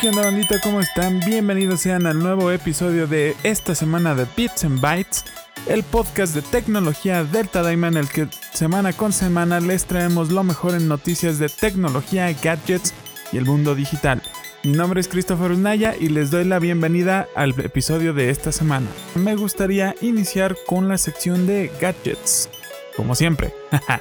¿Qué 0.00 0.08
onda 0.08 0.22
bandita? 0.22 0.58
¿Cómo 0.62 0.80
están? 0.80 1.20
Bienvenidos 1.20 1.82
sean 1.82 2.06
al 2.06 2.20
nuevo 2.20 2.50
episodio 2.50 3.06
de 3.06 3.36
esta 3.42 3.74
semana 3.74 4.14
de 4.14 4.26
Bits 4.34 4.64
and 4.64 4.80
Bytes, 4.80 5.26
el 5.66 5.82
podcast 5.82 6.34
de 6.34 6.40
tecnología 6.40 7.22
Delta 7.22 7.62
Diamond, 7.62 7.98
el 7.98 8.08
que 8.08 8.26
semana 8.54 8.94
con 8.94 9.12
semana 9.12 9.60
les 9.60 9.84
traemos 9.84 10.30
lo 10.30 10.42
mejor 10.42 10.74
en 10.74 10.88
noticias 10.88 11.38
de 11.38 11.50
tecnología, 11.50 12.32
gadgets 12.32 12.94
y 13.30 13.36
el 13.36 13.44
mundo 13.44 13.74
digital. 13.74 14.22
Mi 14.64 14.72
nombre 14.72 15.02
es 15.02 15.08
Christopher 15.08 15.50
Unaya 15.50 15.94
y 15.94 16.08
les 16.08 16.30
doy 16.30 16.46
la 16.46 16.60
bienvenida 16.60 17.28
al 17.34 17.50
episodio 17.60 18.14
de 18.14 18.30
esta 18.30 18.52
semana. 18.52 18.86
Me 19.16 19.36
gustaría 19.36 19.94
iniciar 20.00 20.56
con 20.66 20.88
la 20.88 20.96
sección 20.96 21.46
de 21.46 21.70
gadgets, 21.78 22.48
como 22.96 23.14
siempre. 23.14 23.52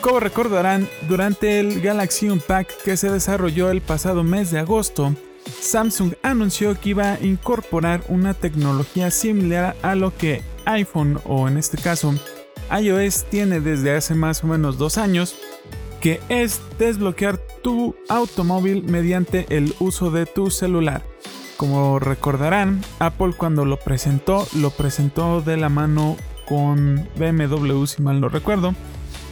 Como 0.00 0.18
recordarán, 0.18 0.88
durante 1.08 1.60
el 1.60 1.80
Galaxy 1.80 2.28
Unpack 2.28 2.82
que 2.82 2.96
se 2.96 3.08
desarrolló 3.08 3.70
el 3.70 3.80
pasado 3.80 4.24
mes 4.24 4.50
de 4.50 4.58
agosto, 4.58 5.14
Samsung 5.60 6.14
anunció 6.22 6.78
que 6.78 6.90
iba 6.90 7.12
a 7.12 7.20
incorporar 7.20 8.02
una 8.08 8.34
tecnología 8.34 9.10
similar 9.10 9.76
a 9.82 9.94
lo 9.94 10.16
que 10.16 10.42
iPhone 10.64 11.20
o 11.24 11.48
en 11.48 11.56
este 11.56 11.78
caso 11.78 12.14
iOS 12.70 13.24
tiene 13.30 13.60
desde 13.60 13.94
hace 13.94 14.14
más 14.14 14.42
o 14.44 14.46
menos 14.46 14.78
dos 14.78 14.98
años, 14.98 15.34
que 16.00 16.20
es 16.28 16.60
desbloquear 16.78 17.38
tu 17.62 17.94
automóvil 18.08 18.82
mediante 18.84 19.46
el 19.50 19.74
uso 19.78 20.10
de 20.10 20.26
tu 20.26 20.50
celular. 20.50 21.02
Como 21.56 21.98
recordarán, 21.98 22.80
Apple 22.98 23.34
cuando 23.36 23.64
lo 23.64 23.78
presentó, 23.78 24.46
lo 24.56 24.70
presentó 24.70 25.42
de 25.42 25.56
la 25.56 25.68
mano 25.68 26.16
con 26.48 27.08
BMW 27.16 27.84
si 27.86 28.02
mal 28.02 28.20
no 28.20 28.28
recuerdo, 28.28 28.74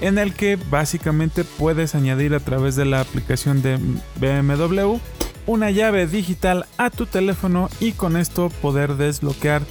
en 0.00 0.18
el 0.18 0.34
que 0.34 0.56
básicamente 0.70 1.44
puedes 1.44 1.94
añadir 1.94 2.34
a 2.34 2.40
través 2.40 2.76
de 2.76 2.84
la 2.84 3.00
aplicación 3.00 3.62
de 3.62 3.78
BMW 4.20 4.98
una 5.46 5.70
llave 5.70 6.06
digital 6.06 6.66
a 6.76 6.90
tu 6.90 7.06
teléfono 7.06 7.68
y 7.80 7.92
con 7.92 8.16
esto 8.16 8.50
poder 8.62 8.96
desbloquear 8.96 9.62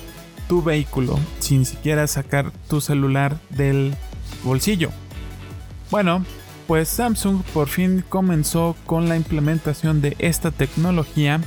tu 0.47 0.63
vehículo 0.63 1.19
sin 1.39 1.65
siquiera 1.65 2.07
sacar 2.07 2.51
tu 2.67 2.81
celular 2.81 3.39
del 3.49 3.95
bolsillo. 4.43 4.89
Bueno, 5.91 6.25
pues 6.67 6.89
Samsung 6.89 7.43
por 7.53 7.67
fin 7.67 8.03
comenzó 8.07 8.75
con 8.85 9.09
la 9.09 9.15
implementación 9.15 10.01
de 10.01 10.15
esta 10.19 10.51
tecnología 10.51 11.41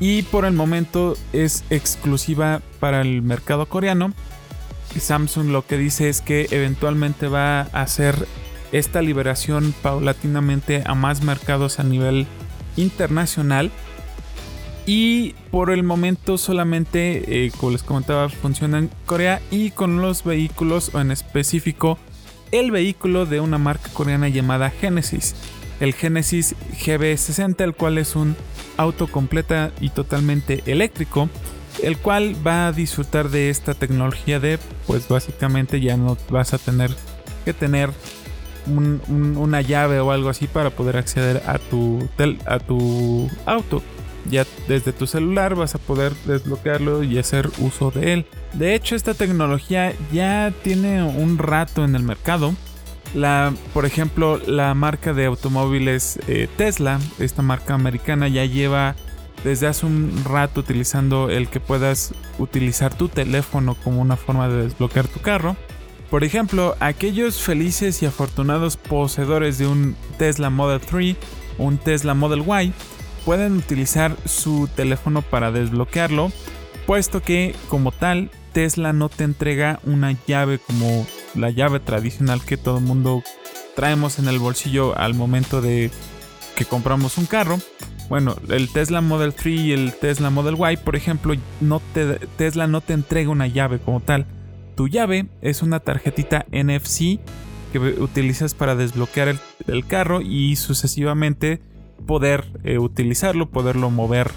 y 0.00 0.22
por 0.22 0.44
el 0.44 0.52
momento 0.52 1.16
es 1.32 1.64
exclusiva 1.70 2.62
para 2.80 3.00
el 3.00 3.22
mercado 3.22 3.66
coreano 3.66 4.12
Samsung 5.00 5.48
lo 5.48 5.66
que 5.66 5.76
dice 5.76 6.08
es 6.08 6.20
que 6.20 6.46
eventualmente 6.50 7.28
va 7.28 7.60
a 7.60 7.82
hacer 7.82 8.26
esta 8.72 9.02
liberación 9.02 9.74
paulatinamente 9.82 10.82
a 10.86 10.94
más 10.94 11.22
mercados 11.22 11.78
a 11.78 11.84
nivel 11.84 12.26
internacional. 12.76 13.70
Y 14.86 15.32
por 15.50 15.70
el 15.70 15.82
momento 15.82 16.36
solamente, 16.36 17.46
eh, 17.46 17.50
como 17.58 17.72
les 17.72 17.82
comentaba, 17.82 18.28
funciona 18.28 18.78
en 18.78 18.90
Corea 19.06 19.40
y 19.50 19.70
con 19.70 20.02
los 20.02 20.24
vehículos, 20.24 20.94
o 20.94 21.00
en 21.00 21.10
específico 21.10 21.98
el 22.52 22.70
vehículo 22.70 23.24
de 23.24 23.40
una 23.40 23.58
marca 23.58 23.90
coreana 23.92 24.28
llamada 24.28 24.70
Genesis. 24.70 25.34
El 25.80 25.94
Genesis 25.94 26.54
GB60, 26.84 27.62
el 27.64 27.74
cual 27.74 27.98
es 27.98 28.14
un 28.14 28.36
auto 28.76 29.06
completa 29.06 29.72
y 29.80 29.88
totalmente 29.90 30.62
eléctrico 30.66 31.28
el 31.82 31.98
cual 31.98 32.36
va 32.46 32.68
a 32.68 32.72
disfrutar 32.72 33.30
de 33.30 33.50
esta 33.50 33.74
tecnología 33.74 34.40
de, 34.40 34.58
pues 34.86 35.08
básicamente 35.08 35.80
ya 35.80 35.96
no 35.96 36.16
vas 36.30 36.54
a 36.54 36.58
tener 36.58 36.90
que 37.44 37.52
tener 37.52 37.90
una 38.66 39.60
llave 39.60 40.00
o 40.00 40.10
algo 40.10 40.28
así 40.28 40.46
para 40.46 40.70
poder 40.70 40.96
acceder 40.96 41.42
a 41.46 41.58
tu, 41.58 42.08
a 42.46 42.58
tu 42.58 43.30
auto. 43.46 43.82
Ya 44.30 44.46
desde 44.68 44.92
tu 44.92 45.06
celular 45.06 45.54
vas 45.54 45.74
a 45.74 45.78
poder 45.78 46.14
desbloquearlo 46.24 47.02
y 47.02 47.18
hacer 47.18 47.50
uso 47.58 47.90
de 47.90 48.14
él. 48.14 48.26
De 48.54 48.74
hecho, 48.74 48.96
esta 48.96 49.14
tecnología 49.14 49.92
ya 50.12 50.52
tiene 50.62 51.02
un 51.02 51.36
rato 51.38 51.84
en 51.84 51.94
el 51.94 52.02
mercado. 52.02 52.54
La, 53.14 53.52
por 53.72 53.84
ejemplo, 53.84 54.38
la 54.38 54.74
marca 54.74 55.12
de 55.12 55.26
automóviles 55.26 56.18
eh, 56.26 56.48
Tesla, 56.56 56.98
esta 57.18 57.42
marca 57.42 57.74
americana, 57.74 58.28
ya 58.28 58.44
lleva 58.44 58.96
desde 59.44 59.66
hace 59.66 59.84
un 59.86 60.24
rato 60.24 60.60
utilizando 60.60 61.28
el 61.28 61.48
que 61.48 61.60
puedas 61.60 62.14
utilizar 62.38 62.94
tu 62.94 63.08
teléfono 63.08 63.76
como 63.84 64.00
una 64.00 64.16
forma 64.16 64.48
de 64.48 64.64
desbloquear 64.64 65.06
tu 65.06 65.20
carro. 65.20 65.54
Por 66.14 66.22
ejemplo, 66.22 66.76
aquellos 66.78 67.42
felices 67.42 68.00
y 68.00 68.06
afortunados 68.06 68.76
poseedores 68.76 69.58
de 69.58 69.66
un 69.66 69.96
Tesla 70.16 70.48
Model 70.48 70.80
3 70.80 71.16
o 71.58 71.64
un 71.64 71.76
Tesla 71.76 72.14
Model 72.14 72.44
Y 72.62 72.72
pueden 73.24 73.56
utilizar 73.56 74.16
su 74.24 74.68
teléfono 74.76 75.22
para 75.22 75.50
desbloquearlo, 75.50 76.30
puesto 76.86 77.20
que 77.20 77.56
como 77.68 77.90
tal 77.90 78.30
Tesla 78.52 78.92
no 78.92 79.08
te 79.08 79.24
entrega 79.24 79.80
una 79.82 80.16
llave 80.28 80.60
como 80.60 81.04
la 81.34 81.50
llave 81.50 81.80
tradicional 81.80 82.44
que 82.44 82.58
todo 82.58 82.78
el 82.78 82.84
mundo 82.84 83.24
traemos 83.74 84.20
en 84.20 84.28
el 84.28 84.38
bolsillo 84.38 84.96
al 84.96 85.14
momento 85.14 85.60
de 85.60 85.90
que 86.54 86.64
compramos 86.64 87.18
un 87.18 87.26
carro, 87.26 87.58
bueno, 88.08 88.36
el 88.50 88.68
Tesla 88.68 89.00
Model 89.00 89.34
3 89.34 89.60
y 89.60 89.72
el 89.72 89.92
Tesla 89.92 90.30
Model 90.30 90.58
Y, 90.72 90.76
por 90.76 90.94
ejemplo, 90.94 91.34
Tesla 92.36 92.68
no 92.68 92.80
te 92.82 92.92
entrega 92.92 93.30
una 93.30 93.48
llave 93.48 93.80
como 93.80 93.98
tal. 93.98 94.26
Tu 94.76 94.88
llave 94.88 95.26
es 95.40 95.62
una 95.62 95.80
tarjetita 95.80 96.46
NFC 96.50 97.20
que 97.72 97.78
utilizas 97.78 98.54
para 98.54 98.76
desbloquear 98.76 99.36
el, 99.66 99.86
carro 99.86 100.20
y 100.20 100.56
sucesivamente 100.56 101.60
poder 102.06 102.44
eh, 102.64 102.78
utilizarlo, 102.78 103.50
poderlo 103.50 103.90
mover 103.90 104.30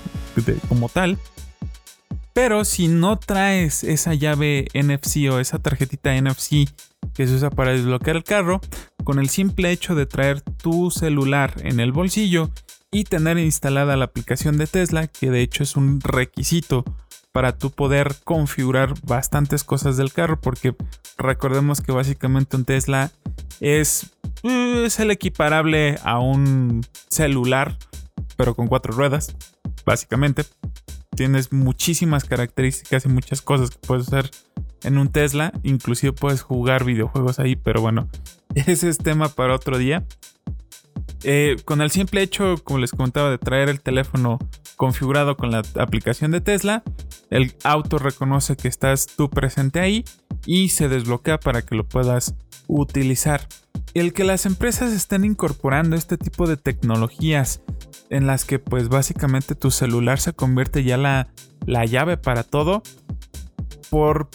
como 0.70 0.90
tal. 0.90 1.18
Pero 2.34 2.66
si 2.66 2.88
no 2.88 3.18
traes 3.18 3.84
esa 3.84 4.14
llave 4.14 4.68
NFC 4.74 5.30
o 5.32 5.40
esa 5.40 5.60
tarjetita 5.60 6.20
NFC 6.20 6.70
que 7.14 7.26
se 7.26 7.34
usa 7.34 7.50
para 7.50 7.72
desbloquear 7.72 8.18
el 8.18 8.24
carro, 8.24 8.62
con 9.04 9.20
el 9.20 9.30
simple 9.30 9.72
hecho 9.72 9.96
de 9.96 10.06
traer 10.06 10.42
tu 10.42 10.92
celular 10.92 11.54
en 11.64 11.80
el 11.80 11.92
bolsillo 11.92 12.52
y 12.92 13.06
tener 13.06 13.38
instalada 13.38 13.98
la 13.98 14.06
aplicación 14.06 14.58
de 14.58 14.68
Tesla, 14.68 15.08
que 15.08 15.32
de 15.32 15.42
hecho 15.42 15.64
es 15.64 15.76
un 15.76 16.00
requisito 16.02 16.86
para 17.38 17.56
tu 17.56 17.70
poder 17.70 18.16
configurar 18.24 18.96
bastantes 19.04 19.64
cosas 19.64 19.96
del 19.96 20.12
carro, 20.12 20.42
porque 20.42 20.76
recordemos 21.20 21.82
que 21.82 21.92
básicamente 21.92 22.58
un 22.58 22.66
Tesla 22.66 23.12
es, 23.60 24.12
es 24.42 25.00
el 25.00 25.12
equiparable 25.12 26.00
a 26.04 26.18
un 26.18 26.84
celular, 27.10 27.78
pero 28.38 28.56
con 28.56 28.66
cuatro 28.66 28.92
ruedas, 28.92 29.36
básicamente. 29.86 30.46
Tienes 31.16 31.54
muchísimas 31.54 32.26
características 32.26 33.06
y 33.06 33.10
muchas 33.10 33.44
cosas 33.44 33.70
que 33.70 33.78
puedes 33.86 34.08
hacer 34.08 34.32
en 34.82 34.98
un 34.98 35.10
Tesla, 35.10 35.54
inclusive 35.62 36.14
puedes 36.14 36.42
jugar 36.42 36.86
videojuegos 36.86 37.38
ahí, 37.38 37.56
pero 37.56 37.82
bueno, 37.82 38.10
ese 38.56 38.90
es 38.90 38.98
tema 38.98 39.30
para 39.30 39.54
otro 39.54 39.78
día. 39.78 40.08
Eh, 41.24 41.58
con 41.66 41.82
el 41.82 41.92
simple 41.92 42.22
hecho, 42.22 42.56
como 42.64 42.80
les 42.80 42.92
comentaba, 42.92 43.30
de 43.30 43.38
traer 43.38 43.70
el 43.70 43.82
teléfono 43.82 44.40
configurado 44.76 45.36
con 45.36 45.52
la 45.52 45.64
aplicación 45.76 46.32
de 46.32 46.42
Tesla, 46.42 46.84
el 47.30 47.56
auto 47.64 47.98
reconoce 47.98 48.56
que 48.56 48.68
estás 48.68 49.08
tú 49.08 49.30
presente 49.30 49.80
ahí 49.80 50.06
y 50.46 50.70
se 50.70 50.88
desbloquea 50.88 51.40
para 51.40 51.64
que 51.64 51.76
lo 51.76 51.84
puedas 51.88 52.36
utilizar. 52.68 53.48
El 53.94 54.14
que 54.14 54.24
las 54.24 54.46
empresas 54.46 54.94
estén 54.94 55.26
incorporando 55.26 55.96
este 55.96 56.18
tipo 56.18 56.48
de 56.48 56.58
tecnologías 56.58 57.62
en 58.10 58.28
las 58.28 58.46
que 58.46 58.60
pues 58.60 58.90
básicamente 58.90 59.56
tu 59.56 59.72
celular 59.72 60.20
se 60.20 60.34
convierte 60.34 60.84
ya 60.84 60.98
la, 60.98 61.28
la 61.66 61.86
llave 61.86 62.18
para 62.18 62.44
todo, 62.44 62.84
por 63.90 64.30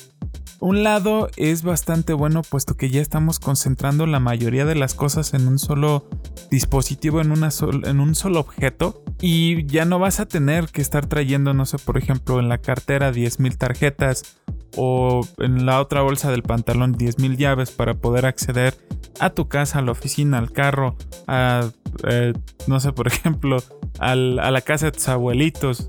un 0.63 0.85
lado 0.85 1.29
es 1.37 1.65
bastante 1.65 2.13
bueno 2.13 2.43
puesto 2.43 2.77
que 2.77 2.89
ya 2.89 3.01
estamos 3.01 3.41
concentrando 3.41 4.07
la 4.07 4.21
mayoría 4.21 4.65
de 4.65 4.77
las 4.77 4.95
cosas 4.95 5.35
en 5.35 5.49
un 5.49 5.59
solo 5.59 6.09
dispositivo, 6.53 7.21
en, 7.21 7.33
un 7.33 8.15
solo 8.15 8.39
objeto 8.39 9.03
y 9.21 9.67
ya 9.67 9.85
no 9.85 9.99
vas 9.99 10.21
a 10.21 10.27
tener 10.27 10.69
que 10.69 10.81
estar 10.81 11.07
trayendo, 11.07 11.53
no 11.53 11.67
sé, 11.67 11.79
por 11.79 11.99
ejemplo, 11.99 12.39
en 12.39 12.49
la 12.49 12.59
cartera 12.59 13.11
10.000 13.11 13.59
tarjetas 13.59 14.37
o 14.77 15.27
en 15.39 15.67
la 15.67 15.81
otra 15.81 16.03
bolsa 16.03 16.31
del 16.31 16.45
pantalón 16.45 16.97
10.000 16.97 17.37
llaves 17.37 17.73
para 17.73 17.95
poder 17.95 18.25
acceder 18.25 18.79
a 19.19 19.31
tu 19.31 19.49
casa, 19.49 19.81
a 19.81 19.83
la 19.83 19.91
oficina, 19.91 20.39
al 20.39 20.53
carro, 20.53 20.97
a, 21.27 21.71
eh, 22.09 22.35
no 22.69 22.79
sé, 22.79 22.93
por 22.93 23.09
ejemplo, 23.13 23.57
a 23.99 24.15
la 24.15 24.61
casa 24.61 24.87
de 24.87 24.93
tus 24.93 25.09
abuelitos 25.09 25.89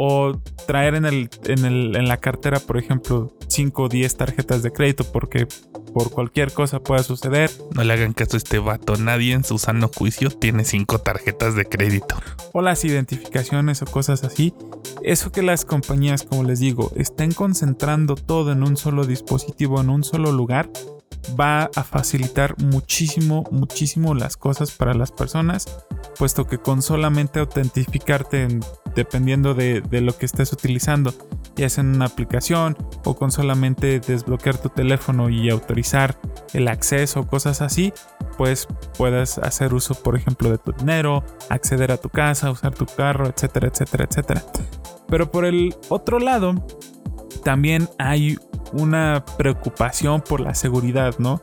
o 0.00 0.40
traer 0.68 0.94
en, 0.94 1.04
el, 1.04 1.28
en, 1.44 1.64
el, 1.64 1.96
en 1.96 2.06
la 2.06 2.18
cartera, 2.18 2.60
por 2.60 2.78
ejemplo, 2.78 3.36
5 3.48 3.82
o 3.82 3.88
10 3.88 4.16
tarjetas 4.16 4.62
de 4.62 4.70
crédito 4.70 5.02
porque 5.02 5.48
por 5.92 6.12
cualquier 6.12 6.52
cosa 6.52 6.78
pueda 6.78 7.02
suceder. 7.02 7.50
No 7.74 7.82
le 7.82 7.92
hagan 7.92 8.12
caso 8.12 8.36
a 8.36 8.38
este 8.38 8.60
vato, 8.60 8.96
nadie 8.96 9.34
en 9.34 9.42
su 9.42 9.58
sano 9.58 9.90
juicio 9.92 10.30
tiene 10.30 10.64
5 10.64 11.00
tarjetas 11.00 11.56
de 11.56 11.64
crédito. 11.64 12.14
O 12.52 12.62
las 12.62 12.84
identificaciones 12.84 13.82
o 13.82 13.86
cosas 13.86 14.22
así. 14.22 14.54
Eso 15.02 15.32
que 15.32 15.42
las 15.42 15.64
compañías, 15.64 16.22
como 16.22 16.44
les 16.44 16.60
digo, 16.60 16.92
estén 16.94 17.32
concentrando 17.32 18.14
todo 18.14 18.52
en 18.52 18.62
un 18.62 18.76
solo 18.76 19.04
dispositivo, 19.04 19.80
en 19.80 19.90
un 19.90 20.04
solo 20.04 20.30
lugar, 20.30 20.70
va 21.38 21.70
a 21.74 21.84
facilitar 21.84 22.54
muchísimo, 22.62 23.44
muchísimo 23.50 24.14
las 24.14 24.36
cosas 24.36 24.72
para 24.72 24.94
las 24.94 25.12
personas, 25.12 25.66
puesto 26.18 26.46
que 26.46 26.58
con 26.58 26.82
solamente 26.82 27.40
autentificarte 27.40 28.42
en 28.42 28.60
dependiendo 28.94 29.54
de, 29.54 29.80
de, 29.80 30.00
lo 30.00 30.16
que 30.16 30.26
estés 30.26 30.52
utilizando, 30.52 31.14
ya 31.54 31.68
sea 31.68 31.82
en 31.82 31.94
una 31.94 32.06
aplicación 32.06 32.76
o 33.04 33.14
con 33.14 33.30
solamente 33.30 34.00
desbloquear 34.00 34.58
tu 34.58 34.70
teléfono 34.70 35.28
y 35.28 35.50
autorizar 35.50 36.18
el 36.52 36.66
acceso, 36.66 37.26
cosas 37.26 37.62
así, 37.62 37.92
pues 38.36 38.66
puedas 38.96 39.38
hacer 39.38 39.74
uso, 39.74 39.94
por 39.94 40.16
ejemplo, 40.16 40.50
de 40.50 40.58
tu 40.58 40.72
dinero, 40.72 41.24
acceder 41.48 41.92
a 41.92 41.96
tu 41.98 42.08
casa, 42.08 42.50
usar 42.50 42.74
tu 42.74 42.86
carro, 42.86 43.26
etcétera, 43.28 43.68
etcétera, 43.68 44.06
etcétera. 44.08 44.42
Pero 45.08 45.30
por 45.30 45.44
el 45.44 45.74
otro 45.88 46.18
lado, 46.18 46.54
también 47.44 47.88
hay 47.98 48.38
una 48.72 49.24
preocupación 49.36 50.20
por 50.20 50.40
la 50.40 50.54
seguridad, 50.54 51.14
¿no? 51.18 51.42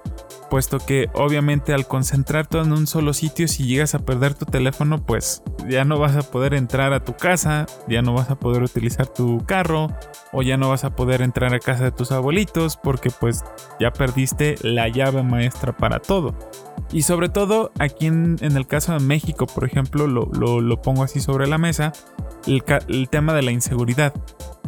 puesto 0.49 0.79
que 0.79 1.09
obviamente 1.13 1.73
al 1.73 1.87
concentrar 1.87 2.47
todo 2.47 2.63
en 2.63 2.71
un 2.71 2.87
solo 2.87 3.13
sitio, 3.13 3.47
si 3.47 3.65
llegas 3.65 3.95
a 3.95 3.99
perder 3.99 4.35
tu 4.35 4.45
teléfono, 4.45 5.03
pues 5.03 5.43
ya 5.67 5.85
no 5.85 5.99
vas 5.99 6.15
a 6.15 6.21
poder 6.21 6.53
entrar 6.53 6.93
a 6.93 7.03
tu 7.03 7.13
casa, 7.13 7.65
ya 7.87 8.01
no 8.01 8.13
vas 8.13 8.29
a 8.29 8.35
poder 8.35 8.63
utilizar 8.63 9.07
tu 9.07 9.43
carro 9.45 9.89
o 10.31 10.41
ya 10.41 10.57
no 10.57 10.69
vas 10.69 10.83
a 10.83 10.95
poder 10.95 11.21
entrar 11.21 11.53
a 11.53 11.59
casa 11.59 11.83
de 11.83 11.91
tus 11.91 12.11
abuelitos 12.11 12.77
porque 12.77 13.09
pues 13.09 13.43
ya 13.79 13.91
perdiste 13.91 14.55
la 14.61 14.87
llave 14.87 15.23
maestra 15.23 15.75
para 15.75 15.99
todo. 15.99 16.35
Y 16.91 17.01
sobre 17.01 17.29
todo 17.29 17.71
aquí 17.79 18.05
en, 18.07 18.37
el 18.39 18.67
caso 18.67 18.93
de 18.93 18.99
México, 18.99 19.47
por 19.47 19.65
ejemplo, 19.65 20.07
lo, 20.07 20.81
pongo 20.81 21.03
así 21.03 21.19
sobre 21.19 21.47
la 21.47 21.57
mesa, 21.57 21.91
el 22.45 23.09
tema 23.09 23.33
de 23.33 23.41
la 23.41 23.51
inseguridad. 23.51 24.13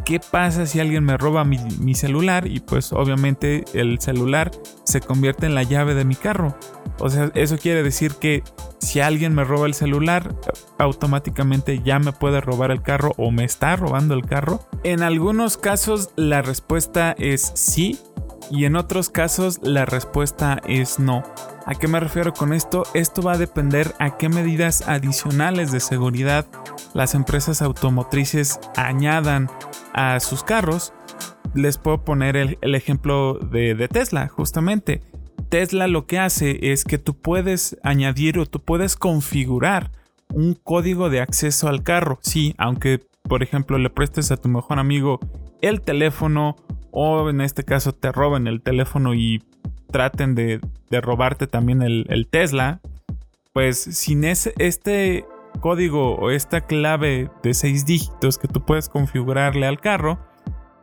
¿Qué 0.04 0.20
pasa 0.20 0.66
si 0.66 0.80
alguien 0.80 1.04
me 1.04 1.16
roba 1.16 1.44
mi, 1.44 1.94
celular? 1.94 2.46
Y 2.46 2.60
pues 2.60 2.92
obviamente 2.92 3.64
el 3.74 4.00
celular 4.00 4.50
se 4.84 5.00
convierte 5.00 5.46
en 5.46 5.54
la 5.54 5.62
llave 5.62 5.94
de 5.94 6.04
mi 6.04 6.14
carro. 6.14 6.56
O 6.98 7.08
sea, 7.10 7.30
eso 7.34 7.58
quiere 7.58 7.82
decir 7.82 8.14
que 8.14 8.42
si 8.78 9.00
alguien 9.00 9.34
me 9.34 9.44
roba 9.44 9.66
el 9.66 9.74
celular, 9.74 10.34
automáticamente 10.78 11.80
ya 11.80 11.98
me 11.98 12.12
puede 12.12 12.40
robar 12.40 12.70
el 12.70 12.82
carro 12.82 13.12
o 13.16 13.30
me 13.30 13.44
está 13.44 13.76
robando 13.76 14.14
el 14.14 14.24
carro. 14.24 14.60
En 14.84 15.02
algunos 15.02 15.56
casos 15.56 16.10
la 16.16 16.42
respuesta 16.42 17.14
es 17.18 17.52
sí 17.54 17.98
y 18.50 18.64
en 18.64 18.76
otros 18.76 19.10
casos 19.10 19.60
la 19.62 19.84
respuesta 19.84 20.60
es 20.66 20.98
no. 20.98 21.22
¿A 21.66 21.74
qué 21.74 21.88
me 21.88 22.00
refiero 22.00 22.32
con 22.32 22.52
esto? 22.52 22.84
Esto 22.94 23.22
va 23.22 23.32
a 23.32 23.38
depender 23.38 23.94
a 23.98 24.16
qué 24.16 24.28
medidas 24.28 24.88
adicionales 24.88 25.70
de 25.70 25.80
seguridad 25.80 26.46
las 26.94 27.14
empresas 27.14 27.60
automotrices 27.60 28.58
añadan 28.76 29.50
a 29.92 30.18
sus 30.20 30.42
carros. 30.42 30.92
Les 31.54 31.78
puedo 31.78 32.04
poner 32.04 32.36
el, 32.36 32.74
ejemplo 32.74 33.34
de, 33.34 33.74
de 33.74 33.88
Tesla, 33.88 34.28
justamente. 34.28 35.02
Tesla 35.48 35.86
lo 35.86 36.06
que 36.06 36.18
hace 36.18 36.72
es 36.72 36.84
que 36.84 36.98
tú 36.98 37.14
puedes 37.14 37.78
añadir 37.82 38.38
o 38.38 38.46
tú 38.46 38.60
puedes 38.60 38.96
configurar 38.96 39.90
un 40.32 40.54
código 40.54 41.10
de 41.10 41.20
acceso 41.20 41.68
al 41.68 41.82
carro. 41.82 42.18
Sí, 42.22 42.54
aunque 42.58 43.00
por 43.22 43.42
ejemplo 43.42 43.78
le 43.78 43.90
prestes 43.90 44.30
a 44.30 44.36
tu 44.36 44.48
mejor 44.48 44.78
amigo 44.78 45.20
el 45.60 45.80
teléfono 45.80 46.56
o 46.90 47.28
en 47.28 47.40
este 47.40 47.64
caso 47.64 47.92
te 47.92 48.12
roben 48.12 48.46
el 48.46 48.62
teléfono 48.62 49.14
y 49.14 49.42
traten 49.90 50.34
de, 50.34 50.60
robarte 50.90 51.46
también 51.46 51.82
el, 51.82 52.28
Tesla, 52.30 52.80
pues 53.52 53.78
sin 53.78 54.24
ese, 54.24 54.54
este 54.58 55.26
código 55.60 56.14
o 56.16 56.30
esta 56.30 56.62
clave 56.62 57.30
de 57.42 57.54
seis 57.54 57.84
dígitos 57.84 58.38
que 58.38 58.48
tú 58.48 58.64
puedes 58.64 58.88
configurarle 58.88 59.66
al 59.66 59.80
carro, 59.80 60.18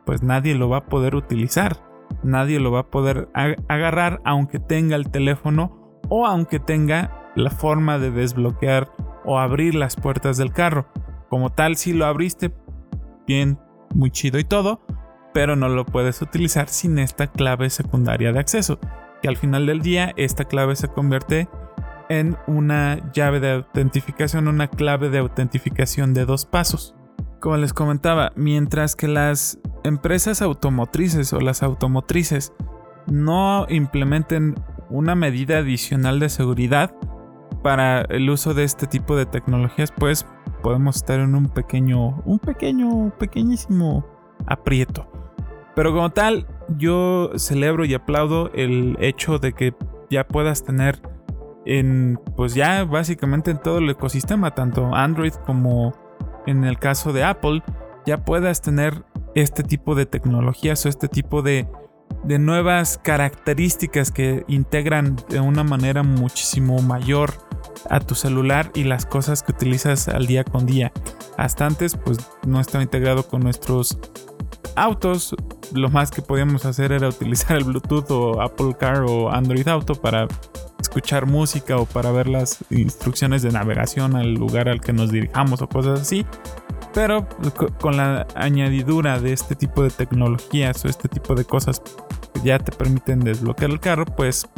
pues 0.04 0.22
nadie 0.22 0.54
lo 0.54 0.68
va 0.68 0.78
a 0.78 0.86
poder 0.86 1.14
utilizar. 1.14 1.84
Nadie 2.22 2.60
lo 2.60 2.70
va 2.70 2.80
a 2.80 2.90
poder 2.90 3.28
agarrar 3.68 4.20
aunque 4.24 4.58
tenga 4.58 4.96
el 4.96 5.10
teléfono 5.10 6.00
o 6.08 6.26
aunque 6.26 6.60
tenga 6.60 7.32
la 7.34 7.50
forma 7.50 7.98
de 7.98 8.10
desbloquear 8.10 8.92
o 9.24 9.38
abrir 9.38 9.74
las 9.74 9.96
puertas 9.96 10.36
del 10.36 10.52
carro. 10.52 10.86
Como 11.28 11.50
tal, 11.50 11.76
si 11.76 11.92
lo 11.92 12.06
abriste, 12.06 12.52
bien, 13.26 13.58
muy 13.94 14.10
chido 14.10 14.38
y 14.38 14.44
todo, 14.44 14.80
pero 15.36 15.54
no 15.54 15.68
lo 15.68 15.84
puedes 15.84 16.22
utilizar 16.22 16.66
sin 16.70 16.98
esta 16.98 17.26
clave 17.26 17.68
secundaria 17.68 18.32
de 18.32 18.40
acceso, 18.40 18.78
que 19.20 19.28
al 19.28 19.36
final 19.36 19.66
del 19.66 19.82
día 19.82 20.14
esta 20.16 20.46
clave 20.46 20.76
se 20.76 20.88
convierte 20.88 21.46
en 22.08 22.38
una 22.46 23.12
llave 23.12 23.38
de 23.38 23.50
autentificación, 23.50 24.48
una 24.48 24.68
clave 24.68 25.10
de 25.10 25.18
autentificación 25.18 26.14
de 26.14 26.24
dos 26.24 26.46
pasos. 26.46 26.94
Como 27.38 27.58
les 27.58 27.74
comentaba, 27.74 28.32
mientras 28.34 28.96
que 28.96 29.08
las 29.08 29.58
empresas 29.84 30.40
automotrices 30.40 31.34
o 31.34 31.40
las 31.40 31.62
automotrices 31.62 32.54
no 33.06 33.66
implementen 33.68 34.54
una 34.88 35.14
medida 35.16 35.58
adicional 35.58 36.18
de 36.18 36.30
seguridad 36.30 36.94
para 37.62 38.00
el 38.08 38.30
uso 38.30 38.54
de 38.54 38.64
este 38.64 38.86
tipo 38.86 39.16
de 39.16 39.26
tecnologías, 39.26 39.92
pues 39.92 40.24
podemos 40.62 40.96
estar 40.96 41.20
en 41.20 41.34
un 41.34 41.50
pequeño, 41.50 42.22
un 42.24 42.38
pequeño, 42.38 43.12
pequeñísimo 43.18 44.06
aprieto. 44.46 45.15
Pero 45.76 45.92
como 45.92 46.10
tal, 46.10 46.46
yo 46.78 47.30
celebro 47.36 47.84
y 47.84 47.92
aplaudo 47.92 48.50
el 48.54 48.96
hecho 48.98 49.38
de 49.38 49.52
que 49.52 49.74
ya 50.10 50.26
puedas 50.26 50.64
tener 50.64 51.00
en, 51.66 52.18
pues 52.34 52.54
ya 52.54 52.84
básicamente 52.84 53.50
en 53.50 53.60
todo 53.60 53.78
el 53.78 53.90
ecosistema, 53.90 54.54
tanto 54.54 54.94
Android 54.94 55.34
como 55.44 55.92
en 56.46 56.64
el 56.64 56.78
caso 56.78 57.12
de 57.12 57.24
Apple, 57.24 57.62
ya 58.06 58.24
puedas 58.24 58.62
tener 58.62 59.04
este 59.34 59.62
tipo 59.62 59.94
de 59.94 60.06
tecnologías 60.06 60.86
o 60.86 60.88
este 60.88 61.08
tipo 61.08 61.42
de, 61.42 61.68
de 62.24 62.38
nuevas 62.38 62.96
características 62.96 64.10
que 64.10 64.44
integran 64.48 65.16
de 65.28 65.40
una 65.40 65.62
manera 65.62 66.02
muchísimo 66.02 66.80
mayor 66.80 67.34
a 67.90 68.00
tu 68.00 68.14
celular 68.14 68.70
y 68.74 68.84
las 68.84 69.04
cosas 69.04 69.42
que 69.42 69.52
utilizas 69.52 70.08
al 70.08 70.26
día 70.26 70.42
con 70.42 70.64
día. 70.64 70.90
Hasta 71.36 71.66
antes 71.66 71.96
pues 71.96 72.18
no 72.46 72.60
estaba 72.60 72.82
integrado 72.82 73.28
con 73.28 73.42
nuestros 73.42 73.98
autos, 74.76 75.34
lo 75.72 75.88
más 75.88 76.10
que 76.10 76.22
podíamos 76.22 76.64
hacer 76.64 76.92
era 76.92 77.08
utilizar 77.08 77.56
el 77.56 77.64
Bluetooth 77.64 78.10
o 78.10 78.40
Apple 78.40 78.76
Car 78.78 79.02
o 79.06 79.30
Android 79.30 79.66
Auto 79.68 79.94
para 79.94 80.28
escuchar 80.80 81.26
música 81.26 81.76
o 81.76 81.86
para 81.86 82.10
ver 82.12 82.28
las 82.28 82.58
instrucciones 82.70 83.42
de 83.42 83.50
navegación 83.50 84.14
al 84.16 84.34
lugar 84.34 84.68
al 84.68 84.80
que 84.80 84.92
nos 84.92 85.10
dirijamos 85.10 85.62
o 85.62 85.68
cosas 85.68 86.00
así. 86.00 86.24
Pero 86.94 87.28
con 87.80 87.96
la 87.96 88.26
añadidura 88.34 89.20
de 89.20 89.32
este 89.32 89.54
tipo 89.54 89.82
de 89.82 89.90
tecnologías 89.90 90.84
o 90.84 90.88
este 90.88 91.08
tipo 91.08 91.34
de 91.34 91.44
cosas 91.44 91.82
que 92.32 92.40
ya 92.42 92.58
te 92.58 92.72
permiten 92.72 93.20
desbloquear 93.20 93.70
el 93.70 93.80
carro, 93.80 94.04
pues 94.04 94.48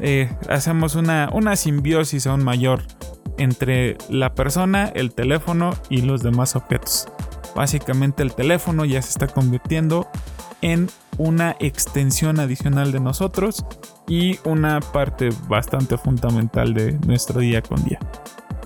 eh, 0.00 0.34
hacemos 0.48 0.94
una, 0.94 1.30
una 1.32 1.56
simbiosis 1.56 2.26
aún 2.26 2.44
mayor 2.44 2.82
entre 3.38 3.96
la 4.08 4.34
persona, 4.34 4.86
el 4.94 5.14
teléfono 5.14 5.72
y 5.88 6.02
los 6.02 6.22
demás 6.22 6.56
objetos. 6.56 7.08
Básicamente 7.54 8.22
el 8.22 8.34
teléfono 8.34 8.84
ya 8.84 9.02
se 9.02 9.10
está 9.10 9.26
convirtiendo 9.26 10.08
en 10.62 10.88
una 11.18 11.56
extensión 11.58 12.40
adicional 12.40 12.92
de 12.92 13.00
nosotros 13.00 13.64
y 14.08 14.38
una 14.44 14.80
parte 14.80 15.30
bastante 15.48 15.98
fundamental 15.98 16.72
de 16.72 16.92
nuestro 17.06 17.40
día 17.40 17.62
con 17.62 17.84
día. 17.84 17.98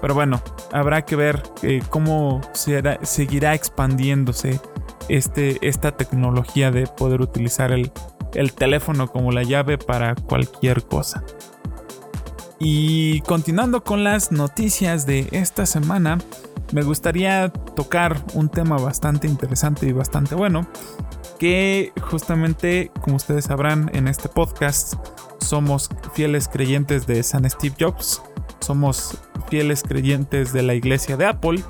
Pero 0.00 0.14
bueno, 0.14 0.42
habrá 0.72 1.04
que 1.04 1.16
ver 1.16 1.42
eh, 1.62 1.82
cómo 1.88 2.40
seguirá 2.52 3.54
expandiéndose 3.54 4.60
este, 5.08 5.58
esta 5.66 5.96
tecnología 5.96 6.70
de 6.70 6.86
poder 6.86 7.22
utilizar 7.22 7.72
el, 7.72 7.90
el 8.34 8.52
teléfono 8.52 9.08
como 9.08 9.32
la 9.32 9.42
llave 9.42 9.78
para 9.78 10.14
cualquier 10.14 10.84
cosa. 10.84 11.24
Y 12.58 13.20
continuando 13.22 13.84
con 13.84 14.04
las 14.04 14.32
noticias 14.32 15.06
de 15.06 15.28
esta 15.32 15.66
semana, 15.66 16.18
me 16.72 16.82
gustaría 16.82 17.48
tocar 17.48 18.22
un 18.34 18.48
tema 18.48 18.76
bastante 18.76 19.26
interesante 19.26 19.86
y 19.86 19.92
bastante 19.92 20.34
bueno, 20.34 20.66
que 21.38 21.92
justamente, 22.00 22.90
como 23.00 23.16
ustedes 23.16 23.46
sabrán, 23.46 23.90
en 23.94 24.08
este 24.08 24.28
podcast 24.28 24.94
somos 25.40 25.90
fieles 26.14 26.48
creyentes 26.48 27.06
de 27.06 27.22
San 27.22 27.48
Steve 27.48 27.76
Jobs, 27.78 28.22
somos 28.60 29.18
fieles 29.48 29.82
creyentes 29.82 30.52
de 30.52 30.62
la 30.62 30.74
iglesia 30.74 31.16
de 31.16 31.26
Apple 31.26 31.62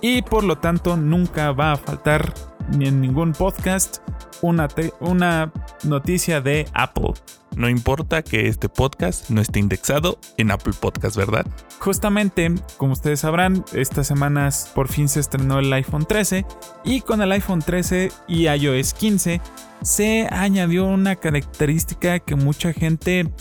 y 0.00 0.22
por 0.22 0.42
lo 0.44 0.58
tanto 0.58 0.96
nunca 0.96 1.52
va 1.52 1.72
a 1.72 1.76
faltar 1.76 2.32
ni 2.76 2.88
en 2.88 3.00
ningún 3.00 3.32
podcast 3.32 3.98
una, 4.42 4.68
una 5.00 5.52
noticia 5.84 6.40
de 6.40 6.66
Apple. 6.72 7.12
No 7.56 7.68
importa 7.68 8.22
que 8.22 8.48
este 8.48 8.68
podcast 8.68 9.28
no 9.30 9.40
esté 9.40 9.58
indexado 9.58 10.18
en 10.36 10.50
Apple 10.50 10.74
Podcast, 10.78 11.16
¿verdad? 11.16 11.46
Justamente, 11.78 12.54
como 12.76 12.92
ustedes 12.92 13.20
sabrán, 13.20 13.64
estas 13.72 14.06
semanas 14.06 14.70
por 14.74 14.88
fin 14.88 15.08
se 15.08 15.20
estrenó 15.20 15.58
el 15.58 15.72
iPhone 15.72 16.06
13 16.06 16.44
y 16.84 17.00
con 17.00 17.22
el 17.22 17.32
iPhone 17.32 17.60
13 17.60 18.12
y 18.28 18.48
iOS 18.48 18.94
15 18.94 19.40
se 19.82 20.28
añadió 20.30 20.86
una 20.86 21.16
característica 21.16 22.18
que 22.18 22.36
mucha 22.36 22.72
gente 22.72 23.32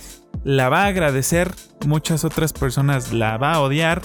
la 0.44 0.70
va 0.70 0.84
a 0.84 0.88
agradecer, 0.88 1.54
muchas 1.86 2.24
otras 2.24 2.54
personas 2.54 3.12
la 3.12 3.38
va 3.38 3.54
a 3.54 3.62
odiar 3.62 4.01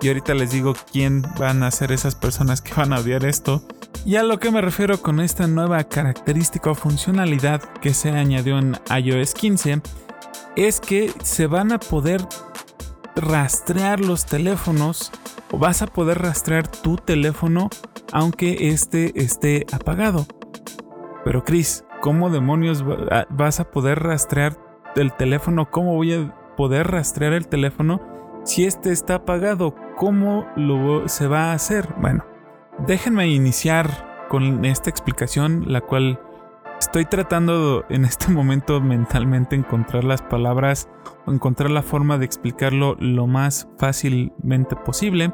y 0.00 0.08
ahorita 0.08 0.34
les 0.34 0.50
digo 0.50 0.74
quién 0.92 1.22
van 1.38 1.62
a 1.62 1.70
ser 1.70 1.92
esas 1.92 2.14
personas 2.14 2.60
que 2.60 2.74
van 2.74 2.92
a 2.92 2.98
odiar 3.00 3.24
esto. 3.24 3.66
Y 4.04 4.16
a 4.16 4.22
lo 4.22 4.38
que 4.38 4.50
me 4.50 4.60
refiero 4.60 5.02
con 5.02 5.20
esta 5.20 5.46
nueva 5.46 5.84
característica 5.84 6.70
o 6.70 6.74
funcionalidad 6.74 7.60
que 7.80 7.92
se 7.92 8.10
añadió 8.10 8.58
en 8.58 8.76
iOS 8.90 9.34
15 9.34 9.82
es 10.56 10.80
que 10.80 11.12
se 11.22 11.46
van 11.46 11.72
a 11.72 11.78
poder 11.78 12.20
rastrear 13.16 14.00
los 14.00 14.26
teléfonos 14.26 15.12
o 15.50 15.58
vas 15.58 15.82
a 15.82 15.86
poder 15.86 16.18
rastrear 16.18 16.68
tu 16.68 16.96
teléfono 16.96 17.68
aunque 18.12 18.68
este 18.68 19.20
esté 19.20 19.66
apagado. 19.72 20.26
Pero 21.24 21.44
Chris, 21.44 21.84
¿cómo 22.00 22.30
demonios 22.30 22.84
vas 23.28 23.60
a 23.60 23.70
poder 23.70 24.02
rastrear 24.02 24.56
el 24.96 25.12
teléfono? 25.12 25.70
¿Cómo 25.70 25.94
voy 25.94 26.14
a 26.14 26.34
poder 26.56 26.88
rastrear 26.90 27.34
el 27.34 27.48
teléfono 27.48 28.00
si 28.44 28.64
este 28.64 28.92
está 28.92 29.16
apagado? 29.16 29.74
¿Cómo 29.96 30.46
lo 30.56 31.08
se 31.08 31.26
va 31.26 31.50
a 31.50 31.52
hacer? 31.52 31.94
Bueno, 32.00 32.24
déjenme 32.86 33.28
iniciar 33.28 34.26
con 34.28 34.64
esta 34.64 34.90
explicación, 34.90 35.64
la 35.66 35.80
cual 35.80 36.20
estoy 36.78 37.04
tratando 37.04 37.84
en 37.88 38.04
este 38.04 38.28
momento 38.32 38.80
mentalmente 38.80 39.56
encontrar 39.56 40.04
las 40.04 40.22
palabras 40.22 40.88
o 41.26 41.32
encontrar 41.32 41.70
la 41.70 41.82
forma 41.82 42.18
de 42.18 42.26
explicarlo 42.26 42.96
lo 43.00 43.26
más 43.26 43.68
fácilmente 43.78 44.76
posible 44.76 45.32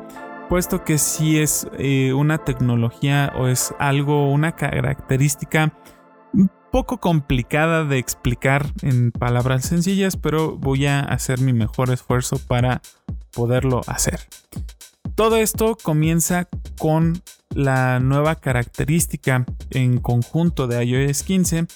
puesto 0.48 0.84
que 0.84 0.98
si 0.98 1.38
es 1.38 1.66
eh, 1.78 2.12
una 2.12 2.38
tecnología 2.38 3.32
o 3.36 3.48
es 3.48 3.74
algo, 3.78 4.30
una 4.30 4.52
característica 4.52 5.72
un 6.32 6.50
poco 6.70 6.98
complicada 6.98 7.84
de 7.84 7.98
explicar 7.98 8.66
en 8.82 9.12
palabras 9.12 9.64
sencillas, 9.64 10.16
pero 10.16 10.56
voy 10.56 10.86
a 10.86 11.00
hacer 11.00 11.40
mi 11.40 11.52
mejor 11.52 11.90
esfuerzo 11.90 12.38
para 12.38 12.82
poderlo 13.32 13.80
hacer. 13.86 14.20
Todo 15.14 15.36
esto 15.36 15.76
comienza 15.80 16.48
con 16.76 17.22
la 17.50 18.00
nueva 18.00 18.34
característica 18.34 19.46
en 19.70 20.00
conjunto 20.00 20.66
de 20.66 20.84
iOS 20.84 21.22
15, 21.22 21.66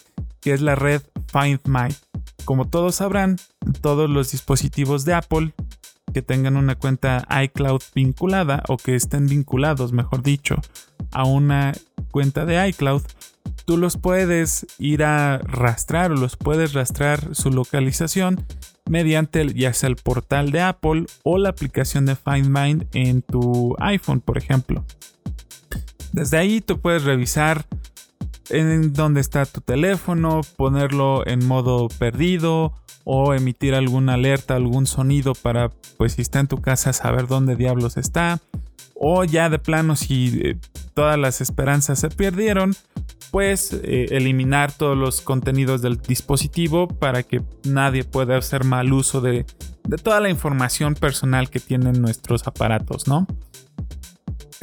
que 0.40 0.54
es 0.54 0.61
la 0.61 0.75
red 0.75 1.02
Find 1.33 1.61
My. 1.64 1.95
Como 2.45 2.68
todos 2.68 2.97
sabrán, 2.97 3.37
todos 3.80 4.11
los 4.11 4.33
dispositivos 4.33 5.04
de 5.04 5.14
Apple 5.14 5.54
que 6.12 6.23
tengan 6.23 6.57
una 6.57 6.75
cuenta 6.75 7.28
iCloud 7.45 7.80
vinculada 7.95 8.64
o 8.66 8.76
que 8.76 8.97
estén 8.97 9.28
vinculados, 9.28 9.92
mejor 9.92 10.25
dicho, 10.25 10.57
a 11.12 11.25
una 11.25 11.75
cuenta 12.11 12.45
de 12.45 12.68
iCloud, 12.71 13.02
tú 13.66 13.76
los 13.76 13.99
puedes 13.99 14.66
ir 14.78 15.04
a 15.04 15.38
rastrear 15.38 16.11
o 16.11 16.16
los 16.16 16.37
puedes 16.37 16.73
rastrear 16.73 17.37
su 17.37 17.50
localización 17.50 18.45
mediante 18.88 19.52
ya 19.54 19.73
sea 19.73 19.88
el 19.88 19.97
portal 19.97 20.50
de 20.50 20.61
Apple 20.61 21.07
o 21.23 21.38
la 21.38 21.50
aplicación 21.50 22.07
de 22.07 22.16
Find 22.16 22.49
My 22.49 22.87
en 22.92 23.23
tu 23.23 23.75
iPhone, 23.78 24.21
por 24.21 24.38
ejemplo. 24.38 24.85
Desde 26.12 26.38
ahí 26.38 26.61
tú 26.61 26.80
puedes 26.80 27.04
revisar 27.04 27.66
en 28.50 28.92
dónde 28.92 29.21
está 29.21 29.45
tu 29.47 29.61
teléfono, 29.61 30.40
ponerlo 30.57 31.26
en 31.26 31.47
modo 31.47 31.88
perdido 31.88 32.73
o 33.04 33.35
emitir 33.35 33.75
alguna 33.75 34.14
alerta, 34.14 34.54
algún 34.57 34.87
sonido 34.87 35.35
para, 35.35 35.71
pues 35.97 36.14
si 36.14 36.23
está 36.23 36.40
en 36.40 36.47
tu 36.47 36.59
casa, 36.59 36.92
saber 36.92 37.26
dónde 37.26 37.57
diablos 37.57 37.97
está. 37.97 38.40
O 39.00 39.25
ya 39.25 39.49
de 39.49 39.59
plano, 39.59 39.95
si 39.95 40.40
eh, 40.43 40.57
todas 40.95 41.17
las 41.19 41.40
esperanzas 41.40 42.00
se 42.00 42.09
perdieron, 42.09 42.75
pues 43.31 43.73
eh, 43.73 44.07
eliminar 44.11 44.73
todos 44.73 44.97
los 44.97 45.21
contenidos 45.21 45.83
del 45.83 45.99
dispositivo 45.99 46.88
para 46.88 47.23
que 47.23 47.43
nadie 47.64 48.02
pueda 48.02 48.37
hacer 48.37 48.64
mal 48.64 48.93
uso 48.93 49.21
de, 49.21 49.47
de 49.85 49.97
toda 49.99 50.21
la 50.21 50.31
información 50.31 50.95
personal 50.95 51.49
que 51.49 51.61
tienen 51.61 52.02
nuestros 52.02 52.47
aparatos, 52.49 53.07
¿no? 53.07 53.26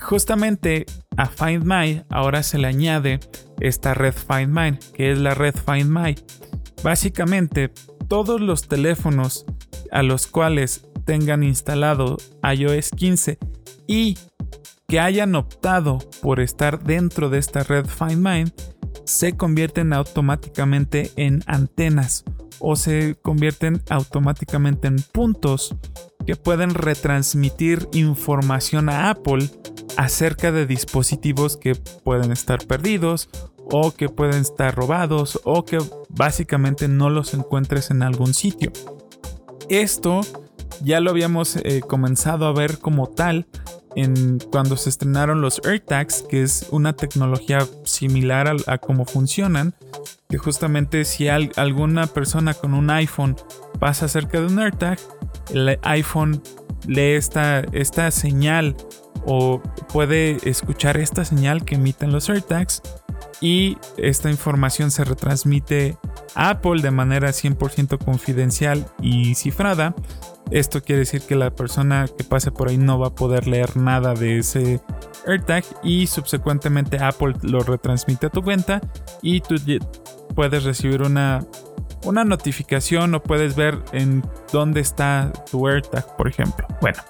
Justamente 0.02 0.86
a 1.16 1.28
Find 1.28 1.64
My 1.64 2.04
ahora 2.10 2.44
se 2.44 2.58
le 2.58 2.68
añade 2.68 3.22
esta 3.62 3.94
red 3.94 4.14
Find 4.14 4.50
My, 4.50 4.78
que 4.94 5.12
es 5.12 5.18
la 5.18 5.34
red 5.34 5.56
Find 5.56 5.90
My. 5.90 6.16
Básicamente, 6.84 7.72
todos 8.10 8.42
los 8.42 8.68
teléfonos 8.68 9.46
a 9.92 10.04
los 10.04 10.28
cuales 10.28 10.86
tengan 11.06 11.44
instalado 11.44 12.18
iOS 12.44 12.92
15 12.92 13.40
y 13.88 14.18
que 14.88 15.00
hayan 15.00 15.36
optado 15.36 16.00
por 16.22 16.40
estar 16.40 16.84
dentro 16.84 17.30
de 17.30 17.40
esta 17.40 17.64
red 17.64 17.86
Find 17.86 18.18
My 18.18 18.52
se 19.06 19.38
convierten 19.38 19.94
automáticamente 19.94 21.12
en 21.16 21.44
antenas 21.46 22.24
o 22.60 22.76
se 22.76 23.16
convierten 23.22 23.82
automáticamente 23.90 24.88
en 24.88 24.98
puntos 25.12 25.76
que 26.26 26.36
pueden 26.36 26.74
retransmitir 26.74 27.88
información 27.94 28.90
a 28.90 29.10
Apple 29.10 29.50
acerca 29.98 30.52
de 30.52 30.66
dispositivos 30.66 31.58
que 31.58 31.76
pueden 31.76 32.32
estar 32.32 32.66
perdidos 32.66 33.30
o 33.72 33.92
que 33.92 34.10
pueden 34.10 34.42
estar 34.42 34.76
robados 34.76 35.40
o 35.44 35.66
que 35.66 35.80
básicamente 36.10 36.88
no 36.88 37.10
los 37.10 37.34
encuentres 37.34 37.92
en 37.92 38.04
algún 38.04 38.34
sitio. 38.34 38.72
Esto 39.70 40.22
ya 40.84 41.00
lo 41.00 41.12
habíamos 41.12 41.56
eh, 41.58 41.82
comenzado 41.88 42.46
a 42.46 42.54
ver 42.54 42.80
como 42.80 43.08
tal 43.08 43.48
en 43.96 44.40
cuando 44.52 44.76
se 44.76 44.90
estrenaron 44.90 45.42
los 45.42 45.62
AirTags, 45.66 46.24
que 46.24 46.44
es 46.44 46.68
una 46.72 46.94
tecnología 46.94 47.66
similar 47.86 48.54
a, 48.68 48.78
cómo 48.78 49.06
funcionan, 49.06 49.74
que 50.28 50.38
justamente 50.38 51.06
si 51.06 51.30
alguna 51.30 52.08
persona 52.08 52.54
con 52.54 52.74
un 52.74 52.90
iPhone 52.90 53.38
pasa 53.80 54.08
cerca 54.08 54.40
de 54.40 54.48
un 54.48 54.60
AirTag, 54.60 55.00
el 55.54 55.80
iPhone 55.84 56.42
lee 56.88 57.14
esta, 57.14 57.62
esta 57.72 58.12
señal 58.12 58.76
o 59.26 59.62
puede 59.92 60.38
escuchar 60.48 60.98
esta 60.98 61.24
señal 61.24 61.64
que 61.64 61.76
emiten 61.76 62.12
los 62.12 62.30
AirTags 62.30 62.82
y 63.42 63.78
esta 63.98 64.30
información 64.30 64.92
se 64.92 65.04
retransmite 65.04 65.98
a 66.36 66.50
Apple 66.50 66.82
de 66.82 66.92
manera 66.92 67.30
100% 67.30 68.04
confidencial 68.04 68.88
y 69.02 69.36
cifrada. 69.36 69.96
Esto 70.52 70.82
quiere 70.82 71.00
decir 71.00 71.22
que 71.22 71.36
la 71.36 71.56
persona 71.56 72.06
que 72.18 72.24
pase 72.24 72.52
por 72.52 72.70
ahí 72.70 72.78
no 72.78 73.00
va 73.00 73.08
a 73.08 73.16
poder 73.16 73.48
leer 73.48 73.78
nada 73.78 74.14
de 74.14 74.40
ese 74.40 74.80
AirTag 75.26 75.64
y 75.84 76.08
subsecuentemente 76.08 77.00
Apple 77.00 77.34
lo 77.42 77.62
retransmite 77.62 78.28
a 78.28 78.30
tu 78.30 78.44
cuenta 78.44 78.80
y 79.22 79.42
tú 79.42 79.56
puedes 80.36 80.64
recibir 80.64 81.02
una, 81.02 81.46
una 82.04 82.24
notificación 82.24 83.16
o 83.16 83.24
puedes 83.24 83.56
ver 83.56 83.80
en 83.92 84.24
dónde 84.52 84.82
está 84.82 85.32
tu 85.50 85.68
AirTag, 85.68 86.16
por 86.16 86.28
ejemplo. 86.28 86.68
Bueno, 86.80 87.02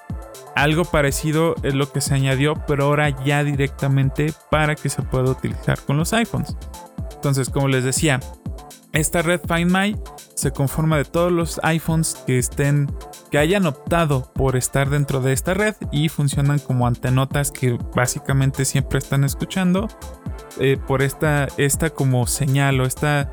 algo 0.54 0.84
parecido 0.84 1.54
es 1.62 1.74
lo 1.74 1.92
que 1.92 2.00
se 2.00 2.14
añadió, 2.14 2.54
pero 2.66 2.84
ahora 2.84 3.24
ya 3.24 3.44
directamente 3.44 4.32
para 4.50 4.74
que 4.74 4.88
se 4.88 5.02
pueda 5.02 5.30
utilizar 5.30 5.80
con 5.80 5.96
los 5.96 6.12
iPhones. 6.12 6.56
Entonces, 7.14 7.50
como 7.50 7.68
les 7.68 7.84
decía, 7.84 8.20
esta 8.92 9.20
red 9.22 9.40
Find 9.46 9.70
My 9.70 9.96
se 10.34 10.52
conforma 10.52 10.96
de 10.96 11.04
todos 11.04 11.32
los 11.32 11.60
iPhones 11.62 12.14
que 12.26 12.38
estén 12.38 12.90
que 13.30 13.38
hayan 13.38 13.66
optado 13.66 14.32
por 14.34 14.56
estar 14.56 14.88
dentro 14.90 15.20
de 15.20 15.32
esta 15.32 15.54
red 15.54 15.74
y 15.92 16.08
funcionan 16.08 16.58
como 16.58 16.86
antenotas 16.86 17.50
que 17.50 17.78
básicamente 17.94 18.64
siempre 18.64 18.98
están 18.98 19.24
escuchando 19.24 19.88
eh, 20.60 20.78
por 20.86 21.02
esta, 21.02 21.48
esta 21.56 21.90
como 21.90 22.26
señal 22.26 22.80
o 22.80 22.84
esta 22.84 23.32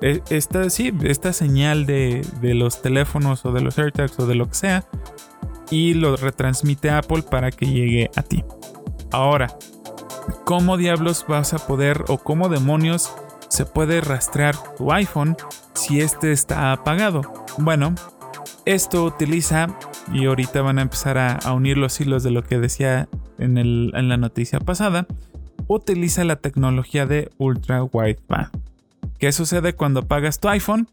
e, 0.00 0.22
esta, 0.30 0.70
sí, 0.70 0.92
esta 1.02 1.32
señal 1.32 1.86
de, 1.86 2.24
de, 2.40 2.54
los 2.54 2.82
teléfonos 2.82 3.44
o 3.44 3.52
de 3.52 3.62
los 3.62 3.78
AirTags 3.78 4.18
o 4.20 4.26
de 4.26 4.34
lo 4.34 4.48
que 4.48 4.54
sea 4.54 4.84
y 5.70 5.94
lo 5.94 6.16
retransmite 6.16 6.90
Apple 6.90 7.22
para 7.22 7.50
que 7.50 7.66
llegue 7.66 8.10
a 8.16 8.22
ti. 8.22 8.44
Ahora, 9.10 9.48
¿cómo 10.44 10.76
diablos 10.76 11.24
vas 11.28 11.54
a 11.54 11.66
poder 11.66 12.04
o 12.08 12.18
cómo 12.18 12.48
demonios 12.48 13.12
se 13.48 13.64
puede 13.64 14.00
rastrear 14.00 14.56
tu 14.76 14.92
iPhone 14.92 15.36
si 15.74 16.00
este 16.00 16.32
está 16.32 16.72
apagado? 16.72 17.22
Bueno, 17.58 17.94
esto 18.64 19.04
utiliza, 19.04 19.68
y 20.12 20.26
ahorita 20.26 20.62
van 20.62 20.78
a 20.78 20.82
empezar 20.82 21.18
a, 21.18 21.52
unir 21.52 21.78
los 21.78 22.00
hilos 22.00 22.22
de 22.22 22.30
lo 22.30 22.42
que 22.42 22.58
decía 22.58 23.08
en, 23.38 23.56
en 23.56 24.08
la 24.08 24.16
noticia 24.16 24.60
pasada, 24.60 25.06
utiliza 25.66 26.24
la 26.24 26.36
tecnología 26.36 27.06
de 27.06 27.30
Ultra 27.38 27.82
Wideband. 27.84 28.50
¿Qué 29.18 29.32
sucede 29.32 29.74
cuando 29.74 30.00
apagas 30.00 30.38
tu 30.38 30.48
iPhone? 30.48 30.88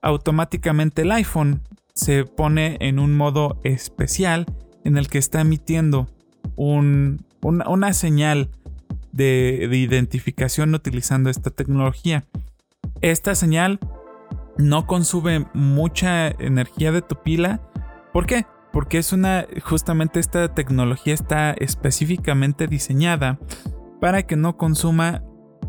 Automáticamente 0.00 1.02
el 1.02 1.12
iPhone 1.12 1.62
se 1.94 2.24
pone 2.24 2.76
en 2.80 2.98
un 2.98 3.16
modo 3.16 3.60
especial 3.62 4.46
en 4.84 4.96
el 4.96 5.08
que 5.08 5.18
está 5.18 5.40
emitiendo 5.40 6.08
una, 6.56 7.92
señal 7.92 8.50
de, 9.12 9.68
identificación 9.72 10.74
utilizando 10.74 11.30
esta 11.30 11.50
tecnología. 11.50 12.24
Esta 13.00 13.34
señal 13.34 13.78
no 14.58 14.86
consume 14.86 15.46
mucha 15.54 16.28
energía 16.28 16.92
de 16.92 17.02
tu 17.02 17.22
pila. 17.22 17.60
¿Por 18.12 18.26
qué? 18.26 18.46
Porque 18.72 18.98
es 18.98 19.12
una, 19.12 19.46
justamente 19.62 20.18
esta 20.18 20.52
tecnología 20.52 21.14
está 21.14 21.52
específicamente 21.52 22.66
diseñada 22.66 23.38
para 24.00 24.24
que 24.24 24.36
no 24.36 24.56
consuma 24.56 25.22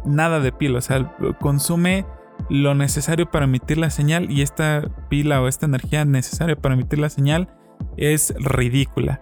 nada 0.05 0.39
de 0.39 0.51
pila. 0.51 0.79
O 0.79 0.81
sea, 0.81 1.15
consume 1.39 2.05
lo 2.49 2.75
necesario 2.75 3.29
para 3.29 3.45
emitir 3.45 3.77
la 3.77 3.89
señal 3.89 4.31
y 4.31 4.41
esta 4.41 4.89
pila 5.09 5.41
o 5.41 5.47
esta 5.47 5.65
energía 5.65 6.05
necesaria 6.05 6.55
para 6.55 6.75
emitir 6.75 6.99
la 6.99 7.09
señal 7.09 7.49
es 7.97 8.33
ridícula. 8.37 9.21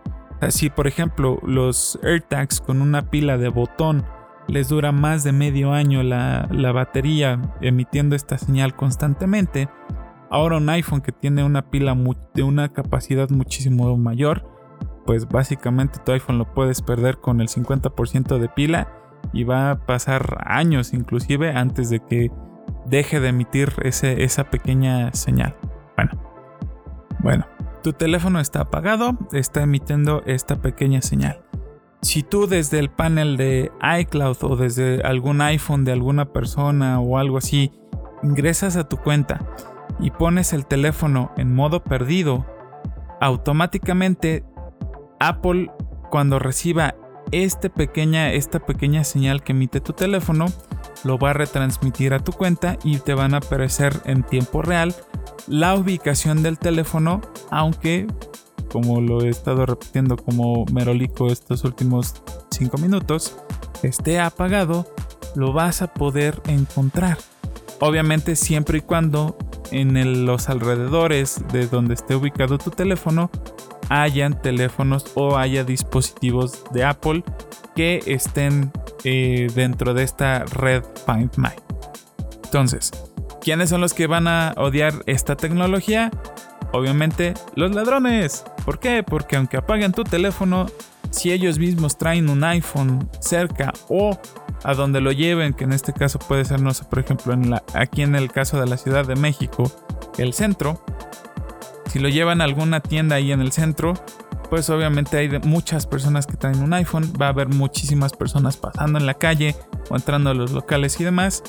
Si 0.50 0.70
por 0.70 0.88
ejemplo 0.88 1.40
los 1.44 2.00
AirTags 2.04 2.60
con 2.60 2.82
una 2.82 3.10
pila 3.10 3.38
de 3.38 3.50
botón 3.50 4.06
les 4.48 4.68
dura 4.68 4.92
más 4.92 5.24
de 5.24 5.32
medio 5.32 5.72
año 5.72 6.04
la, 6.04 6.48
batería 6.74 7.42
emitiendo 7.62 8.16
esta 8.16 8.38
señal 8.38 8.76
constantemente, 8.76 9.70
ahora 10.30 10.58
un 10.58 10.70
iPhone 10.70 11.02
que 11.02 11.14
tiene 11.14 11.46
una 11.46 11.70
pila 11.70 11.98
de 12.34 12.44
una 12.44 12.74
capacidad 12.74 13.30
muchísimo 13.30 13.96
mayor 13.98 14.54
pues 15.06 15.28
básicamente 15.28 16.00
tu 16.04 16.12
iPhone 16.12 16.38
lo 16.38 16.54
puedes 16.54 16.82
perder 16.82 17.18
con 17.18 17.42
el 17.42 17.48
50% 17.48 18.38
de 18.38 18.50
pila 18.50 18.88
y 19.32 19.44
va 19.44 19.72
a 19.72 19.86
pasar 19.86 20.44
años 20.46 20.94
inclusive 20.94 21.52
antes 21.52 21.90
de 21.90 22.00
que 22.00 22.32
deje 22.86 23.20
de 23.20 23.30
emitir 23.30 23.74
ese, 23.84 24.24
esa 24.24 24.50
pequeña 24.50 25.14
señal. 25.14 25.56
Bueno, 25.96 26.12
bueno, 27.20 27.46
tu 27.84 27.94
teléfono 27.94 28.40
está 28.40 28.62
apagado, 28.62 29.18
está 29.32 29.64
emitiendo 29.64 30.24
esta 30.26 30.58
pequeña 30.58 31.02
señal. 31.02 31.44
Si 32.02 32.22
tú 32.22 32.48
desde 32.48 32.80
el 32.80 32.90
panel 32.90 33.38
de 33.38 33.72
iCloud 34.00 34.38
o 34.42 34.56
desde 34.58 35.02
algún 35.04 35.42
iPhone 35.42 35.86
de 35.86 35.94
alguna 35.94 36.26
persona 36.34 37.00
o 37.00 37.18
algo 37.18 37.38
así 37.38 37.72
ingresas 38.24 38.76
a 38.76 38.88
tu 38.90 38.98
cuenta 38.98 39.40
y 40.00 40.12
pones 40.12 40.52
el 40.54 40.66
teléfono 40.66 41.32
en 41.38 41.56
modo 41.56 41.84
perdido, 41.84 42.46
automáticamente 43.22 44.44
Apple 45.20 45.72
cuando 46.10 46.40
reciba 46.40 46.96
este 47.32 47.70
pequeña, 47.70 48.34
esta 48.34 48.60
pequeña 48.60 49.04
señal 49.04 49.44
que 49.44 49.54
emite 49.54 49.80
tu 49.80 49.94
teléfono, 49.94 50.48
lo 51.04 51.18
va 51.18 51.32
a 51.32 51.34
retransmitir 51.34 52.14
a 52.14 52.20
tu 52.20 52.32
cuenta 52.32 52.78
y 52.84 52.98
te 52.98 53.14
van 53.14 53.34
a 53.34 53.38
aparecer 53.38 54.02
en 54.06 54.24
tiempo 54.24 54.62
real 54.62 54.96
la 55.48 55.76
ubicación 55.76 56.44
del 56.44 56.58
teléfono, 56.58 57.22
aunque 57.52 58.08
como 58.74 59.02
lo 59.02 59.22
he 59.22 59.30
estado 59.30 59.66
repitiendo 59.68 60.18
como 60.18 60.66
merolico 60.74 61.28
estos 61.28 61.64
últimos 61.64 62.16
5 62.50 62.78
minutos, 62.80 63.38
esté 63.84 64.20
apagado, 64.20 64.88
lo 65.36 65.54
vas 65.54 65.84
a 65.84 65.94
poder 65.94 66.42
encontrar. 66.48 67.20
Obviamente 67.80 68.36
siempre 68.36 68.80
y 68.80 68.82
cuando 68.82 69.38
en 69.72 70.26
los 70.26 70.50
alrededores 70.50 71.44
de 71.52 71.68
donde 71.68 71.94
esté 71.94 72.16
ubicado 72.16 72.58
tu 72.58 72.72
teléfono 72.72 73.30
hayan 73.90 74.42
teléfonos 74.42 75.06
o 75.16 75.38
haya 75.38 75.64
dispositivos 75.64 76.64
de 76.72 76.84
Apple 76.84 77.24
que 77.76 78.02
estén 78.06 78.72
eh, 79.04 79.48
dentro 79.56 79.94
de 79.94 80.04
esta 80.04 80.46
red 80.46 80.84
Find 81.06 81.32
My. 81.38 81.50
Entonces, 82.46 82.92
¿quiénes 83.42 83.70
son 83.70 83.82
los 83.82 83.94
que 83.94 84.08
van 84.08 84.28
a 84.28 84.54
odiar 84.58 84.94
esta 85.06 85.36
tecnología? 85.36 86.12
Obviamente 86.72 87.34
los 87.56 87.74
ladrones. 87.74 88.46
¿Por 88.66 88.80
qué? 88.80 89.04
Porque 89.04 89.36
aunque 89.36 89.58
apaguen 89.58 89.92
tu 89.92 90.04
teléfono, 90.04 90.68
si 91.12 91.32
ellos 91.32 91.60
mismos 91.60 91.98
traen 91.98 92.30
un 92.30 92.44
iPhone 92.44 93.10
cerca 93.20 93.74
o 93.90 94.18
a 94.64 94.74
donde 94.74 95.02
lo 95.02 95.12
lleven, 95.12 95.54
que 95.54 95.66
en 95.66 95.74
este 95.74 95.94
caso 95.94 96.20
puede 96.20 96.46
ser, 96.46 96.62
no 96.62 96.74
sé, 96.74 96.86
por 96.86 97.00
ejemplo, 97.00 97.36
aquí 97.74 98.02
en 98.02 98.16
el 98.16 98.32
caso 98.32 98.60
de 98.60 98.66
la 98.66 98.78
Ciudad 98.78 99.06
de 99.06 99.16
México, 99.16 99.72
el 100.18 100.34
centro, 100.34 100.84
si 101.94 102.00
lo 102.00 102.10
llevan 102.10 102.42
a 102.42 102.46
alguna 102.46 102.80
tienda 102.80 103.18
ahí 103.18 103.32
en 103.32 103.40
el 103.40 103.52
centro, 103.52 103.94
pues 104.50 104.68
obviamente 104.72 105.16
hay 105.16 105.30
muchas 105.44 105.86
personas 105.86 106.26
que 106.26 106.36
traen 106.38 106.64
un 106.64 106.74
iPhone, 106.74 107.14
va 107.22 107.28
a 107.28 107.30
haber 107.30 107.50
muchísimas 107.50 108.14
personas 108.14 108.58
pasando 108.58 108.98
en 108.98 109.06
la 109.06 109.14
calle 109.14 109.56
o 109.92 109.96
entrando 109.96 110.32
a 110.32 110.34
los 110.34 110.54
locales 110.54 111.00
y 111.00 111.04
demás. 111.04 111.44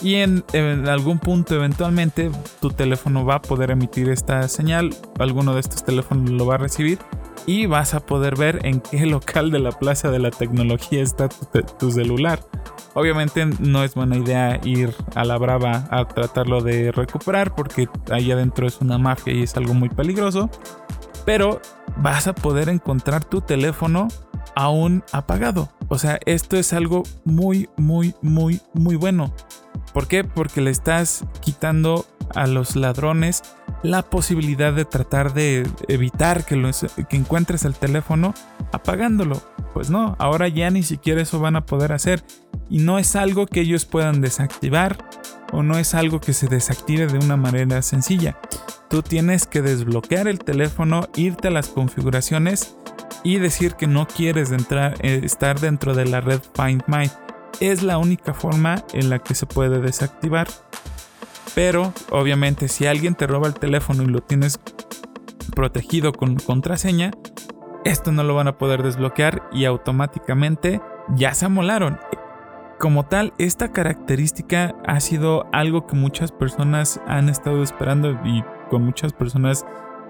Y 0.00 0.14
en, 0.14 0.44
algún 0.86 1.18
punto 1.18 1.56
eventualmente 1.56 2.30
tu 2.60 2.70
teléfono 2.70 3.24
va 3.24 3.34
a 3.34 3.42
poder 3.42 3.72
emitir 3.72 4.08
esta 4.08 4.46
señal, 4.46 4.94
alguno 5.18 5.54
de 5.54 5.60
estos 5.60 5.84
teléfonos 5.84 6.30
lo 6.30 6.46
va 6.46 6.54
a 6.54 6.58
recibir 6.58 7.00
y 7.46 7.66
vas 7.66 7.94
a 7.94 8.06
poder 8.06 8.36
ver 8.36 8.60
en 8.62 8.80
qué 8.80 9.04
local 9.06 9.50
de 9.50 9.58
la 9.58 9.72
Plaza 9.72 10.12
de 10.12 10.20
la 10.20 10.30
Tecnología 10.30 11.02
está 11.02 11.28
tu, 11.28 11.90
celular. 11.90 12.38
Obviamente 12.94 13.46
no 13.58 13.84
es 13.84 13.94
buena 13.94 14.16
idea 14.16 14.60
ir 14.64 14.94
a 15.14 15.24
la 15.24 15.38
brava 15.38 15.86
a 15.90 16.06
tratarlo 16.06 16.60
de 16.60 16.92
recuperar 16.92 17.54
porque 17.54 17.88
ahí 18.10 18.30
adentro 18.30 18.66
es 18.66 18.80
una 18.80 18.98
mafia 18.98 19.32
y 19.32 19.42
es 19.42 19.56
algo 19.56 19.74
muy 19.74 19.88
peligroso. 19.88 20.50
Pero 21.24 21.60
vas 21.98 22.26
a 22.26 22.34
poder 22.34 22.68
encontrar 22.68 23.24
tu 23.24 23.40
teléfono 23.40 24.08
aún 24.54 25.04
apagado. 25.12 25.68
O 25.88 25.98
sea, 25.98 26.18
esto 26.26 26.56
es 26.56 26.72
algo 26.72 27.02
muy, 27.24 27.68
muy, 27.76 28.14
muy, 28.22 28.60
muy 28.74 28.96
bueno. 28.96 29.32
¿Por 29.92 30.06
qué? 30.06 30.24
Porque 30.24 30.60
le 30.60 30.70
estás 30.70 31.24
quitando 31.40 32.06
a 32.34 32.46
los 32.46 32.76
ladrones 32.76 33.42
la 33.82 34.02
posibilidad 34.02 34.72
de 34.72 34.84
tratar 34.84 35.34
de 35.34 35.68
evitar 35.88 36.44
que, 36.44 36.70
que 37.08 37.16
encuentres 37.16 37.64
el 37.64 37.74
teléfono 37.74 38.34
apagándolo. 38.72 39.40
Pues 39.74 39.90
no, 39.90 40.16
ahora 40.18 40.48
ya 40.48 40.70
ni 40.70 40.82
siquiera 40.82 41.22
eso 41.22 41.38
van 41.40 41.56
a 41.56 41.66
poder 41.66 41.92
hacer. 41.92 42.24
Y 42.68 42.78
no 42.78 42.98
es 42.98 43.16
algo 43.16 43.46
que 43.46 43.60
ellos 43.60 43.84
puedan 43.84 44.20
desactivar 44.20 44.98
o 45.52 45.62
no 45.62 45.78
es 45.78 45.94
algo 45.94 46.20
que 46.20 46.32
se 46.32 46.48
desactive 46.48 47.06
de 47.06 47.18
una 47.18 47.36
manera 47.36 47.82
sencilla. 47.82 48.38
Tú 48.90 49.02
tienes 49.02 49.46
que 49.46 49.62
desbloquear 49.62 50.28
el 50.28 50.38
teléfono, 50.38 51.08
irte 51.14 51.48
a 51.48 51.50
las 51.50 51.68
configuraciones 51.68 52.76
y 53.22 53.38
decir 53.38 53.74
que 53.74 53.86
no 53.86 54.06
quieres 54.06 54.50
entrar, 54.50 54.94
eh, 55.00 55.20
estar 55.24 55.60
dentro 55.60 55.94
de 55.94 56.06
la 56.06 56.20
red 56.20 56.40
Find 56.54 56.82
My. 56.86 57.10
Es 57.60 57.82
la 57.82 57.98
única 57.98 58.34
forma 58.34 58.84
en 58.92 59.10
la 59.10 59.18
que 59.18 59.34
se 59.34 59.46
puede 59.46 59.80
desactivar. 59.80 60.48
Pero 61.54 61.92
obviamente 62.10 62.68
si 62.68 62.86
alguien 62.86 63.14
te 63.14 63.26
roba 63.26 63.48
el 63.48 63.54
teléfono 63.54 64.02
y 64.02 64.06
lo 64.06 64.20
tienes 64.20 64.60
protegido 65.54 66.12
con 66.12 66.36
contraseña, 66.36 67.10
esto 67.84 68.12
no 68.12 68.22
lo 68.22 68.34
van 68.34 68.48
a 68.48 68.58
poder 68.58 68.82
desbloquear 68.82 69.48
y 69.52 69.64
automáticamente 69.64 70.80
ya 71.14 71.34
se 71.34 71.46
amolaron. 71.46 71.98
Como 72.78 73.06
tal, 73.06 73.32
esta 73.38 73.72
característica 73.72 74.76
ha 74.86 75.00
sido 75.00 75.46
algo 75.52 75.86
que 75.86 75.96
muchas 75.96 76.30
personas 76.30 77.00
han 77.06 77.28
estado 77.28 77.62
esperando 77.62 78.12
y 78.24 78.44
con 78.70 78.84
muchas 78.84 79.12
personas, 79.12 79.66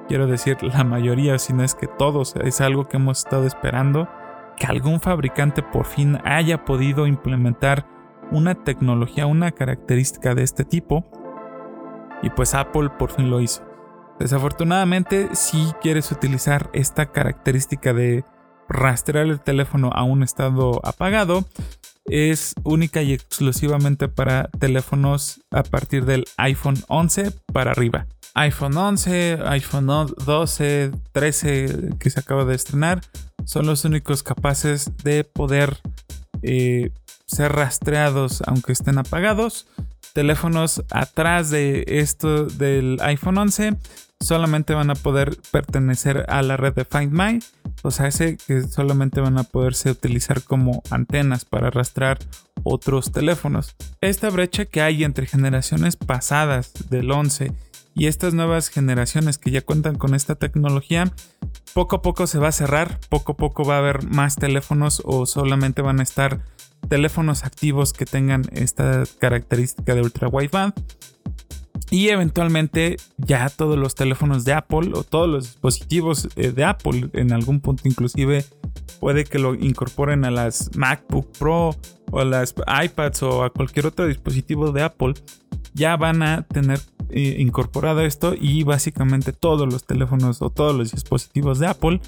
quiero 0.06 0.26
decir 0.26 0.58
la 0.62 0.84
mayoría, 0.84 1.38
si 1.38 1.52
no 1.52 1.62
es 1.62 1.74
que 1.74 1.86
todos, 1.86 2.34
es 2.36 2.60
algo 2.60 2.86
que 2.86 2.98
hemos 2.98 3.20
estado 3.20 3.46
esperando, 3.46 4.08
que 4.56 4.66
algún 4.66 5.00
fabricante 5.00 5.62
por 5.62 5.86
fin 5.86 6.18
haya 6.24 6.64
podido 6.64 7.06
implementar 7.06 7.86
una 8.30 8.54
tecnología, 8.54 9.26
una 9.26 9.52
característica 9.52 10.34
de 10.34 10.42
este 10.42 10.64
tipo 10.64 11.06
y 12.22 12.30
pues 12.30 12.54
Apple 12.54 12.90
por 12.98 13.10
fin 13.10 13.30
lo 13.30 13.40
hizo. 13.40 13.62
Desafortunadamente, 14.18 15.28
si 15.34 15.72
quieres 15.80 16.10
utilizar 16.10 16.70
esta 16.72 17.12
característica 17.12 17.92
de 17.92 18.24
rastrear 18.68 19.26
el 19.26 19.40
teléfono 19.40 19.90
a 19.94 20.02
un 20.02 20.22
estado 20.22 20.80
apagado, 20.84 21.44
es 22.04 22.54
única 22.64 23.02
y 23.02 23.12
exclusivamente 23.12 24.08
para 24.08 24.48
teléfonos 24.58 25.40
a 25.50 25.62
partir 25.62 26.04
del 26.04 26.24
iPhone 26.36 26.76
11 26.88 27.32
para 27.52 27.70
arriba. 27.70 28.06
iPhone 28.34 28.76
11, 28.76 29.38
iPhone 29.46 29.86
12, 29.86 30.92
13 31.12 31.90
que 31.98 32.10
se 32.10 32.20
acaba 32.20 32.44
de 32.44 32.54
estrenar 32.54 33.00
son 33.44 33.66
los 33.66 33.84
únicos 33.84 34.22
capaces 34.22 34.90
de 35.02 35.24
poder 35.24 35.78
eh, 36.42 36.90
ser 37.26 37.52
rastreados 37.52 38.42
aunque 38.46 38.72
estén 38.72 38.98
apagados 38.98 39.66
teléfonos 40.18 40.82
atrás 40.90 41.48
de 41.48 41.84
esto 41.86 42.46
del 42.46 42.98
iPhone 43.02 43.38
11 43.38 43.76
solamente 44.18 44.74
van 44.74 44.90
a 44.90 44.96
poder 44.96 45.38
pertenecer 45.52 46.24
a 46.26 46.42
la 46.42 46.56
red 46.56 46.74
de 46.74 46.84
Find 46.84 47.12
My, 47.12 47.38
o 47.82 47.92
sea, 47.92 48.08
ese 48.08 48.36
que 48.36 48.62
solamente 48.62 49.20
van 49.20 49.38
a 49.38 49.44
poderse 49.44 49.92
utilizar 49.92 50.42
como 50.42 50.82
antenas 50.90 51.44
para 51.44 51.68
arrastrar 51.68 52.18
otros 52.64 53.12
teléfonos. 53.12 53.76
Esta 54.00 54.28
brecha 54.30 54.64
que 54.64 54.82
hay 54.82 55.04
entre 55.04 55.26
generaciones 55.26 55.94
pasadas 55.94 56.72
del 56.90 57.12
11 57.12 57.52
y 57.98 58.06
estas 58.06 58.32
nuevas 58.32 58.68
generaciones 58.68 59.38
que 59.38 59.50
ya 59.50 59.60
cuentan 59.60 59.96
con 59.96 60.14
esta 60.14 60.36
tecnología, 60.36 61.12
poco 61.74 61.96
a 61.96 62.02
poco 62.02 62.28
se 62.28 62.38
va 62.38 62.48
a 62.48 62.52
cerrar, 62.52 63.00
poco 63.08 63.32
a 63.32 63.36
poco 63.36 63.64
va 63.64 63.74
a 63.74 63.78
haber 63.78 64.08
más 64.08 64.36
teléfonos 64.36 65.02
o 65.04 65.26
solamente 65.26 65.82
van 65.82 65.98
a 65.98 66.04
estar 66.04 66.44
teléfonos 66.88 67.44
activos 67.44 67.92
que 67.92 68.06
tengan 68.06 68.42
esta 68.52 69.02
característica 69.18 69.96
de 69.96 70.02
ultra 70.02 70.28
wideband. 70.28 70.74
Y 71.90 72.10
eventualmente 72.10 72.98
ya 73.16 73.48
todos 73.48 73.76
los 73.76 73.96
teléfonos 73.96 74.44
de 74.44 74.52
Apple 74.52 74.92
o 74.94 75.02
todos 75.02 75.28
los 75.28 75.44
dispositivos 75.44 76.28
eh, 76.36 76.52
de 76.52 76.64
Apple 76.64 77.10
en 77.14 77.32
algún 77.32 77.60
punto 77.60 77.88
inclusive 77.88 78.44
puede 79.00 79.24
que 79.24 79.38
lo 79.38 79.54
incorporen 79.54 80.24
a 80.24 80.30
las 80.30 80.76
MacBook 80.76 81.32
Pro 81.38 81.74
o 82.10 82.20
a 82.20 82.24
las 82.24 82.54
iPads 82.84 83.22
o 83.22 83.42
a 83.42 83.50
cualquier 83.50 83.86
otro 83.86 84.06
dispositivo 84.06 84.70
de 84.70 84.82
Apple 84.82 85.14
ya 85.78 85.96
van 85.96 86.22
a 86.22 86.42
tener 86.42 86.80
eh, 87.10 87.36
incorporado 87.38 88.02
esto 88.02 88.34
y 88.38 88.64
básicamente 88.64 89.32
todos 89.32 89.72
los 89.72 89.86
teléfonos 89.86 90.42
o 90.42 90.50
todos 90.50 90.76
los 90.76 90.92
dispositivos 90.92 91.58
de 91.58 91.68
Apple 91.68 92.00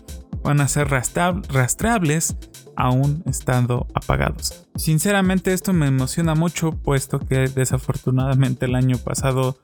van 0.42 0.60
a 0.60 0.68
ser 0.68 0.88
rastreables 0.88 2.36
aún 2.76 3.22
estando 3.26 3.86
apagados. 3.94 4.66
Sinceramente 4.74 5.52
esto 5.52 5.72
me 5.72 5.86
emociona 5.86 6.34
mucho 6.34 6.72
puesto 6.72 7.18
que 7.18 7.48
desafortunadamente 7.48 8.66
el 8.66 8.74
año 8.74 8.98
pasado 8.98 9.58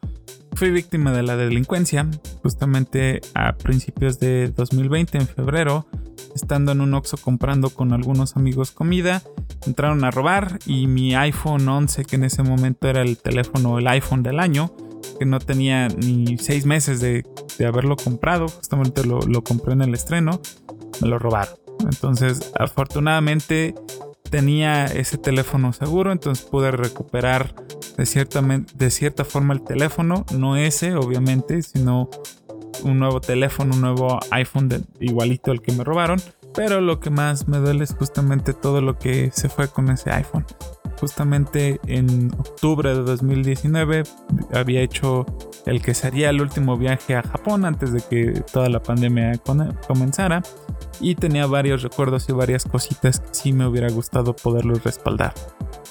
fui 0.56 0.70
víctima 0.70 1.12
de 1.12 1.22
la 1.22 1.36
delincuencia, 1.36 2.08
justamente 2.42 3.20
a 3.34 3.52
principios 3.52 4.18
de 4.18 4.48
2020 4.48 5.18
en 5.18 5.28
febrero, 5.28 5.86
estando 6.34 6.72
en 6.72 6.80
un 6.80 6.94
Oxxo 6.94 7.18
comprando 7.18 7.68
con 7.68 7.92
algunos 7.92 8.36
amigos 8.36 8.70
comida, 8.70 9.22
entraron 9.66 10.02
a 10.04 10.10
robar 10.10 10.58
y 10.64 10.86
mi 10.86 11.14
iPhone 11.14 11.68
11 11.68 12.06
que 12.06 12.16
en 12.16 12.24
ese 12.24 12.42
momento 12.42 12.88
era 12.88 13.02
el 13.02 13.18
teléfono, 13.18 13.78
el 13.78 13.86
iPhone 13.86 14.22
del 14.22 14.40
año, 14.40 14.74
que 15.18 15.26
no 15.26 15.40
tenía 15.40 15.88
ni 15.88 16.38
seis 16.38 16.64
meses 16.64 17.00
de, 17.00 17.24
haberlo 17.66 17.96
comprado, 17.96 18.48
justamente 18.48 19.04
lo, 19.04 19.20
lo 19.20 19.44
compré 19.44 19.74
en 19.74 19.82
el 19.82 19.92
estreno, 19.92 20.40
me 21.02 21.08
lo 21.08 21.18
robaron. 21.18 21.54
Entonces, 21.80 22.52
afortunadamente 22.58 23.74
tenía 24.30 24.86
ese 24.86 25.18
teléfono 25.18 25.72
seguro, 25.72 26.12
entonces 26.12 26.44
pude 26.44 26.70
recuperar 26.70 27.54
de 27.96 28.06
cierta, 28.06 28.42
de 28.42 28.90
cierta 28.90 29.24
forma 29.24 29.54
el 29.54 29.62
teléfono, 29.62 30.24
no 30.36 30.56
ese 30.56 30.94
obviamente, 30.94 31.62
sino 31.62 32.10
un 32.82 32.98
nuevo 32.98 33.20
teléfono, 33.20 33.74
un 33.74 33.80
nuevo 33.80 34.18
iPhone 34.30 34.68
igualito 35.00 35.50
al 35.50 35.62
que 35.62 35.72
me 35.72 35.84
robaron. 35.84 36.20
Pero 36.54 36.80
lo 36.80 37.00
que 37.00 37.10
más 37.10 37.48
me 37.48 37.58
duele 37.58 37.84
es 37.84 37.94
justamente 37.94 38.54
todo 38.54 38.80
lo 38.80 38.98
que 38.98 39.30
se 39.30 39.48
fue 39.48 39.68
con 39.68 39.90
ese 39.90 40.10
iPhone. 40.10 40.46
Justamente 41.00 41.80
en 41.86 42.32
octubre 42.38 42.94
de 42.94 43.02
2019 43.02 44.04
había 44.54 44.80
hecho 44.80 45.26
el 45.66 45.82
que 45.82 45.94
sería 45.94 46.30
el 46.30 46.40
último 46.40 46.76
viaje 46.76 47.16
a 47.16 47.22
Japón 47.22 47.64
antes 47.64 47.92
de 47.92 48.00
que 48.00 48.40
toda 48.52 48.68
la 48.68 48.82
pandemia 48.82 49.32
comenzara. 49.86 50.42
Y 51.00 51.14
tenía 51.14 51.46
varios 51.46 51.82
recuerdos 51.82 52.28
y 52.28 52.32
varias 52.32 52.64
cositas 52.64 53.20
que 53.20 53.28
sí 53.32 53.52
me 53.52 53.66
hubiera 53.66 53.90
gustado 53.90 54.34
poderlos 54.34 54.82
respaldar. 54.82 55.34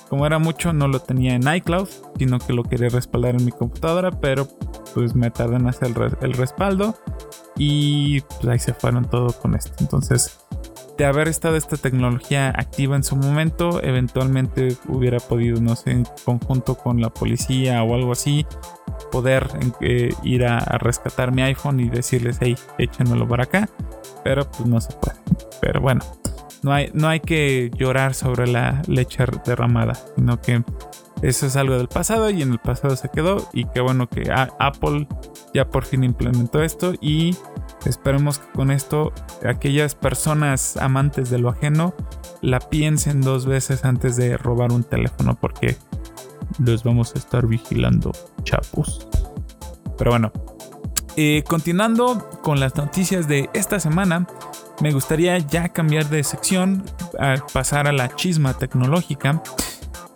Como 0.09 0.25
era 0.25 0.39
mucho, 0.39 0.73
no 0.73 0.87
lo 0.87 0.99
tenía 0.99 1.35
en 1.35 1.47
iCloud, 1.47 1.87
sino 2.17 2.39
que 2.39 2.53
lo 2.53 2.63
quería 2.63 2.89
respaldar 2.89 3.35
en 3.35 3.45
mi 3.45 3.51
computadora, 3.51 4.11
pero 4.11 4.47
pues 4.93 5.15
me 5.15 5.29
tardé 5.29 5.57
en 5.57 5.67
hacer 5.67 5.93
el, 6.21 6.33
respaldo 6.33 6.95
y 7.57 8.21
pues 8.21 8.47
ahí 8.47 8.59
se 8.59 8.73
fueron 8.73 9.05
todo 9.05 9.33
con 9.33 9.55
esto. 9.55 9.73
Entonces, 9.79 10.44
de 10.97 11.05
haber 11.05 11.27
estado 11.27 11.55
esta 11.55 11.77
tecnología 11.77 12.49
activa 12.49 12.95
en 12.95 13.03
su 13.03 13.15
momento, 13.15 13.83
eventualmente 13.83 14.77
hubiera 14.87 15.19
podido, 15.19 15.59
no 15.61 15.75
sé, 15.75 15.91
en 15.91 16.05
conjunto 16.23 16.75
con 16.75 17.01
la 17.01 17.09
policía 17.09 17.83
o 17.83 17.95
algo 17.95 18.13
así, 18.13 18.45
poder 19.11 19.47
ir 20.23 20.45
a, 20.45 20.59
rescatar 20.77 21.33
mi 21.33 21.41
iPhone 21.41 21.79
y 21.79 21.89
decirles, 21.89 22.37
hey, 22.39 22.55
échenmelo 22.77 23.27
por 23.27 23.41
acá. 23.41 23.69
Pero 24.23 24.49
pues 24.49 24.65
no 24.65 24.81
se 24.81 24.93
puede. 24.93 25.17
Pero 25.61 25.81
bueno, 25.81 26.01
no 26.63 26.73
hay, 26.73 26.89
no 26.93 27.07
hay 27.07 27.19
que 27.19 27.69
llorar 27.75 28.13
sobre 28.13 28.47
la 28.47 28.81
leche 28.87 29.23
derramada, 29.45 29.93
sino 30.15 30.41
que 30.41 30.63
eso 31.25 31.47
es 31.47 31.55
algo 31.55 31.75
del 31.75 31.87
pasado 31.87 32.29
y 32.29 32.43
en 32.43 32.51
el 32.51 32.59
pasado 32.59 32.95
se 32.95 33.09
quedó. 33.09 33.49
Y 33.51 33.65
qué 33.65 33.81
bueno 33.81 34.07
que 34.07 34.31
Apple 34.59 35.07
ya 35.55 35.67
por 35.67 35.83
fin 35.83 36.03
implementó 36.03 36.61
esto 36.61 36.93
y 37.01 37.35
esperemos 37.85 38.37
que 38.37 38.51
con 38.51 38.69
esto 38.69 39.11
aquellas 39.43 39.95
personas 39.95 40.77
amantes 40.77 41.31
de 41.31 41.39
lo 41.39 41.49
ajeno 41.49 41.95
la 42.41 42.59
piensen 42.59 43.21
dos 43.21 43.47
veces 43.47 43.85
antes 43.85 44.17
de 44.17 44.37
robar 44.37 44.71
un 44.71 44.83
teléfono 44.83 45.35
porque 45.39 45.77
los 46.59 46.83
vamos 46.83 47.15
a 47.15 47.17
estar 47.17 47.47
vigilando, 47.47 48.11
chapos. 48.43 49.07
Pero 49.97 50.11
bueno, 50.11 50.31
eh, 51.17 51.43
continuando 51.47 52.29
con 52.43 52.59
las 52.59 52.75
noticias 52.75 53.27
de 53.27 53.49
esta 53.53 53.79
semana, 53.79 54.27
me 54.79 54.91
gustaría 54.91 55.39
ya 55.39 55.69
cambiar 55.69 56.07
de 56.09 56.23
sección, 56.23 56.83
a 57.17 57.35
pasar 57.51 57.87
a 57.87 57.93
la 57.93 58.15
chisma 58.15 58.53
tecnológica. 58.53 59.41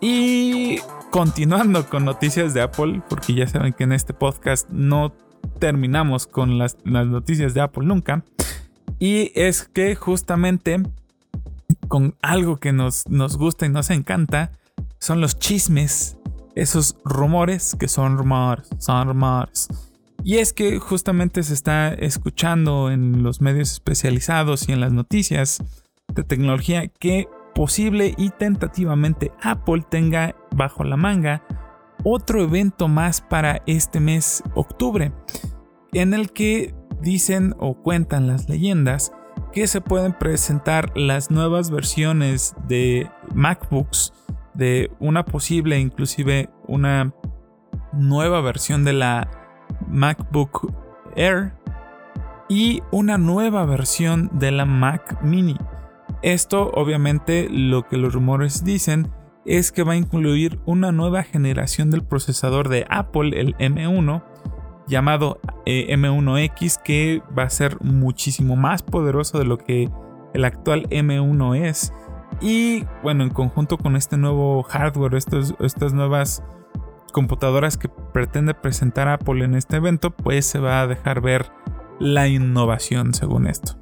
Y 0.02 0.80
continuando 1.10 1.90
con 1.90 2.06
noticias 2.06 2.54
de 2.54 2.62
Apple, 2.62 3.02
porque 3.10 3.34
ya 3.34 3.48
saben 3.48 3.74
que 3.74 3.84
en 3.84 3.94
este 3.94 4.14
podcast 4.14 4.70
no 4.70 5.14
terminamos 5.60 6.28
con 6.28 6.58
las, 6.58 6.78
noticias 6.86 7.54
de 7.54 7.62
Apple 7.62 7.86
nunca. 7.86 8.24
Y 9.00 9.32
es 9.36 9.64
que 9.64 9.96
justamente 9.96 10.82
con 11.88 12.16
algo 12.22 12.58
que 12.58 12.74
nos, 12.74 13.08
nos 13.08 13.38
gusta 13.38 13.66
y 13.66 13.70
nos 13.70 13.90
encanta 13.90 14.52
son 15.00 15.22
los 15.22 15.40
chismes, 15.40 16.18
esos 16.56 16.98
rumores 17.04 17.76
que 17.80 17.88
son 17.88 18.18
rumores, 18.18 18.68
son 18.78 19.08
rumores. 19.08 19.68
Y 20.24 20.38
es 20.38 20.54
que 20.54 20.80
justamente 20.80 21.44
se 21.44 21.54
está 21.54 21.94
escuchando 21.94 22.92
en 22.92 23.24
los 23.24 23.42
medios 23.42 23.72
especializados 23.72 24.68
y 24.68 24.74
en 24.74 24.82
las 24.82 24.92
noticias 24.92 25.64
de 26.14 26.24
tecnología 26.24 26.88
que 26.88 27.28
posible 27.60 28.16
y 28.18 28.30
tentativamente 28.30 29.34
Apple 29.42 29.84
tenga 29.90 30.34
bajo 30.56 30.86
la 30.86 30.96
manga 30.96 31.44
otro 32.06 32.42
evento 32.42 32.88
más 32.88 33.20
para 33.20 33.62
este 33.66 34.00
mes 34.00 34.42
octubre, 34.56 35.12
en 35.92 36.14
el 36.14 36.32
que 36.32 36.74
dicen 37.02 37.54
o 37.60 37.74
cuentan 37.74 38.28
las 38.28 38.48
leyendas 38.48 39.12
que 39.52 39.68
se 39.68 39.82
pueden 39.82 40.14
presentar 40.14 40.98
las 40.98 41.32
nuevas 41.32 41.70
versiones 41.70 42.56
de 42.66 43.12
MacBooks, 43.36 44.14
de 44.54 44.90
una 45.02 45.26
posible 45.26 45.82
inclusive 45.82 46.50
una 46.66 47.14
nueva 47.92 48.40
versión 48.40 48.86
de 48.86 48.94
la 48.94 49.30
MacBook 49.86 50.74
Air 51.18 51.52
y 52.48 52.82
una 52.94 53.18
nueva 53.18 53.66
versión 53.66 54.30
de 54.32 54.52
la 54.52 54.64
Mac 54.64 55.22
Mini. 55.22 55.58
Esto 56.22 56.72
obviamente 56.74 57.48
lo 57.50 57.88
que 57.88 57.98
los 57.98 58.14
rumores 58.14 58.64
dicen 58.64 59.10
es 59.46 59.72
que 59.72 59.84
va 59.84 59.94
a 59.94 59.98
incluir 59.98 60.60
una 60.66 60.92
nueva 60.92 61.24
generación 61.24 61.92
del 61.92 62.04
procesador 62.04 62.68
de 62.68 62.86
Apple, 62.90 63.40
el 63.40 63.56
M1, 63.58 64.24
llamado 64.88 65.40
eh, 65.66 65.88
M1X, 65.96 66.82
que 66.84 67.24
va 67.38 67.44
a 67.44 67.50
ser 67.50 67.80
muchísimo 67.82 68.56
más 68.56 68.84
poderoso 68.84 69.40
de 69.40 69.46
lo 69.46 69.58
que 69.58 69.90
el 70.34 70.46
actual 70.46 70.88
M1 70.90 71.66
es. 71.66 71.94
Y 72.42 72.84
bueno, 73.02 73.24
en 73.24 73.30
conjunto 73.30 73.78
con 73.78 73.96
este 73.96 74.18
nuevo 74.18 74.62
hardware, 74.64 75.16
estas 75.16 75.94
nuevas 75.94 76.44
computadoras 77.14 77.78
que 77.78 77.90
pretende 77.90 78.54
presentar 78.54 79.08
Apple 79.08 79.44
en 79.44 79.56
este 79.56 79.78
evento, 79.78 80.12
pues 80.12 80.46
se 80.46 80.60
va 80.60 80.82
a 80.82 80.88
dejar 80.88 81.22
ver 81.22 81.52
la 82.00 82.28
innovación 82.28 83.14
según 83.14 83.48
esto 83.48 83.80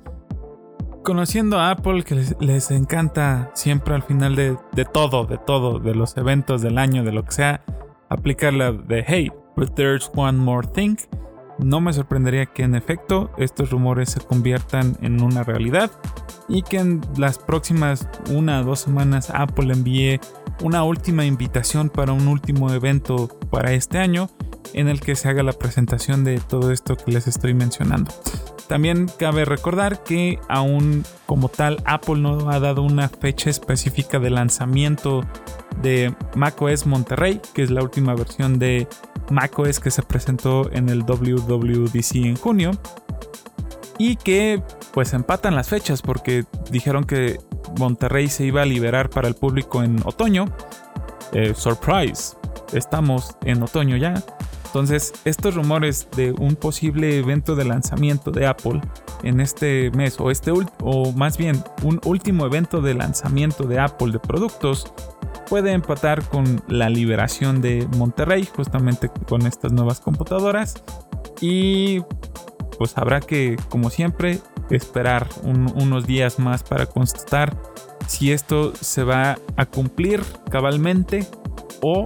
conociendo 1.07 1.57
a 1.57 1.71
Apple 1.71 2.03
que 2.03 2.15
les, 2.41 2.69
encanta 2.69 3.49
siempre 3.53 3.95
al 3.95 4.03
final 4.03 4.35
de, 4.35 4.57
todo, 4.91 5.23
de 5.23 5.37
todo, 5.37 5.79
de 5.79 5.95
los 5.95 6.17
eventos 6.17 6.61
del 6.61 6.77
año, 6.77 7.05
de 7.05 7.13
lo 7.13 7.23
que 7.23 7.31
sea, 7.31 7.63
aplicar 8.09 8.51
la 8.51 8.73
de 8.73 9.05
hey, 9.07 9.31
but 9.55 9.73
there's 9.75 10.11
one 10.15 10.37
more 10.37 10.67
thing. 10.67 10.97
No 11.59 11.79
me 11.79 11.93
sorprendería 11.93 12.47
que 12.47 12.63
en 12.63 12.75
efecto 12.75 13.31
estos 13.37 13.69
rumores 13.69 14.09
se 14.09 14.19
conviertan 14.19 14.97
en 15.01 15.23
una 15.23 15.45
realidad 15.45 15.91
y 16.49 16.61
que 16.61 16.79
en 16.79 16.99
las 17.15 17.39
próximas 17.39 18.09
una 18.29 18.59
o 18.59 18.65
dos 18.65 18.81
semanas 18.81 19.29
Apple 19.33 19.71
envíe 19.71 20.19
una 20.61 20.83
última 20.83 21.23
invitación 21.23 21.89
para 21.89 22.11
un 22.11 22.27
último 22.27 22.69
evento 22.73 23.29
para 23.49 23.71
este 23.71 23.99
año 23.99 24.29
en 24.73 24.89
el 24.89 24.99
que 24.99 25.15
se 25.15 25.29
haga 25.29 25.41
la 25.41 25.53
presentación 25.53 26.25
de 26.25 26.41
todo 26.41 26.73
esto 26.73 26.97
que 26.97 27.13
les 27.13 27.27
estoy 27.27 27.53
mencionando. 27.53 28.11
También 28.67 29.07
cabe 29.17 29.45
recordar 29.45 30.03
que 30.03 30.39
aún 30.49 31.05
como 31.25 31.47
tal 31.49 31.81
Apple 31.85 32.17
no 32.17 32.49
ha 32.49 32.59
dado 32.59 32.81
una 32.81 33.07
fecha 33.07 33.49
específica 33.49 34.19
de 34.19 34.29
lanzamiento 34.29 35.21
de 35.81 36.13
macOS 36.35 36.85
Monterrey, 36.85 37.41
que 37.53 37.63
es 37.63 37.71
la 37.71 37.81
última 37.81 38.13
versión 38.13 38.59
de 38.59 38.87
macOS 39.29 39.79
que 39.79 39.91
se 39.91 40.01
presentó 40.01 40.71
en 40.71 40.89
el 40.89 41.03
WWDC 41.03 42.15
en 42.15 42.35
junio. 42.35 42.71
Y 43.97 44.15
que 44.17 44.61
pues 44.93 45.13
empatan 45.13 45.55
las 45.55 45.69
fechas 45.69 46.01
porque 46.01 46.43
dijeron 46.69 47.05
que 47.05 47.39
Monterrey 47.79 48.27
se 48.27 48.45
iba 48.45 48.61
a 48.61 48.65
liberar 48.65 49.09
para 49.09 49.27
el 49.27 49.35
público 49.35 49.81
en 49.81 49.99
otoño. 50.05 50.45
Eh, 51.31 51.53
surprise, 51.55 52.35
estamos 52.73 53.35
en 53.43 53.63
otoño 53.63 53.97
ya. 53.97 54.23
Entonces, 54.67 55.13
estos 55.25 55.55
rumores 55.55 56.07
de 56.15 56.33
un 56.33 56.55
posible 56.55 57.17
evento 57.17 57.55
de 57.55 57.65
lanzamiento 57.65 58.31
de 58.31 58.45
Apple 58.45 58.81
en 59.23 59.39
este 59.39 59.89
mes, 59.91 60.19
o 60.19 60.29
este 60.29 60.51
o 60.81 61.11
más 61.13 61.37
bien 61.37 61.63
un 61.83 61.99
último 62.05 62.45
evento 62.45 62.81
de 62.81 62.93
lanzamiento 62.93 63.63
de 63.63 63.79
Apple 63.79 64.11
de 64.11 64.19
productos, 64.19 64.93
puede 65.49 65.71
empatar 65.71 66.23
con 66.27 66.61
la 66.67 66.89
liberación 66.89 67.61
de 67.61 67.87
Monterrey, 67.97 68.47
justamente 68.55 69.09
con 69.27 69.47
estas 69.47 69.71
nuevas 69.71 69.99
computadoras. 69.99 70.83
Y 71.41 72.01
pues 72.77 72.97
habrá 72.97 73.21
que, 73.21 73.57
como 73.69 73.89
siempre, 73.89 74.39
esperar 74.69 75.27
unos 75.43 76.05
días 76.05 76.39
más 76.39 76.63
para 76.63 76.85
constatar 76.85 77.55
si 78.07 78.31
esto 78.31 78.73
se 78.75 79.03
va 79.03 79.37
a 79.55 79.65
cumplir 79.65 80.21
cabalmente 80.49 81.25
o 81.81 82.05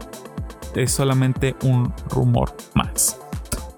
es 0.75 0.91
solamente 0.91 1.55
un 1.63 1.93
rumor 2.09 2.55
más. 2.73 3.19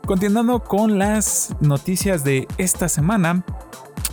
Continuando 0.06 0.64
con 0.64 1.00
las 1.00 1.56
noticias 1.62 2.24
de 2.24 2.48
esta 2.58 2.90
semana, 2.90 3.46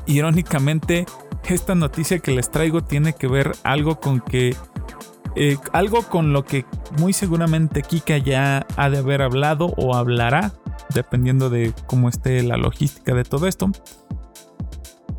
irónicamente 0.07 1.07
esta 1.51 1.75
noticia 1.75 2.21
que 2.21 2.31
les 2.31 2.51
traigo 2.51 2.83
tiene 2.83 3.13
que 3.13 3.27
ver 3.27 3.53
algo 3.65 3.99
con 3.99 4.21
que 4.21 4.57
eh, 5.37 5.59
algo 5.73 6.03
con 6.03 6.33
lo 6.33 6.45
que 6.45 6.65
muy 6.99 7.13
seguramente 7.13 7.83
Kika 7.83 8.19
ya 8.19 8.67
ha 8.77 8.91
de 8.91 8.99
haber 8.99 9.23
hablado 9.23 9.67
o 9.77 9.95
hablará, 9.95 10.53
dependiendo 10.95 11.51
de 11.51 11.73
cómo 11.87 12.09
esté 12.09 12.43
la 12.43 12.57
logística 12.57 13.15
de 13.15 13.25
todo 13.25 13.47
esto 13.47 13.71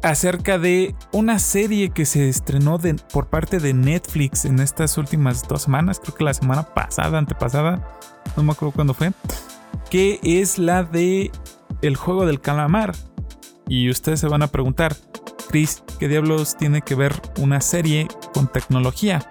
acerca 0.02 0.58
de 0.58 0.96
una 1.12 1.40
serie 1.40 1.92
que 1.92 2.06
se 2.06 2.28
estrenó 2.28 2.80
por 3.12 3.28
parte 3.28 3.60
de 3.60 3.74
Netflix 3.74 4.46
en 4.46 4.60
estas 4.60 4.98
últimas 4.98 5.48
dos 5.48 5.64
semanas, 5.64 6.00
creo 6.00 6.16
que 6.16 6.24
la 6.24 6.34
semana 6.34 6.64
pasada, 6.74 7.18
antepasada, 7.18 7.98
no 8.36 8.44
me 8.44 8.52
acuerdo 8.52 8.74
cuándo 8.74 8.94
fue, 8.94 9.12
que 9.90 10.20
es 10.24 10.58
la 10.58 10.84
de 10.84 11.32
El 11.82 11.96
juego 11.96 12.26
del 12.26 12.42
calamar. 12.42 12.94
Y 13.68 13.90
ustedes 13.90 14.20
se 14.20 14.28
van 14.28 14.42
a 14.42 14.48
preguntar, 14.48 14.96
Chris, 15.50 15.84
¿qué 16.00 16.08
diablos 16.08 16.58
tiene 16.58 16.82
que 16.82 16.96
ver 16.96 17.14
una 17.40 17.62
serie 17.62 18.08
con 18.34 18.48
tecnología? 18.48 19.22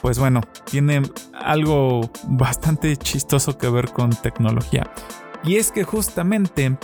Pues 0.00 0.18
bueno, 0.18 0.42
tiene 0.70 1.02
algo 1.34 2.10
bastante 2.24 2.96
chistoso 2.96 3.58
que 3.58 3.68
ver 3.68 3.90
con 3.90 4.10
tecnología. 4.10 4.88
Y 5.42 5.56
es 5.56 5.72
que 5.72 5.82
justamente 5.82 6.76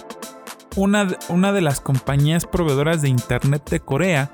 una, 0.77 1.09
una 1.29 1.53
de 1.53 1.61
las 1.61 1.81
compañías 1.81 2.47
proveedoras 2.47 3.03
de 3.03 3.09
Internet 3.09 3.69
de 3.71 3.81
Corea, 3.81 4.31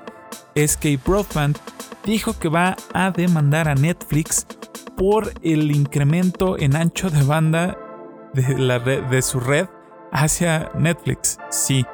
SK 0.55 1.03
Broadband, 1.05 1.57
dijo 2.05 2.37
que 2.37 2.49
va 2.49 2.75
a 2.93 3.11
demandar 3.11 3.67
a 3.67 3.75
Netflix 3.75 4.47
por 4.97 5.31
el 5.41 5.71
incremento 5.71 6.57
en 6.57 6.75
ancho 6.75 7.09
de 7.09 7.23
banda 7.23 7.77
de, 8.33 8.57
la 8.57 8.79
de 8.79 9.21
su 9.21 9.39
red 9.39 9.67
hacia 10.11 10.71
Netflix. 10.75 11.37
Sí, 11.49 11.85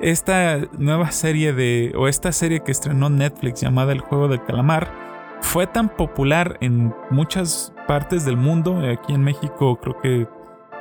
esta 0.00 0.58
nueva 0.78 1.10
serie 1.10 1.52
de, 1.52 1.92
o 1.96 2.08
esta 2.08 2.32
serie 2.32 2.60
que 2.60 2.72
estrenó 2.72 3.08
Netflix 3.10 3.60
llamada 3.60 3.92
El 3.92 4.00
Juego 4.00 4.28
del 4.28 4.44
Calamar, 4.44 4.92
fue 5.40 5.66
tan 5.66 5.88
popular 5.88 6.56
en 6.60 6.94
muchas 7.10 7.72
partes 7.86 8.24
del 8.24 8.36
mundo. 8.36 8.80
Aquí 8.90 9.12
en 9.12 9.22
México 9.22 9.78
creo 9.80 10.00
que 10.00 10.28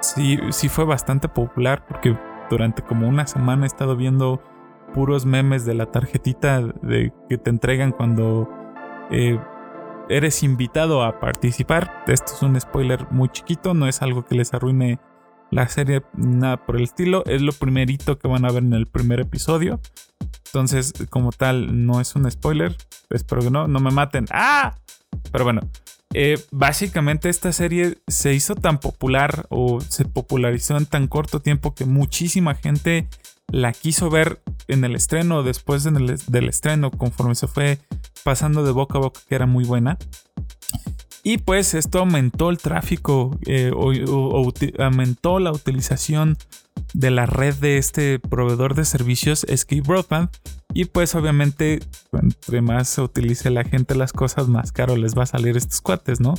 sí, 0.02 0.39
sí 0.52 0.69
fue 0.69 0.86
bastante 0.86 1.28
popular 1.28 1.86
porque 1.88 2.17
durante 2.53 2.83
como 2.83 3.07
una 3.07 3.25
semana 3.25 3.63
he 3.63 3.67
estado 3.67 3.95
viendo 3.95 4.39
puros 4.93 5.25
memes 5.25 5.65
de 5.65 5.73
la 5.73 5.87
tarjetita 5.87 6.61
de, 6.61 7.11
que 7.27 7.39
te 7.39 7.49
entregan 7.49 7.91
cuando 7.91 8.47
eh, 9.09 9.39
eres 10.07 10.43
invitado 10.43 11.03
a 11.03 11.19
participar. 11.19 12.03
Esto 12.05 12.33
es 12.35 12.43
un 12.43 12.59
spoiler 12.61 13.07
muy 13.09 13.29
chiquito, 13.29 13.73
no 13.73 13.87
es 13.87 14.03
algo 14.03 14.23
que 14.23 14.35
les 14.35 14.53
arruine 14.53 14.99
la 15.49 15.67
serie 15.67 16.03
nada 16.13 16.57
por 16.63 16.75
el 16.75 16.83
estilo. 16.83 17.23
Es 17.25 17.41
lo 17.41 17.53
primerito 17.53 18.19
que 18.19 18.27
van 18.27 18.45
a 18.45 18.51
ver 18.51 18.61
en 18.61 18.73
el 18.73 18.85
primer 18.85 19.19
episodio. 19.19 19.79
Entonces, 20.45 20.93
como 21.09 21.31
tal, 21.31 21.87
no 21.87 22.01
es 22.01 22.15
un 22.15 22.29
spoiler. 22.29 22.77
Espero 23.09 23.41
que 23.41 23.49
no, 23.49 23.67
no 23.67 23.79
me 23.79 23.89
maten. 23.89 24.25
¡Ah! 24.29 24.75
Pero 25.31 25.43
bueno, 25.43 25.61
eh, 26.13 26.39
básicamente 26.52 27.30
esta 27.30 27.52
serie 27.52 27.97
se 28.08 28.34
hizo 28.34 28.56
tan 28.56 28.80
popular 28.80 29.45
o 29.49 29.82
se 29.82 30.06
popularizó 30.06 30.78
en 30.78 30.86
tan 30.86 31.08
corto 31.08 31.39
tiempo 31.39 31.73
que 31.73 31.86
muchísima 31.86 32.56
gente 32.56 33.08
la 33.47 33.71
quiso 33.71 34.10
ver 34.10 34.41
en 34.67 34.84
el 34.84 34.95
estreno 34.95 35.43
después 35.43 35.84
del 35.84 36.49
estreno 36.49 36.91
conforme 36.91 37.36
se 37.36 37.47
fue 37.47 37.80
pasando 38.23 38.63
de 38.63 38.71
boca 38.71 38.97
a 38.97 39.02
boca 39.02 39.21
que 39.28 39.36
era 39.36 39.45
muy 39.45 39.65
buena. 39.65 39.97
Y 41.25 41.38
pues 41.38 41.73
esto 41.73 41.99
aumentó 41.99 42.49
el 42.49 42.57
tráfico 42.57 43.39
eh, 43.45 43.71
o, 43.73 44.51
aumentó 44.79 45.39
la 45.39 45.53
utilización 45.53 46.38
de 46.93 47.12
la 47.12 47.25
red 47.25 47.55
de 47.55 47.77
este 47.77 48.19
proveedor 48.19 48.75
de 48.75 48.83
servicios 48.83 49.45
Ski 49.55 49.79
Broadband. 49.79 50.29
Y 50.73 50.86
pues 50.86 51.15
obviamente, 51.15 51.79
entre 52.12 52.62
más 52.62 52.89
se 52.89 53.01
utilice 53.01 53.49
la 53.51 53.63
gente 53.63 53.95
las 53.95 54.12
cosas, 54.12 54.49
más 54.49 54.73
caro 54.73 54.97
les 54.97 55.17
va 55.17 55.23
a 55.23 55.27
salir 55.27 55.55
estos 55.55 55.79
cuates, 55.79 56.19
¿no? 56.19 56.33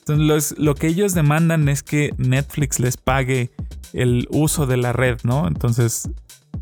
Entonces 0.00 0.58
lo 0.58 0.74
que 0.74 0.88
ellos 0.88 1.14
demandan 1.14 1.68
es 1.70 1.82
que 1.82 2.12
Netflix 2.18 2.80
les 2.80 2.98
pague 2.98 3.50
el 3.94 4.28
uso 4.30 4.66
de 4.66 4.76
la 4.76 4.92
red, 4.92 5.18
¿no? 5.22 5.48
Entonces 5.48 6.10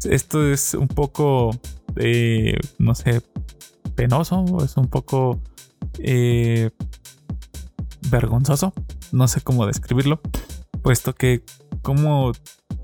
esto 0.04 0.46
es 0.46 0.74
un 0.74 0.88
poco, 0.88 1.50
eh, 1.96 2.58
no 2.78 2.94
sé, 2.94 3.22
penoso, 3.96 4.44
es 4.64 4.76
un 4.76 4.86
poco... 4.86 5.40
Eh, 5.98 6.70
vergonzoso, 8.10 8.72
no 9.12 9.28
sé 9.28 9.40
cómo 9.40 9.66
describirlo, 9.66 10.20
puesto 10.82 11.14
que 11.14 11.42
como 11.82 12.32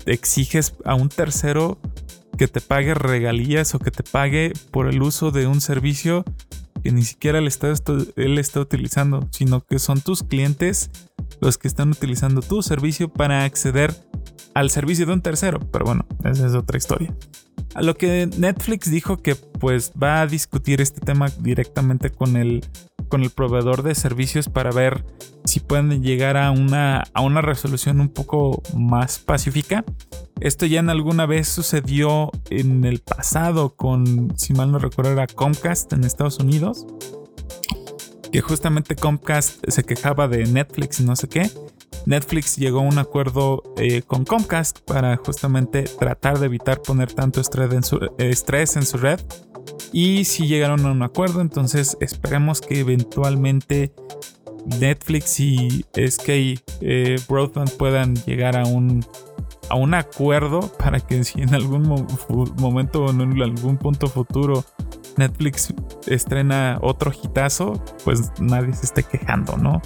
exiges 0.05 0.75
a 0.85 0.95
un 0.95 1.09
tercero 1.09 1.79
que 2.37 2.47
te 2.47 2.61
pague 2.61 2.93
regalías 2.93 3.75
o 3.75 3.79
que 3.79 3.91
te 3.91 4.03
pague 4.03 4.53
por 4.71 4.87
el 4.87 5.01
uso 5.01 5.31
de 5.31 5.47
un 5.47 5.61
servicio 5.61 6.25
que 6.83 6.91
ni 6.91 7.03
siquiera 7.03 7.39
él 7.39 7.47
está, 7.47 7.73
él 8.17 8.37
está 8.37 8.59
utilizando, 8.59 9.27
sino 9.31 9.65
que 9.65 9.79
son 9.79 10.01
tus 10.01 10.21
clientes 10.23 10.91
los 11.39 11.57
que 11.57 11.67
están 11.67 11.91
utilizando 11.91 12.41
tu 12.41 12.61
servicio 12.61 13.07
para 13.11 13.45
acceder 13.45 13.95
al 14.53 14.69
servicio 14.69 15.05
de 15.05 15.13
un 15.13 15.21
tercero. 15.21 15.59
Pero 15.71 15.85
bueno, 15.85 16.05
esa 16.23 16.45
es 16.45 16.53
otra 16.53 16.77
historia. 16.77 17.15
A 17.73 17.81
lo 17.81 17.95
que 17.95 18.29
Netflix 18.37 18.91
dijo 18.91 19.17
que 19.17 19.35
pues 19.35 19.93
va 20.01 20.21
a 20.21 20.27
discutir 20.27 20.81
este 20.81 20.99
tema 20.99 21.29
directamente 21.39 22.11
con 22.11 22.35
el 22.35 22.65
con 23.13 23.21
el 23.21 23.29
proveedor 23.29 23.83
de 23.83 23.93
servicios 23.93 24.49
para 24.49 24.71
ver 24.71 25.05
si 25.45 25.59
pueden 25.59 26.01
llegar 26.01 26.35
a 26.35 26.49
una, 26.49 27.03
a 27.13 27.21
una 27.21 27.43
resolución 27.43 28.01
un 28.01 28.09
poco 28.09 28.63
más 28.75 29.19
pacífica. 29.19 29.85
Esto 30.39 30.65
ya 30.65 30.79
en 30.79 30.89
alguna 30.89 31.27
vez 31.27 31.47
sucedió 31.47 32.31
en 32.49 32.85
el 32.85 33.01
pasado 33.01 33.75
con, 33.75 34.33
si 34.35 34.55
mal 34.55 34.71
no 34.71 34.79
recuerdo, 34.79 35.11
era 35.11 35.27
Comcast 35.27 35.93
en 35.93 36.05
Estados 36.05 36.39
Unidos. 36.39 36.87
Que 38.31 38.41
justamente 38.41 38.95
Comcast 38.95 39.63
se 39.67 39.83
quejaba 39.83 40.27
de 40.27 40.47
Netflix 40.47 40.99
y 40.99 41.03
no 41.03 41.15
sé 41.15 41.29
qué. 41.29 41.51
Netflix 42.07 42.55
llegó 42.55 42.79
a 42.79 42.81
un 42.81 42.97
acuerdo 42.97 43.61
eh, 43.77 44.01
con 44.01 44.25
Comcast 44.25 44.79
para 44.79 45.17
justamente 45.17 45.83
tratar 45.83 46.39
de 46.39 46.47
evitar 46.47 46.81
poner 46.81 47.13
tanto 47.13 47.41
estrés 47.41 47.71
en 47.73 47.83
su, 47.83 47.99
estrés 48.17 48.75
en 48.75 48.87
su 48.87 48.97
red 48.97 49.19
y 49.91 50.25
si 50.25 50.47
llegaron 50.47 50.85
a 50.85 50.91
un 50.91 51.03
acuerdo, 51.03 51.41
entonces 51.41 51.97
esperemos 51.99 52.61
que 52.61 52.79
eventualmente 52.79 53.93
Netflix 54.79 55.39
y 55.39 55.85
SK 55.93 56.29
eh, 56.81 57.15
Broadband 57.29 57.71
puedan 57.77 58.15
llegar 58.25 58.57
a 58.57 58.65
un, 58.65 59.05
a 59.69 59.75
un 59.75 59.93
acuerdo 59.93 60.71
para 60.79 60.99
que 60.99 61.23
si 61.23 61.41
en 61.41 61.53
algún 61.53 61.83
momento 62.57 63.05
o 63.05 63.09
en 63.11 63.41
algún 63.41 63.77
punto 63.77 64.07
futuro 64.07 64.65
Netflix 65.17 65.73
estrena 66.07 66.79
otro 66.81 67.11
hitazo, 67.11 67.73
pues 68.03 68.31
nadie 68.39 68.73
se 68.73 68.85
esté 68.85 69.03
quejando, 69.03 69.57
¿no? 69.57 69.81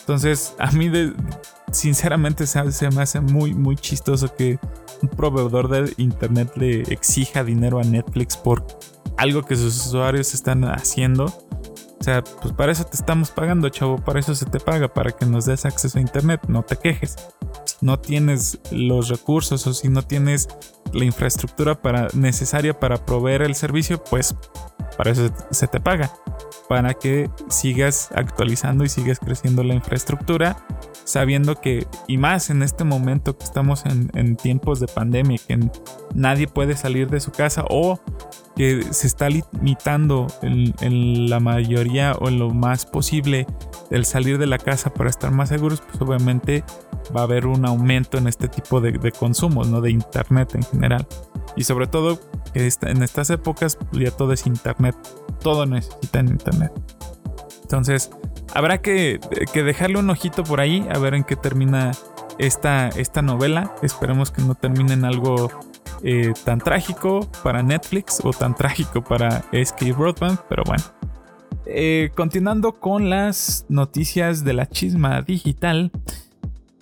Entonces, 0.00 0.54
a 0.58 0.70
mí 0.72 0.88
de, 0.88 1.12
sinceramente 1.74 2.46
se, 2.46 2.62
me 2.90 3.02
hace 3.02 3.20
muy, 3.20 3.52
muy 3.52 3.76
chistoso 3.76 4.34
que 4.34 4.58
un 5.02 5.08
proveedor 5.08 5.68
de 5.68 5.92
internet 5.98 6.52
le 6.56 6.82
exija 6.82 7.44
dinero 7.44 7.78
a 7.78 7.82
Netflix 7.82 8.36
por 8.36 8.64
algo 9.16 9.42
que 9.42 9.56
sus 9.56 9.86
usuarios 9.86 10.34
están 10.34 10.64
haciendo. 10.64 11.26
O 11.26 12.04
sea, 12.04 12.22
pues 12.22 12.52
para 12.52 12.72
eso 12.72 12.84
te 12.84 12.96
estamos 12.96 13.30
pagando, 13.30 13.68
chavo, 13.70 13.96
para 13.96 14.20
eso 14.20 14.34
se 14.34 14.44
te 14.46 14.60
paga, 14.60 14.92
para 14.92 15.12
que 15.12 15.26
nos 15.26 15.46
des 15.46 15.64
acceso 15.64 15.98
a 15.98 16.02
internet, 16.02 16.42
no 16.48 16.62
te 16.62 16.76
quejes. 16.76 17.16
Si 17.64 17.84
no 17.84 17.98
tienes 17.98 18.58
los 18.70 19.08
recursos 19.08 19.66
o 19.66 19.72
si 19.72 19.88
no 19.88 20.02
tienes 20.02 20.48
la 20.92 21.04
infraestructura 21.04 21.80
para, 21.80 22.08
necesaria 22.12 22.78
para 22.78 23.04
proveer 23.04 23.42
el 23.42 23.54
servicio, 23.54 24.02
pues 24.04 24.34
para 24.96 25.10
eso 25.10 25.30
se 25.50 25.66
te 25.66 25.80
paga. 25.80 26.10
Para 26.68 26.94
que 26.94 27.30
sigas 27.48 28.10
actualizando 28.14 28.84
y 28.84 28.88
sigas 28.88 29.18
creciendo 29.18 29.62
la 29.62 29.74
infraestructura, 29.74 30.56
sabiendo 31.04 31.60
que, 31.60 31.86
y 32.08 32.16
más 32.16 32.48
en 32.50 32.62
este 32.62 32.84
momento 32.84 33.36
que 33.36 33.44
estamos 33.44 33.84
en, 33.84 34.10
en 34.14 34.36
tiempos 34.36 34.80
de 34.80 34.86
pandemia, 34.86 35.38
que 35.46 35.58
nadie 36.14 36.46
puede 36.46 36.76
salir 36.76 37.10
de 37.10 37.20
su 37.20 37.32
casa 37.32 37.64
o 37.68 38.00
que 38.56 38.82
se 38.92 39.06
está 39.06 39.28
limitando 39.28 40.26
en, 40.42 41.28
la 41.28 41.40
mayoría 41.40 42.12
o 42.12 42.28
en 42.28 42.38
lo 42.38 42.50
más 42.50 42.86
posible 42.86 43.46
el 43.90 44.04
salir 44.04 44.38
de 44.38 44.46
la 44.46 44.58
casa 44.58 44.92
para 44.92 45.10
estar 45.10 45.30
más 45.30 45.48
seguros, 45.48 45.80
pues 45.80 46.00
obviamente 46.00 46.64
va 47.14 47.22
a 47.22 47.24
haber 47.24 47.46
un 47.46 47.66
aumento 47.66 48.18
en 48.18 48.28
este 48.28 48.48
tipo 48.48 48.80
de, 48.80 49.12
consumos, 49.12 49.68
¿no? 49.68 49.80
De 49.80 49.90
internet 49.90 50.54
en 50.54 50.62
general. 50.62 51.06
Y 51.56 51.64
sobre 51.64 51.86
todo 51.86 52.20
en 52.54 53.02
estas 53.02 53.30
épocas 53.30 53.76
pues, 53.76 54.04
ya 54.04 54.10
todo 54.10 54.32
es 54.32 54.46
internet, 54.46 54.96
todo 55.40 55.66
necesita 55.66 56.20
internet. 56.20 56.72
Entonces, 57.62 58.10
habrá 58.54 58.78
que, 58.78 59.20
que, 59.52 59.62
dejarle 59.62 59.98
un 59.98 60.10
ojito 60.10 60.44
por 60.44 60.60
ahí 60.60 60.86
a 60.92 60.98
ver 60.98 61.14
en 61.14 61.24
qué 61.24 61.34
termina 61.34 61.92
esta, 62.38 62.88
esta 62.88 63.22
novela. 63.22 63.74
Esperemos 63.82 64.30
que 64.30 64.42
no 64.42 64.54
termine 64.54 64.92
en 64.92 65.04
algo 65.04 65.50
eh, 66.02 66.32
tan 66.44 66.58
trágico 66.58 67.28
para 67.42 67.62
Netflix 67.62 68.20
o 68.22 68.30
tan 68.30 68.54
trágico 68.54 69.02
para 69.02 69.44
SK 69.52 69.96
Broadband, 69.96 70.38
pero 70.48 70.62
bueno. 70.66 70.84
Eh, 71.66 72.10
continuando 72.14 72.72
con 72.72 73.08
las 73.08 73.64
noticias 73.68 74.44
de 74.44 74.52
la 74.52 74.66
chisma 74.68 75.22
digital, 75.22 75.90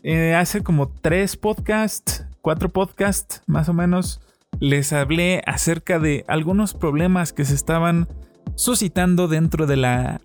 eh, 0.02 0.34
hace 0.34 0.62
como 0.62 0.88
tres 0.88 1.36
podcasts, 1.36 2.26
cuatro 2.40 2.68
podcasts 2.68 3.42
más 3.46 3.68
o 3.68 3.74
menos, 3.74 4.20
les 4.58 4.92
hablé 4.92 5.42
acerca 5.46 5.98
de 5.98 6.24
algunos 6.26 6.74
problemas 6.74 7.32
que 7.32 7.44
se 7.44 7.54
estaban 7.54 8.08
suscitando 8.56 9.28
dentro 9.28 9.66
de 9.66 9.76
la 9.76 10.20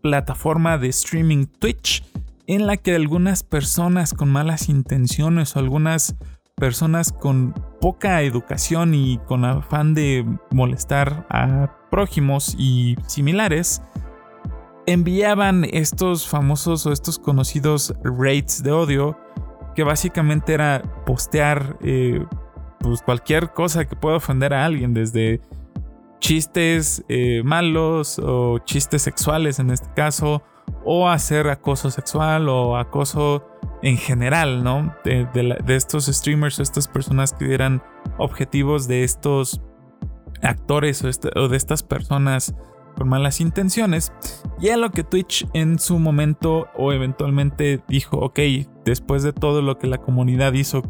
plataforma 0.00 0.78
de 0.78 0.88
streaming 0.88 1.46
Twitch, 1.46 2.04
en 2.46 2.66
la 2.66 2.78
que 2.78 2.94
algunas 2.94 3.42
personas 3.42 4.14
con 4.14 4.30
malas 4.30 4.70
intenciones 4.70 5.54
o 5.54 5.58
algunas 5.58 6.16
personas 6.58 7.12
con 7.12 7.54
poca 7.80 8.22
educación 8.22 8.94
y 8.94 9.18
con 9.26 9.44
afán 9.44 9.94
de 9.94 10.26
molestar 10.50 11.26
a 11.30 11.74
prójimos 11.90 12.54
y 12.58 12.96
similares, 13.06 13.82
enviaban 14.86 15.64
estos 15.70 16.26
famosos 16.28 16.86
o 16.86 16.92
estos 16.92 17.18
conocidos 17.18 17.94
raids 18.02 18.62
de 18.62 18.72
odio, 18.72 19.18
que 19.74 19.84
básicamente 19.84 20.54
era 20.54 20.82
postear 21.06 21.76
eh, 21.82 22.24
pues 22.80 23.02
cualquier 23.02 23.52
cosa 23.52 23.86
que 23.86 23.96
pueda 23.96 24.16
ofender 24.16 24.54
a 24.54 24.64
alguien, 24.64 24.94
desde 24.94 25.40
chistes 26.20 27.04
eh, 27.08 27.42
malos 27.44 28.18
o 28.18 28.58
chistes 28.60 29.02
sexuales 29.02 29.58
en 29.58 29.70
este 29.70 29.88
caso, 29.94 30.42
o 30.84 31.08
hacer 31.08 31.48
acoso 31.48 31.90
sexual 31.90 32.48
o 32.48 32.76
acoso 32.76 33.44
en 33.82 33.96
general, 33.96 34.64
¿no? 34.64 34.94
De, 35.04 35.58
estos 35.68 36.06
streamers 36.06 36.58
o 36.58 36.62
estas 36.62 36.88
personas 36.88 37.32
que 37.32 37.46
dieran 37.46 37.82
objetivos 38.18 38.88
de 38.88 39.04
estos 39.04 39.60
actores 40.42 41.02
o, 41.04 41.08
este, 41.08 41.30
o 41.38 41.48
de 41.48 41.56
estas 41.56 41.82
personas 41.82 42.54
con 42.96 43.08
malas 43.08 43.40
intenciones. 43.40 44.12
Y 44.60 44.70
a 44.70 44.76
lo 44.76 44.90
que 44.90 45.04
Twitch 45.04 45.46
en 45.54 45.78
su 45.78 45.98
momento 45.98 46.68
o 46.76 46.92
eventualmente 46.92 47.80
dijo, 47.88 48.18
ok, 48.18 48.40
después 48.84 49.22
de 49.22 49.32
todo 49.32 49.62
lo 49.62 49.78
que 49.78 49.86
la 49.86 49.98
comunidad 49.98 50.52
hizo, 50.54 50.82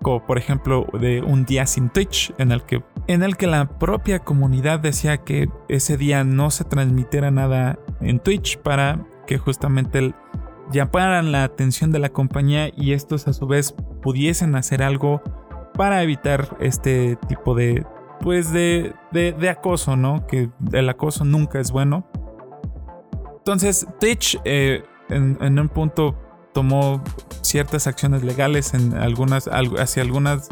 como 0.00 0.24
por 0.24 0.38
ejemplo 0.38 0.86
de 1.00 1.22
un 1.22 1.44
día 1.44 1.66
sin 1.66 1.90
Twitch, 1.90 2.32
en 2.38 2.52
el 2.52 2.62
que, 2.62 2.84
en 3.08 3.24
el 3.24 3.36
que 3.36 3.48
la 3.48 3.78
propia 3.78 4.20
comunidad 4.20 4.78
decía 4.78 5.18
que 5.18 5.48
ese 5.68 5.96
día 5.96 6.22
no 6.22 6.50
se 6.50 6.64
transmitiera 6.64 7.32
nada 7.32 7.78
en 8.00 8.20
Twitch 8.20 8.58
para 8.58 9.04
que 9.26 9.38
justamente 9.38 10.14
llamaran 10.72 11.32
la 11.32 11.44
atención 11.44 11.92
de 11.92 11.98
la 11.98 12.08
compañía 12.08 12.70
y 12.76 12.92
estos 12.92 13.28
a 13.28 13.32
su 13.32 13.46
vez 13.46 13.74
pudiesen 14.02 14.54
hacer 14.54 14.82
algo 14.82 15.22
para 15.74 16.02
evitar 16.02 16.56
este 16.60 17.16
tipo 17.28 17.54
de, 17.54 17.84
pues 18.20 18.52
de, 18.52 18.94
de, 19.12 19.50
acoso, 19.50 19.96
¿no? 19.96 20.26
Que 20.26 20.50
el 20.72 20.88
acoso 20.88 21.24
nunca 21.24 21.60
es 21.60 21.70
bueno. 21.70 22.08
Entonces, 23.38 23.86
Twitch 24.00 24.40
eh, 24.44 24.82
en, 25.08 25.58
un 25.58 25.68
punto 25.68 26.16
tomó 26.52 27.02
ciertas 27.42 27.86
acciones 27.86 28.24
legales 28.24 28.74
en 28.74 28.94
algunas, 28.94 29.48
hacia 29.48 30.02
algunas 30.02 30.48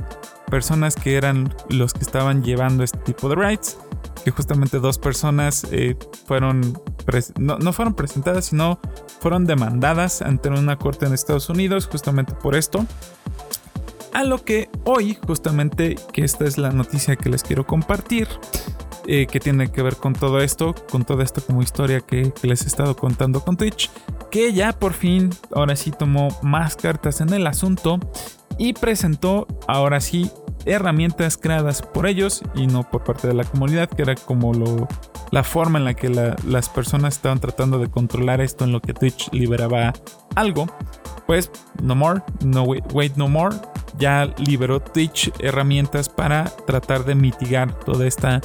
personas 0.50 0.94
que 0.96 1.16
eran 1.16 1.54
los 1.68 1.92
que 1.92 2.00
estaban 2.00 2.42
llevando 2.42 2.84
este 2.84 2.98
tipo 2.98 3.28
de 3.28 3.36
rights. 3.36 3.78
Que 4.24 4.30
justamente 4.30 4.78
dos 4.78 4.98
personas 4.98 5.66
eh, 5.70 5.96
fueron, 6.26 6.80
no, 7.38 7.58
no 7.58 7.72
fueron 7.72 7.94
presentadas, 7.94 8.46
sino 8.46 8.78
fueron 9.20 9.44
demandadas 9.44 10.22
ante 10.22 10.48
una 10.48 10.78
corte 10.78 11.04
en 11.04 11.12
Estados 11.12 11.50
Unidos 11.50 11.86
justamente 11.86 12.32
por 12.34 12.54
esto. 12.54 12.86
A 14.14 14.22
lo 14.22 14.44
que 14.44 14.70
hoy, 14.84 15.18
justamente, 15.26 15.96
que 16.12 16.22
esta 16.24 16.44
es 16.44 16.56
la 16.56 16.70
noticia 16.70 17.16
que 17.16 17.28
les 17.28 17.42
quiero 17.42 17.66
compartir, 17.66 18.28
eh, 19.06 19.26
que 19.26 19.40
tiene 19.40 19.70
que 19.70 19.82
ver 19.82 19.96
con 19.96 20.14
todo 20.14 20.40
esto, 20.40 20.74
con 20.90 21.04
toda 21.04 21.24
esta 21.24 21.40
como 21.40 21.62
historia 21.62 22.00
que, 22.00 22.32
les 22.42 22.62
he 22.62 22.66
estado 22.68 22.96
contando 22.96 23.44
con 23.44 23.56
Twitch, 23.56 23.90
que 24.30 24.52
ya 24.52 24.72
por 24.72 24.94
fin, 24.94 25.30
ahora 25.52 25.76
sí 25.76 25.90
tomó 25.90 26.28
más 26.42 26.76
cartas 26.76 27.20
en 27.20 27.32
el 27.34 27.46
asunto 27.46 27.98
y 28.58 28.72
presentó, 28.72 29.46
ahora 29.66 30.00
sí, 30.00 30.30
herramientas 30.66 31.36
creadas 31.36 31.82
por 31.82 32.06
ellos 32.06 32.42
y 32.54 32.66
no 32.66 32.88
por 32.88 33.04
parte 33.04 33.28
de 33.28 33.34
la 33.34 33.44
comunidad, 33.44 33.88
que 33.88 34.02
era 34.02 34.14
como 34.14 34.54
lo, 34.54 34.88
la 35.30 35.44
forma 35.44 35.78
en 35.78 35.84
la 35.84 35.94
que 35.94 36.08
las 36.08 36.68
personas 36.68 37.14
estaban 37.14 37.40
tratando 37.40 37.78
de 37.78 37.90
controlar 37.90 38.40
esto 38.40 38.64
en 38.64 38.72
lo 38.72 38.80
que 38.80 38.94
Twitch 38.94 39.30
liberaba 39.32 39.92
algo. 40.34 40.66
Pues 41.26 41.50
no 41.82 41.94
more, 41.94 42.22
no 42.44 42.64
wait 42.64 43.16
no 43.16 43.28
more, 43.28 43.56
ya 43.98 44.32
liberó 44.46 44.80
Twitch 44.80 45.32
herramientas 45.40 46.08
para 46.08 46.44
tratar 46.66 47.04
de 47.04 47.14
mitigar 47.14 47.78
toda 47.80 48.06
esta, 48.06 48.40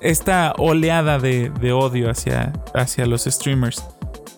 esta 0.00 0.54
oleada 0.56 1.18
de, 1.18 1.50
odio 1.72 2.10
hacia, 2.10 2.52
hacia 2.74 3.06
los 3.06 3.24
streamers. 3.24 3.84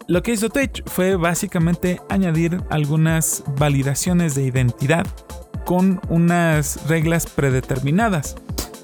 Lo 0.08 0.22
que 0.22 0.32
hizo 0.32 0.48
Twitch 0.48 0.82
fue 0.86 1.16
básicamente 1.16 2.00
añadir 2.08 2.62
algunas 2.70 3.44
validaciones 3.58 4.34
de 4.34 4.44
identidad 4.44 5.06
con 5.66 6.00
unas 6.08 6.88
reglas 6.88 7.26
predeterminadas. 7.26 8.34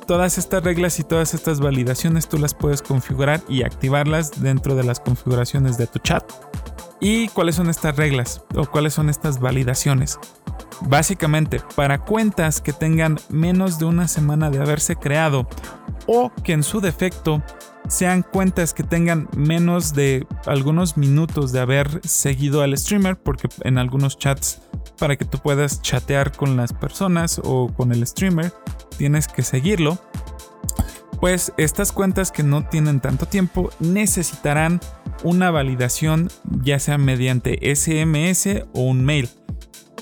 Todas 0.06 0.37
estas 0.37 0.62
reglas 0.62 0.98
y 0.98 1.02
todas 1.02 1.32
estas 1.32 1.60
validaciones 1.60 2.28
tú 2.28 2.37
las 2.37 2.52
puedes 2.52 2.82
configurar 2.82 3.40
y 3.48 3.62
activarlas 3.62 4.42
dentro 4.42 4.74
de 4.74 4.84
las 4.84 5.00
configuraciones 5.00 5.78
de 5.78 5.87
tu 5.87 5.98
chat. 5.98 6.30
¿Y 7.00 7.28
cuáles 7.28 7.54
son 7.54 7.70
estas 7.70 7.96
reglas 7.96 8.44
o 8.54 8.66
cuáles 8.66 8.92
son 8.92 9.08
estas 9.08 9.40
validaciones? 9.40 10.18
Básicamente, 10.82 11.62
para 11.74 12.00
cuentas 12.00 12.60
que 12.60 12.74
tengan 12.74 13.18
menos 13.30 13.78
de 13.78 13.87
una 13.87 14.08
semana 14.08 14.50
de 14.50 14.58
haberse 14.58 14.96
creado 14.96 15.48
o 16.07 16.33
que 16.43 16.53
en 16.53 16.62
su 16.62 16.81
defecto 16.81 17.43
sean 17.88 18.23
cuentas 18.23 18.73
que 18.73 18.83
tengan 18.83 19.29
menos 19.37 19.95
de 19.95 20.27
algunos 20.47 20.97
minutos 20.97 21.53
de 21.53 21.61
haber 21.61 22.01
seguido 22.07 22.62
al 22.62 22.77
streamer, 22.77 23.17
porque 23.17 23.49
en 23.62 23.79
algunos 23.79 24.19
chats, 24.19 24.62
para 24.99 25.17
que 25.17 25.25
tú 25.25 25.38
puedas 25.38 25.83
chatear 25.83 26.33
con 26.33 26.57
las 26.57 26.73
personas 26.73 27.40
o 27.43 27.69
con 27.75 27.93
el 27.93 28.07
streamer, 28.07 28.53
tienes 28.97 29.29
que 29.29 29.43
seguirlo. 29.43 29.99
Pues 31.21 31.53
estas 31.57 31.93
cuentas 31.93 32.33
que 32.33 32.43
no 32.43 32.67
tienen 32.67 33.01
tanto 33.01 33.27
tiempo 33.27 33.71
necesitarán 33.81 34.81
una 35.23 35.51
validación 35.51 36.31
ya 36.62 36.79
sea 36.79 36.99
mediante 36.99 37.75
SMS 37.75 38.64
o 38.73 38.83
un 38.83 39.05
mail. 39.05 39.29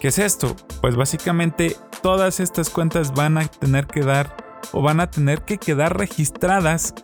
¿Qué 0.00 0.08
es 0.08 0.18
esto? 0.18 0.56
Pues 0.80 0.96
básicamente 0.96 1.76
todas 2.02 2.40
estas 2.40 2.70
cuentas 2.70 3.14
van 3.14 3.38
a 3.38 3.46
tener 3.46 3.86
que 3.86 4.00
dar 4.00 4.36
o 4.72 4.82
van 4.82 5.00
a 5.00 5.10
tener 5.10 5.42
que 5.42 5.58
quedar 5.58 5.96
registradas 5.96 6.94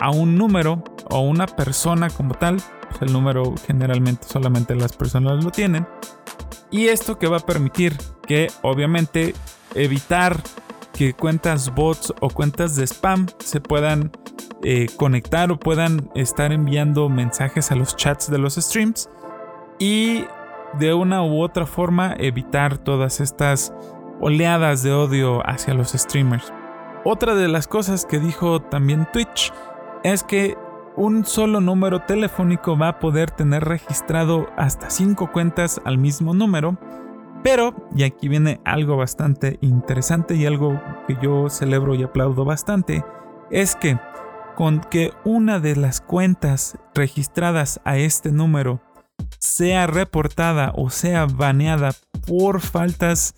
a 0.00 0.10
un 0.10 0.36
número 0.36 0.82
o 1.10 1.20
una 1.20 1.46
persona 1.46 2.10
como 2.10 2.34
tal. 2.34 2.62
Pues 2.88 3.02
el 3.02 3.12
número 3.12 3.54
generalmente 3.66 4.26
solamente 4.28 4.74
las 4.74 4.92
personas 4.96 5.42
lo 5.42 5.50
tienen. 5.50 5.86
Y 6.70 6.88
esto 6.88 7.18
que 7.18 7.28
va 7.28 7.38
a 7.38 7.46
permitir 7.46 7.96
que 8.26 8.48
obviamente 8.62 9.34
evitar 9.74 10.42
que 10.92 11.14
cuentas 11.14 11.74
bots 11.74 12.12
o 12.20 12.30
cuentas 12.30 12.76
de 12.76 12.86
spam 12.86 13.26
se 13.38 13.60
puedan 13.60 14.10
eh, 14.62 14.86
conectar 14.96 15.52
o 15.52 15.58
puedan 15.58 16.10
estar 16.14 16.52
enviando 16.52 17.08
mensajes 17.08 17.70
a 17.70 17.76
los 17.76 17.96
chats 17.96 18.30
de 18.30 18.38
los 18.38 18.54
streams. 18.54 19.08
Y 19.78 20.24
de 20.78 20.94
una 20.94 21.22
u 21.22 21.40
otra 21.40 21.66
forma 21.66 22.14
evitar 22.18 22.78
todas 22.78 23.20
estas 23.20 23.72
oleadas 24.20 24.82
de 24.82 24.92
odio 24.92 25.42
hacia 25.48 25.74
los 25.74 25.92
streamers. 25.92 26.52
Otra 27.08 27.36
de 27.36 27.46
las 27.46 27.68
cosas 27.68 28.04
que 28.04 28.18
dijo 28.18 28.60
también 28.62 29.06
Twitch 29.12 29.52
es 30.02 30.24
que 30.24 30.58
un 30.96 31.24
solo 31.24 31.60
número 31.60 32.00
telefónico 32.00 32.76
va 32.76 32.88
a 32.88 32.98
poder 32.98 33.30
tener 33.30 33.62
registrado 33.62 34.48
hasta 34.56 34.90
5 34.90 35.30
cuentas 35.30 35.80
al 35.84 35.98
mismo 35.98 36.34
número. 36.34 36.76
Pero, 37.44 37.76
y 37.94 38.02
aquí 38.02 38.26
viene 38.26 38.60
algo 38.64 38.96
bastante 38.96 39.56
interesante 39.60 40.34
y 40.34 40.46
algo 40.46 40.82
que 41.06 41.16
yo 41.22 41.48
celebro 41.48 41.94
y 41.94 42.02
aplaudo 42.02 42.44
bastante, 42.44 43.04
es 43.52 43.76
que 43.76 44.00
con 44.56 44.80
que 44.80 45.12
una 45.22 45.60
de 45.60 45.76
las 45.76 46.00
cuentas 46.00 46.76
registradas 46.92 47.80
a 47.84 47.98
este 47.98 48.32
número 48.32 48.80
sea 49.38 49.86
reportada 49.86 50.72
o 50.74 50.90
sea 50.90 51.26
baneada 51.26 51.92
por 52.26 52.60
faltas 52.60 53.32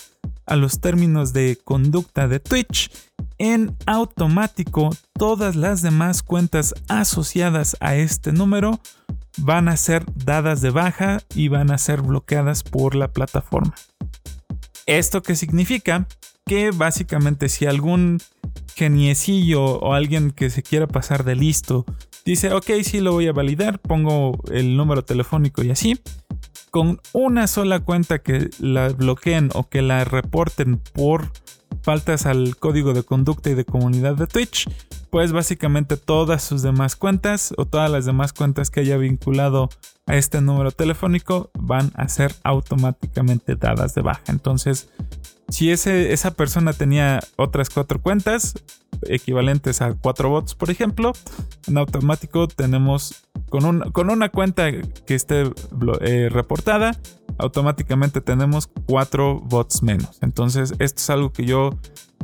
a 0.49 0.57
los 0.57 0.81
términos 0.81 1.33
de 1.33 1.59
conducta 1.63 2.27
de 2.27 2.41
Twitch, 2.41 2.91
en 3.39 3.77
automático 3.87 4.91
todas 5.13 5.55
las 5.55 5.83
demás 5.83 6.23
cuentas 6.23 6.75
asociadas 6.89 7.77
a 7.81 7.95
este 7.95 8.33
número 8.33 8.81
van 9.39 9.69
a 9.69 9.77
ser 9.77 10.05
dadas 10.15 10.61
de 10.61 10.71
baja 10.71 11.21
y 11.35 11.49
van 11.49 11.71
a 11.71 11.79
ser 11.79 12.03
bloqueadas 12.03 12.63
por 12.65 12.95
la 12.95 13.13
plataforma. 13.13 13.75
¿Esto 14.87 15.23
qué 15.23 15.37
significa? 15.37 16.09
Que 16.45 16.71
básicamente 16.71 17.49
si 17.49 17.67
algún 17.67 18.19
geniecillo 18.75 19.63
o 19.65 19.93
alguien 19.93 20.31
que 20.31 20.51
se 20.51 20.63
quiera 20.63 20.87
pasar 20.87 21.25
de 21.25 21.35
listo 21.35 21.85
dice, 22.25 22.53
ok, 22.53 22.71
sí 22.83 23.01
lo 23.01 23.13
voy 23.13 23.27
a 23.27 23.33
validar, 23.33 23.81
pongo 23.81 24.39
el 24.51 24.77
número 24.77 25.05
telefónico 25.05 25.62
y 25.62 25.70
así. 25.70 26.01
Con 26.70 27.01
una 27.12 27.47
sola 27.47 27.80
cuenta 27.80 28.18
que 28.18 28.51
la 28.59 28.89
bloqueen 28.89 29.51
o 29.55 29.68
que 29.68 29.82
la 29.82 30.05
reporten 30.05 30.78
por 30.78 31.32
faltas 31.89 32.26
al 32.26 32.55
código 32.59 32.93
de 32.93 33.03
conducta 33.03 33.49
y 33.49 33.55
de 33.55 33.64
comunidad 33.64 34.14
de 34.14 34.26
Twitch, 34.26 34.68
pues 35.09 35.32
básicamente 35.32 35.97
todas 35.97 36.45
sus 36.45 36.61
demás 36.61 36.97
cuentas 36.97 37.55
o 37.57 37.64
todas 37.64 37.91
las 37.91 38.05
demás 38.05 38.34
cuentas 38.34 38.68
que 38.68 38.80
haya 38.80 38.99
vinculado 38.99 39.70
a 40.05 40.16
este 40.16 40.43
número 40.43 40.70
telefónico 40.70 41.51
van 41.59 41.91
a 41.95 42.07
ser 42.09 42.34
automáticamente 42.45 43.57
dadas 43.57 43.95
de 43.95 44.03
baja. 44.03 44.20
Entonces, 44.26 44.91
si 45.49 45.70
ese, 45.70 46.12
esa 46.12 46.32
persona 46.32 46.74
tenía 46.74 47.20
otras 47.36 47.70
cuatro 47.70 48.03
cuentas, 48.03 48.53
equivalentes 49.07 49.80
a 49.80 49.95
cuatro 49.95 50.28
bots, 50.28 50.55
por 50.55 50.70
ejemplo, 50.70 51.12
en 51.68 51.78
automático 51.78 52.49
tenemos 52.49 53.24
con, 53.49 53.80
con 53.93 54.11
una 54.11 54.28
cuenta 54.28 54.70
que 55.07 55.14
esté 55.14 55.51
eh, 56.03 56.28
reportada, 56.30 56.99
automáticamente 57.39 58.20
tenemos 58.20 58.68
cuatro 58.86 59.41
bots 59.41 59.82
menos. 59.82 60.18
Entonces, 60.20 60.74
esto 60.78 61.01
es 61.01 61.11
algo 61.11 61.32
que 61.32 61.45
yo 61.45 61.70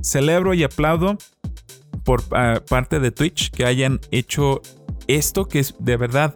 celebro 0.02 0.54
y 0.54 0.64
aplaudo 0.64 1.16
por 2.04 2.22
ah, 2.32 2.60
parte 2.68 3.00
de 3.00 3.10
Twitch 3.10 3.50
que 3.50 3.64
hayan 3.64 4.00
hecho 4.10 4.60
esto, 5.06 5.46
que 5.46 5.60
es 5.60 5.74
de 5.78 5.96
verdad 5.96 6.34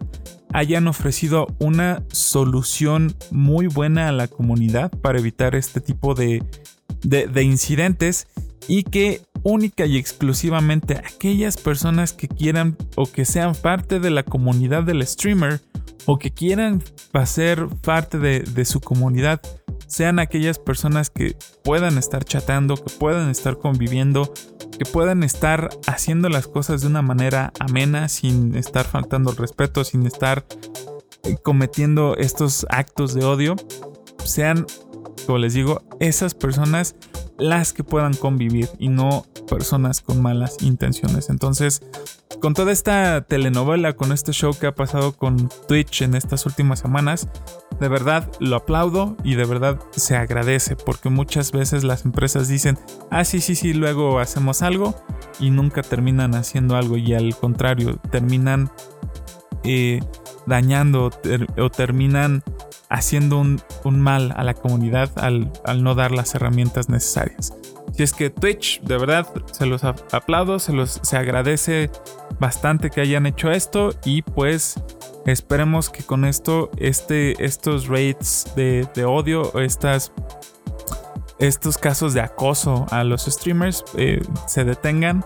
hayan 0.53 0.87
ofrecido 0.87 1.47
una 1.59 2.03
solución 2.11 3.15
muy 3.31 3.67
buena 3.67 4.09
a 4.09 4.11
la 4.11 4.27
comunidad 4.27 4.91
para 4.91 5.19
evitar 5.19 5.55
este 5.55 5.79
tipo 5.79 6.15
de, 6.15 6.43
de, 7.03 7.43
incidentes 7.43 8.27
y 8.67 8.83
que 8.83 9.21
única 9.43 9.85
y 9.85 9.97
exclusivamente 9.97 10.95
aquellas 10.97 11.57
personas 11.57 12.13
que 12.13 12.27
quieran 12.27 12.77
o 12.95 13.05
que 13.05 13.25
sean 13.25 13.53
parte 13.55 13.99
de 13.99 14.09
la 14.09 14.23
comunidad 14.23 14.83
del 14.83 15.05
streamer 15.05 15.61
o 16.05 16.17
que 16.17 16.31
quieran 16.31 16.83
ser 17.25 17.67
parte 17.67 18.17
de, 18.19 18.39
de 18.41 18.65
su 18.65 18.79
comunidad 18.79 19.41
sean 19.89 20.19
aquellas 20.19 20.59
personas 20.59 21.09
que 21.09 21.35
puedan 21.63 21.97
estar 21.97 22.23
chateando, 22.23 22.75
que 22.75 22.93
puedan 22.99 23.29
estar 23.29 23.57
conviviendo, 23.57 24.31
que 24.77 24.85
puedan 24.85 25.23
estar 25.23 25.69
haciendo 25.87 26.29
las 26.29 26.47
cosas 26.47 26.81
de 26.81 26.87
una 26.87 27.01
manera 27.01 27.51
amena, 27.59 28.07
sin 28.07 28.55
estar 28.55 28.85
faltando 28.85 29.31
el 29.31 29.37
respeto, 29.37 29.83
sin 29.83 30.05
estar 30.05 30.45
eh, 31.23 31.37
cometiendo 31.41 32.15
estos 32.17 32.67
actos 32.69 33.15
de 33.15 33.25
odio, 33.25 33.55
sean, 34.23 34.67
como 35.25 35.39
les 35.39 35.53
digo, 35.55 35.81
esas 35.99 36.35
personas 36.35 36.95
las 37.39 37.73
que 37.73 37.83
puedan 37.83 38.13
convivir 38.13 38.69
y 38.77 38.89
no 38.89 39.25
personas 39.49 40.01
con 40.01 40.21
malas 40.21 40.57
intenciones. 40.61 41.29
Entonces, 41.29 41.81
con 42.41 42.53
toda 42.53 42.71
esta 42.71 43.21
telenovela, 43.21 43.93
con 43.93 44.11
este 44.11 44.31
show 44.31 44.53
que 44.57 44.67
ha 44.67 44.75
pasado 44.75 45.13
con 45.13 45.49
Twitch 45.67 46.03
en 46.03 46.15
estas 46.15 46.45
últimas 46.45 46.79
semanas, 46.79 47.27
de 47.79 47.87
verdad 47.87 48.29
lo 48.39 48.57
aplaudo 48.57 49.17
y 49.23 49.35
de 49.35 49.45
verdad 49.45 49.79
se 49.91 50.15
agradece 50.15 50.75
porque 50.75 51.09
muchas 51.09 51.51
veces 51.51 51.83
las 51.83 52.05
empresas 52.05 52.47
dicen, 52.47 52.77
ah, 53.09 53.23
sí, 53.23 53.41
sí, 53.41 53.55
sí, 53.55 53.73
luego 53.73 54.19
hacemos 54.19 54.61
algo 54.61 54.95
y 55.39 55.49
nunca 55.49 55.81
terminan 55.81 56.35
haciendo 56.35 56.75
algo 56.75 56.97
y 56.97 57.13
al 57.13 57.35
contrario, 57.35 57.99
terminan 58.11 58.69
eh, 59.63 59.99
dañando 60.45 61.11
o 61.57 61.69
terminan 61.69 62.43
haciendo 62.89 63.37
un, 63.37 63.61
mal 63.83 64.33
a 64.35 64.43
la 64.43 64.53
comunidad 64.53 65.11
al, 65.17 65.51
no 65.83 65.95
dar 65.95 66.11
las 66.11 66.33
herramientas 66.35 66.89
necesarias. 66.89 67.53
Si 67.93 68.03
es 68.03 68.13
que 68.13 68.29
Twitch, 68.29 68.81
de 68.81 68.97
verdad, 68.97 69.27
se 69.51 69.65
los 69.65 69.83
aplaudo, 69.83 70.59
se 70.59 70.73
los 70.73 70.99
se 71.03 71.17
agradece 71.17 71.89
bastante 72.39 72.89
que 72.89 73.01
hayan 73.01 73.25
hecho 73.25 73.51
esto 73.51 73.91
y 74.05 74.21
pues 74.21 74.75
esperemos 75.25 75.89
que 75.89 76.03
con 76.03 76.25
esto 76.25 76.71
este, 76.77 77.43
estos 77.43 77.87
rates 77.87 78.51
de, 78.55 78.87
odio, 79.05 79.59
estas, 79.59 80.11
estos 81.39 81.77
casos 81.77 82.13
de 82.13 82.21
acoso 82.21 82.85
a 82.89 83.03
los 83.03 83.25
streamers 83.25 83.83
eh, 83.95 84.21
se 84.47 84.63
detengan 84.63 85.25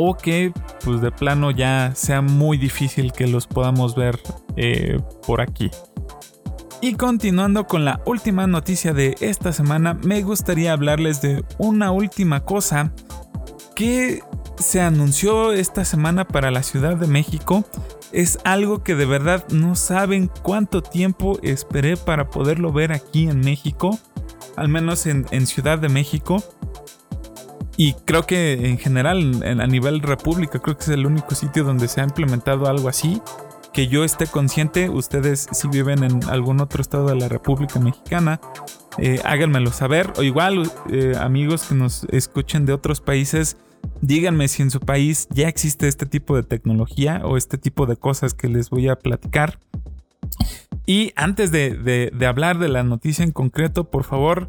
o 0.00 0.16
que 0.16 0.52
pues 0.84 1.00
de 1.00 1.10
plano 1.10 1.50
ya 1.50 1.92
sea 1.96 2.22
muy 2.22 2.56
difícil 2.56 3.10
que 3.12 3.26
los 3.26 3.48
podamos 3.48 3.96
ver 3.96 4.20
eh, 4.56 5.00
por 5.26 5.40
aquí. 5.40 5.72
Y 6.80 6.94
continuando 6.94 7.66
con 7.66 7.84
la 7.84 8.00
última 8.06 8.46
noticia 8.46 8.94
de 8.94 9.16
esta 9.20 9.52
semana, 9.52 9.94
me 9.94 10.22
gustaría 10.22 10.72
hablarles 10.72 11.20
de 11.20 11.44
una 11.58 11.90
última 11.90 12.44
cosa 12.44 12.92
que 13.74 14.22
se 14.56 14.80
anunció 14.80 15.52
esta 15.52 15.84
semana 15.84 16.24
para 16.28 16.52
la 16.52 16.62
Ciudad 16.62 16.96
de 16.96 17.08
México. 17.08 17.64
Es 18.12 18.38
algo 18.44 18.84
que 18.84 18.94
de 18.94 19.06
verdad 19.06 19.44
no 19.50 19.74
saben 19.74 20.30
cuánto 20.42 20.80
tiempo 20.80 21.40
esperé 21.42 21.96
para 21.96 22.30
poderlo 22.30 22.72
ver 22.72 22.92
aquí 22.92 23.28
en 23.28 23.40
México, 23.40 23.98
al 24.56 24.68
menos 24.68 25.06
en, 25.06 25.26
Ciudad 25.48 25.80
de 25.80 25.88
México. 25.88 26.44
Y 27.78 27.94
creo 28.04 28.26
que 28.26 28.68
en 28.68 28.76
general, 28.76 29.40
a 29.44 29.66
nivel 29.68 30.00
república, 30.00 30.58
creo 30.58 30.76
que 30.76 30.82
es 30.82 30.88
el 30.88 31.06
único 31.06 31.36
sitio 31.36 31.62
donde 31.62 31.86
se 31.86 32.00
ha 32.00 32.04
implementado 32.04 32.66
algo 32.66 32.88
así 32.88 33.22
que 33.72 33.86
yo 33.86 34.02
esté 34.02 34.26
consciente, 34.26 34.88
ustedes 34.88 35.46
si 35.52 35.68
viven 35.68 36.02
en 36.02 36.24
algún 36.24 36.60
otro 36.60 36.82
estado 36.82 37.06
de 37.06 37.14
la 37.14 37.28
República 37.28 37.78
Mexicana, 37.78 38.40
eh, 38.98 39.20
háganmelo 39.24 39.70
saber. 39.70 40.12
O 40.16 40.24
igual, 40.24 40.68
eh, 40.90 41.14
amigos 41.20 41.62
que 41.68 41.76
nos 41.76 42.02
escuchen 42.10 42.66
de 42.66 42.72
otros 42.72 43.00
países, 43.00 43.56
díganme 44.00 44.48
si 44.48 44.62
en 44.62 44.72
su 44.72 44.80
país 44.80 45.28
ya 45.30 45.46
existe 45.46 45.86
este 45.86 46.06
tipo 46.06 46.34
de 46.34 46.42
tecnología 46.42 47.22
o 47.24 47.36
este 47.36 47.58
tipo 47.58 47.86
de 47.86 47.96
cosas 47.96 48.34
que 48.34 48.48
les 48.48 48.70
voy 48.70 48.88
a 48.88 48.96
platicar. 48.96 49.60
Y 50.84 51.12
antes 51.14 51.52
de, 51.52 52.10
de 52.12 52.26
hablar 52.26 52.58
de 52.58 52.68
la 52.68 52.82
noticia 52.82 53.22
en 53.22 53.30
concreto, 53.30 53.84
por 53.84 54.02
favor, 54.02 54.48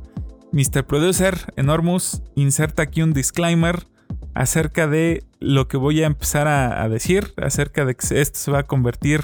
Mr. 0.51 0.83
Producer, 0.85 1.53
Enormous, 1.55 2.23
inserta 2.35 2.83
aquí 2.83 3.01
un 3.01 3.13
disclaimer 3.13 3.87
acerca 4.33 4.87
de 4.87 5.23
lo 5.39 5.67
que 5.67 5.77
voy 5.77 6.01
a 6.01 6.07
empezar 6.07 6.47
a, 6.47 6.87
decir, 6.89 7.33
acerca 7.37 7.85
de 7.85 7.95
que 7.95 8.19
esto 8.19 8.39
se 8.39 8.51
va 8.51 8.59
a 8.59 8.63
convertir 8.63 9.21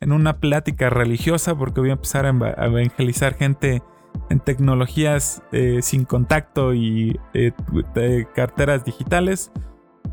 en 0.00 0.12
una 0.12 0.38
plática 0.38 0.90
religiosa, 0.90 1.56
porque 1.56 1.80
voy 1.80 1.90
a 1.90 1.94
empezar 1.94 2.26
a 2.26 2.30
evangelizar 2.66 3.34
gente 3.34 3.82
en 4.28 4.40
tecnologías 4.40 5.42
eh, 5.52 5.80
sin 5.82 6.04
contacto 6.04 6.74
y 6.74 7.18
eh, 7.34 7.52
carteras 8.34 8.84
digitales. 8.84 9.50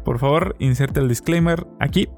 Por 0.04 0.20
favor, 0.20 0.56
inserte 0.60 1.00
el 1.00 1.08
disclaimer 1.08 1.68
aquí. 1.80 2.10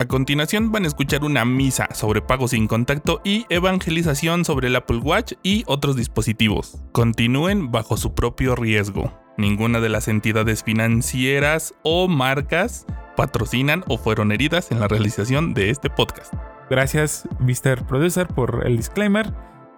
A 0.00 0.06
continuación 0.06 0.72
van 0.72 0.84
a 0.84 0.86
escuchar 0.86 1.24
una 1.24 1.44
misa 1.44 1.86
sobre 1.92 2.22
pago 2.22 2.48
sin 2.48 2.66
contacto 2.66 3.20
y 3.22 3.44
evangelización 3.50 4.46
sobre 4.46 4.68
el 4.68 4.76
Apple 4.76 4.96
Watch 4.96 5.34
y 5.42 5.62
otros 5.66 5.94
dispositivos. 5.94 6.78
Continúen 6.92 7.70
bajo 7.70 7.98
su 7.98 8.14
propio 8.14 8.56
riesgo. 8.56 9.12
Ninguna 9.36 9.78
de 9.78 9.90
las 9.90 10.08
entidades 10.08 10.64
financieras 10.64 11.74
o 11.82 12.08
marcas 12.08 12.86
patrocinan 13.14 13.84
o 13.88 13.98
fueron 13.98 14.32
heridas 14.32 14.72
en 14.72 14.80
la 14.80 14.88
realización 14.88 15.52
de 15.52 15.68
este 15.68 15.90
podcast. 15.90 16.32
Gracias, 16.70 17.28
Mr. 17.38 17.86
Producer, 17.86 18.26
por 18.26 18.66
el 18.66 18.78
disclaimer. 18.78 19.34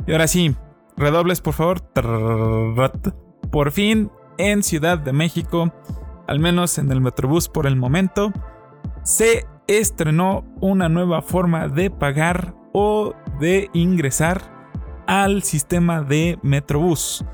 Y 0.06 0.12
ahora 0.12 0.28
sí, 0.28 0.54
redobles, 0.96 1.40
por 1.40 1.54
favor. 1.54 1.80
Por 3.50 3.72
fin, 3.72 4.12
en 4.38 4.62
Ciudad 4.62 4.98
de 4.98 5.12
México, 5.12 5.74
al 6.28 6.38
menos 6.38 6.78
en 6.78 6.92
el 6.92 7.00
Metrobús 7.00 7.48
por 7.48 7.66
el 7.66 7.74
momento, 7.74 8.32
se 9.02 9.46
estrenó 9.66 10.44
una 10.60 10.88
nueva 10.88 11.22
forma 11.22 11.68
de 11.68 11.90
pagar 11.90 12.54
o 12.72 13.14
de 13.40 13.70
ingresar 13.72 14.40
al 15.06 15.42
sistema 15.42 16.02
de 16.02 16.38
Metrobús. 16.42 17.24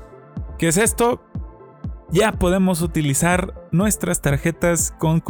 ¿Qué 0.57 0.67
es 0.67 0.77
esto? 0.77 1.21
ya 2.11 2.31
podemos 2.31 2.81
utilizar 2.81 3.53
nuestras 3.71 4.21
tarjetas 4.21 4.93
con, 4.97 5.21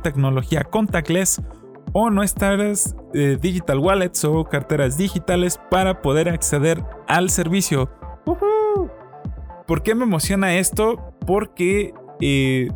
tecnología 0.00 0.64
contactless 0.64 1.42
o 1.92 2.10
nuestras 2.10 2.96
eh, 3.12 3.36
digital 3.40 3.78
wallets 3.78 4.24
o 4.24 4.44
carteras 4.44 4.96
digitales 4.96 5.60
para 5.70 6.00
poder 6.00 6.28
acceder 6.28 6.82
al 7.08 7.30
servicio. 7.30 7.90
¿Por 9.66 9.82
qué 9.82 9.94
me 9.94 10.04
emociona 10.04 10.54
esto? 10.56 11.12
Porque 11.26 11.92
eh, 12.20 12.68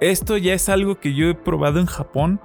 esto 0.00 0.36
ya 0.36 0.54
es 0.54 0.68
algo 0.68 1.00
que 1.00 1.14
yo 1.14 1.28
he 1.28 1.34
probado 1.34 1.80
en 1.80 1.86
Japón. 1.86 2.40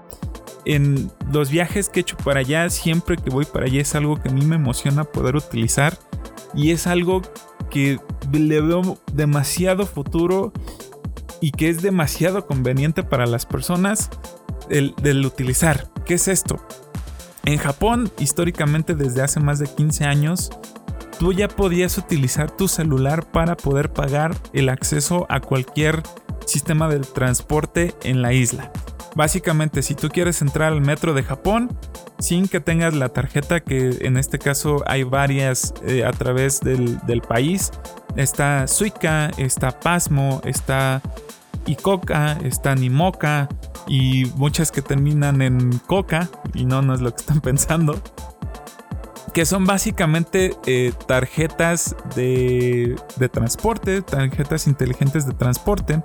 En 0.66 1.12
los 1.32 1.50
viajes 1.50 1.90
que 1.90 2.00
he 2.00 2.02
hecho 2.02 2.18
para 2.18 2.42
allá, 2.42 2.70
siempre 2.70 3.18
que 3.18 3.30
voy 3.30 3.46
para 3.46 3.66
allá 3.66 3.82
es 3.82 3.96
algo 3.96 4.18
que 4.18 4.30
a 4.30 4.32
mí 4.32 4.46
me 4.46 4.56
emociona 4.56 5.04
poder 5.04 5.36
utilizar. 5.36 5.98
Y 6.54 6.72
es 6.72 6.88
algo 6.88 7.22
que 7.70 8.00
le 8.32 8.62
veo 8.62 8.98
demasiado 9.14 9.86
futuro 9.86 10.52
y 11.40 11.52
que 11.52 11.70
es 11.70 11.82
demasiado 11.82 12.46
conveniente 12.46 13.04
para 13.04 13.26
las 13.26 13.46
personas 13.46 14.10
el, 14.70 14.94
del 15.02 15.26
utilizar. 15.26 15.90
¿Qué 16.06 16.16
es 16.16 16.28
esto? 16.28 16.60
En 17.44 17.58
Japón, 17.58 18.12
históricamente 18.20 18.94
desde 18.94 19.24
hace 19.24 19.40
más 19.40 19.58
de 19.58 19.68
15 19.68 20.06
años, 20.06 20.52
tú 21.18 21.34
ya 21.34 21.48
podías 21.48 21.98
utilizar 21.98 22.52
tu 22.52 22.68
celular 22.68 23.32
para 23.32 23.58
poder 23.58 23.92
pagar 23.92 24.36
el 24.54 24.70
acceso 24.70 25.26
a 25.30 25.40
cualquier 25.40 26.04
sistema 26.46 26.88
de 26.88 27.00
transporte 27.00 27.96
en 28.04 28.22
la 28.22 28.34
isla. 28.34 28.72
Básicamente, 29.16 29.82
si 29.82 29.94
tú 29.94 30.10
quieres 30.10 30.42
entrar 30.42 30.72
al 30.72 30.82
metro 30.82 31.14
de 31.14 31.24
Japón 31.24 31.70
sin 32.20 32.48
que 32.48 32.60
tengas 32.62 32.94
la 32.94 33.10
tarjeta, 33.10 33.60
que 33.60 33.98
en 34.02 34.16
este 34.16 34.40
caso 34.40 34.84
hay 34.86 35.04
varias 35.04 35.74
eh, 35.86 36.06
a 36.06 36.12
través 36.12 36.62
del, 36.62 37.22
país, 37.28 37.72
está 38.16 38.68
Suica, 38.68 39.32
está 39.38 39.78
Pasmo, 39.80 40.42
está 40.46 41.02
Icoca, 41.66 42.38
está 42.44 42.74
Nimoca 42.74 43.50
y 43.88 44.26
muchas 44.36 44.72
que 44.72 44.82
terminan 44.82 45.42
en 45.42 45.78
Coca, 45.80 46.30
y 46.54 46.66
no, 46.66 46.82
no 46.82 46.94
es 46.94 47.02
lo 47.02 47.14
que 47.14 47.20
están 47.20 47.42
pensando. 47.42 48.02
Que 49.34 49.46
son 49.46 49.66
básicamente 49.66 50.56
eh, 50.66 50.92
tarjetas 51.08 51.96
de, 52.16 52.98
de 53.16 53.30
transporte, 53.30 54.02
tarjetas 54.02 54.68
inteligentes 54.68 55.26
de 55.26 55.34
transporte 55.34 56.02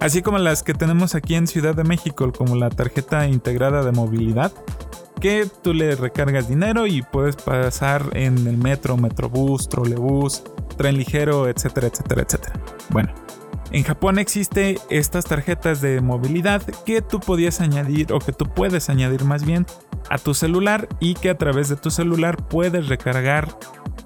así 0.00 0.22
como 0.22 0.38
las 0.38 0.62
que 0.62 0.74
tenemos 0.74 1.14
aquí 1.14 1.34
en 1.34 1.46
Ciudad 1.46 1.74
de 1.74 1.84
México, 1.84 2.30
como 2.32 2.56
la 2.56 2.70
tarjeta 2.70 3.26
integrada 3.26 3.82
de 3.84 3.92
movilidad, 3.92 4.52
que 5.20 5.48
tú 5.62 5.74
le 5.74 5.96
recargas 5.96 6.48
dinero 6.48 6.86
y 6.86 7.02
puedes 7.02 7.36
pasar 7.36 8.10
en 8.12 8.46
el 8.46 8.56
metro, 8.56 8.96
metrobús, 8.96 9.68
trolebús, 9.68 10.42
tren 10.76 10.96
ligero, 10.96 11.48
etcétera, 11.48 11.88
etcétera, 11.88 12.22
etcétera. 12.22 12.60
Bueno, 12.90 13.12
en 13.70 13.84
Japón 13.84 14.18
existe 14.18 14.78
estas 14.88 15.26
tarjetas 15.26 15.80
de 15.80 16.00
movilidad 16.00 16.62
que 16.84 17.02
tú 17.02 17.20
podías 17.20 17.60
añadir 17.60 18.12
o 18.12 18.18
que 18.18 18.32
tú 18.32 18.46
puedes 18.46 18.88
añadir 18.88 19.24
más 19.24 19.44
bien 19.44 19.66
a 20.08 20.18
tu 20.18 20.34
celular 20.34 20.88
y 21.00 21.14
que 21.14 21.30
a 21.30 21.36
través 21.36 21.68
de 21.68 21.76
tu 21.76 21.90
celular 21.90 22.36
puedes 22.48 22.88
recargar 22.88 23.48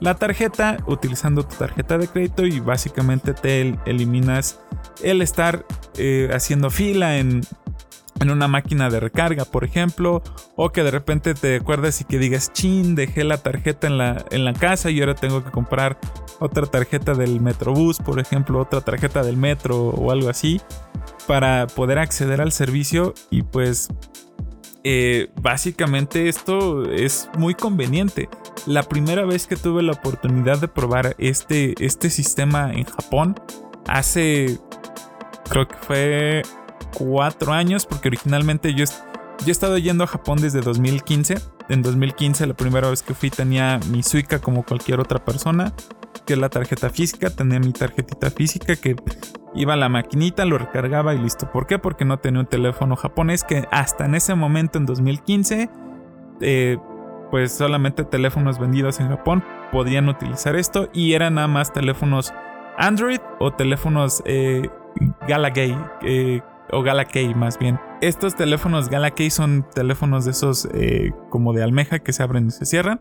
la 0.00 0.14
tarjeta 0.14 0.78
utilizando 0.86 1.44
tu 1.44 1.54
tarjeta 1.54 1.96
de 1.96 2.08
crédito 2.08 2.44
y 2.44 2.58
básicamente 2.58 3.34
te 3.34 3.78
eliminas 3.86 4.58
el 5.02 5.22
estar 5.22 5.64
eh, 5.96 6.28
haciendo 6.32 6.70
fila 6.70 7.18
en, 7.18 7.42
en 8.18 8.30
una 8.30 8.48
máquina 8.48 8.90
de 8.90 8.98
recarga, 8.98 9.44
por 9.44 9.64
ejemplo, 9.64 10.22
o 10.56 10.70
que 10.70 10.82
de 10.82 10.90
repente 10.90 11.34
te 11.34 11.56
acuerdas 11.56 12.00
y 12.00 12.04
que 12.04 12.18
digas, 12.18 12.52
chin, 12.52 12.94
dejé 12.94 13.22
la 13.24 13.38
tarjeta 13.38 13.86
en 13.86 13.98
la, 13.98 14.24
en 14.30 14.44
la 14.44 14.54
casa 14.54 14.90
y 14.90 15.00
ahora 15.00 15.14
tengo 15.14 15.44
que 15.44 15.50
comprar 15.50 15.98
otra 16.42 16.66
tarjeta 16.66 17.14
del 17.14 17.40
Metrobús, 17.40 17.98
por 17.98 18.20
ejemplo, 18.20 18.60
otra 18.60 18.80
tarjeta 18.80 19.22
del 19.22 19.36
metro 19.36 19.88
o 19.88 20.10
algo 20.10 20.28
así, 20.28 20.60
para 21.26 21.66
poder 21.66 21.98
acceder 21.98 22.40
al 22.40 22.52
servicio 22.52 23.14
y 23.30 23.42
pues 23.42 23.88
eh, 24.84 25.30
básicamente 25.40 26.28
esto 26.28 26.84
es 26.90 27.28
muy 27.38 27.54
conveniente. 27.54 28.28
La 28.66 28.82
primera 28.82 29.24
vez 29.24 29.46
que 29.46 29.56
tuve 29.56 29.82
la 29.82 29.92
oportunidad 29.92 30.58
de 30.58 30.68
probar 30.68 31.14
este, 31.18 31.74
este 31.84 32.10
sistema 32.10 32.72
en 32.72 32.84
Japón, 32.84 33.36
hace, 33.86 34.58
creo 35.48 35.68
que 35.68 35.76
fue 35.76 36.42
cuatro 36.96 37.52
años, 37.52 37.86
porque 37.86 38.08
originalmente 38.08 38.74
yo, 38.74 38.84
yo 38.84 39.46
he 39.46 39.50
estado 39.50 39.78
yendo 39.78 40.04
a 40.04 40.08
Japón 40.08 40.40
desde 40.40 40.60
2015. 40.60 41.36
En 41.72 41.80
2015 41.80 42.46
la 42.46 42.52
primera 42.52 42.90
vez 42.90 43.02
que 43.02 43.14
fui 43.14 43.30
tenía 43.30 43.80
mi 43.90 44.02
Suica 44.02 44.40
como 44.40 44.62
cualquier 44.62 45.00
otra 45.00 45.24
persona, 45.24 45.72
que 46.26 46.34
es 46.34 46.38
la 46.38 46.50
tarjeta 46.50 46.90
física, 46.90 47.30
tenía 47.30 47.60
mi 47.60 47.72
tarjetita 47.72 48.30
física 48.30 48.76
que 48.76 48.94
iba 49.54 49.72
a 49.72 49.76
la 49.78 49.88
maquinita, 49.88 50.44
lo 50.44 50.58
recargaba 50.58 51.14
y 51.14 51.18
listo. 51.18 51.50
¿Por 51.50 51.66
qué? 51.66 51.78
Porque 51.78 52.04
no 52.04 52.18
tenía 52.18 52.40
un 52.40 52.46
teléfono 52.46 52.94
japonés 52.94 53.42
que 53.42 53.66
hasta 53.70 54.04
en 54.04 54.14
ese 54.14 54.34
momento, 54.34 54.76
en 54.76 54.84
2015, 54.84 55.70
eh, 56.42 56.76
pues 57.30 57.52
solamente 57.52 58.04
teléfonos 58.04 58.58
vendidos 58.58 59.00
en 59.00 59.08
Japón 59.08 59.42
podían 59.72 60.10
utilizar 60.10 60.56
esto 60.56 60.90
y 60.92 61.14
eran 61.14 61.36
nada 61.36 61.48
más 61.48 61.72
teléfonos 61.72 62.34
Android 62.76 63.20
o 63.38 63.50
teléfonos 63.50 64.22
eh, 64.26 64.68
Galagay 65.26 65.74
eh, 66.02 66.42
o 66.70 66.82
Galakey 66.82 67.34
más 67.34 67.58
bien. 67.58 67.80
Estos 68.02 68.34
teléfonos 68.34 68.88
Galakey 68.88 69.30
son 69.30 69.64
teléfonos 69.72 70.24
de 70.24 70.32
esos 70.32 70.68
eh, 70.74 71.12
como 71.30 71.52
de 71.52 71.62
almeja 71.62 72.00
que 72.00 72.12
se 72.12 72.24
abren 72.24 72.48
y 72.48 72.50
se 72.50 72.66
cierran, 72.66 73.00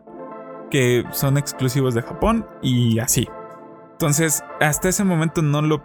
que 0.70 1.06
son 1.12 1.40
exclusivos 1.40 1.96
de 1.96 2.04
Japón 2.04 2.46
y 2.62 3.00
así. 3.00 3.28
Entonces, 3.94 4.44
hasta 4.60 4.90
ese 4.90 5.04
momento 5.04 5.42
no 5.42 5.64
lo 5.64 5.84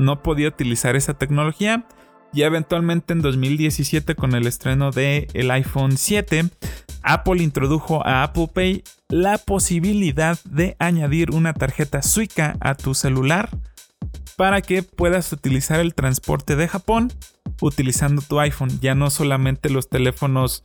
no 0.00 0.20
podía 0.20 0.48
utilizar 0.48 0.96
esa 0.96 1.14
tecnología. 1.14 1.86
Y 2.32 2.42
eventualmente 2.42 3.12
en 3.12 3.22
2017 3.22 4.16
con 4.16 4.34
el 4.34 4.48
estreno 4.48 4.90
del 4.90 5.28
el 5.32 5.50
iPhone 5.52 5.96
7, 5.96 6.50
Apple 7.04 7.44
introdujo 7.44 8.04
a 8.04 8.24
Apple 8.24 8.50
Pay 8.52 8.82
la 9.08 9.38
posibilidad 9.38 10.40
de 10.44 10.74
añadir 10.80 11.30
una 11.30 11.54
tarjeta 11.54 12.02
Suica 12.02 12.56
a 12.58 12.74
tu 12.74 12.94
celular 12.94 13.48
para 14.36 14.60
que 14.60 14.82
puedas 14.82 15.32
utilizar 15.32 15.80
el 15.80 15.94
transporte 15.94 16.56
de 16.56 16.68
Japón 16.68 17.12
utilizando 17.60 18.22
tu 18.22 18.38
iPhone, 18.38 18.80
ya 18.80 18.94
no 18.94 19.10
solamente 19.10 19.70
los 19.70 19.88
teléfonos 19.88 20.62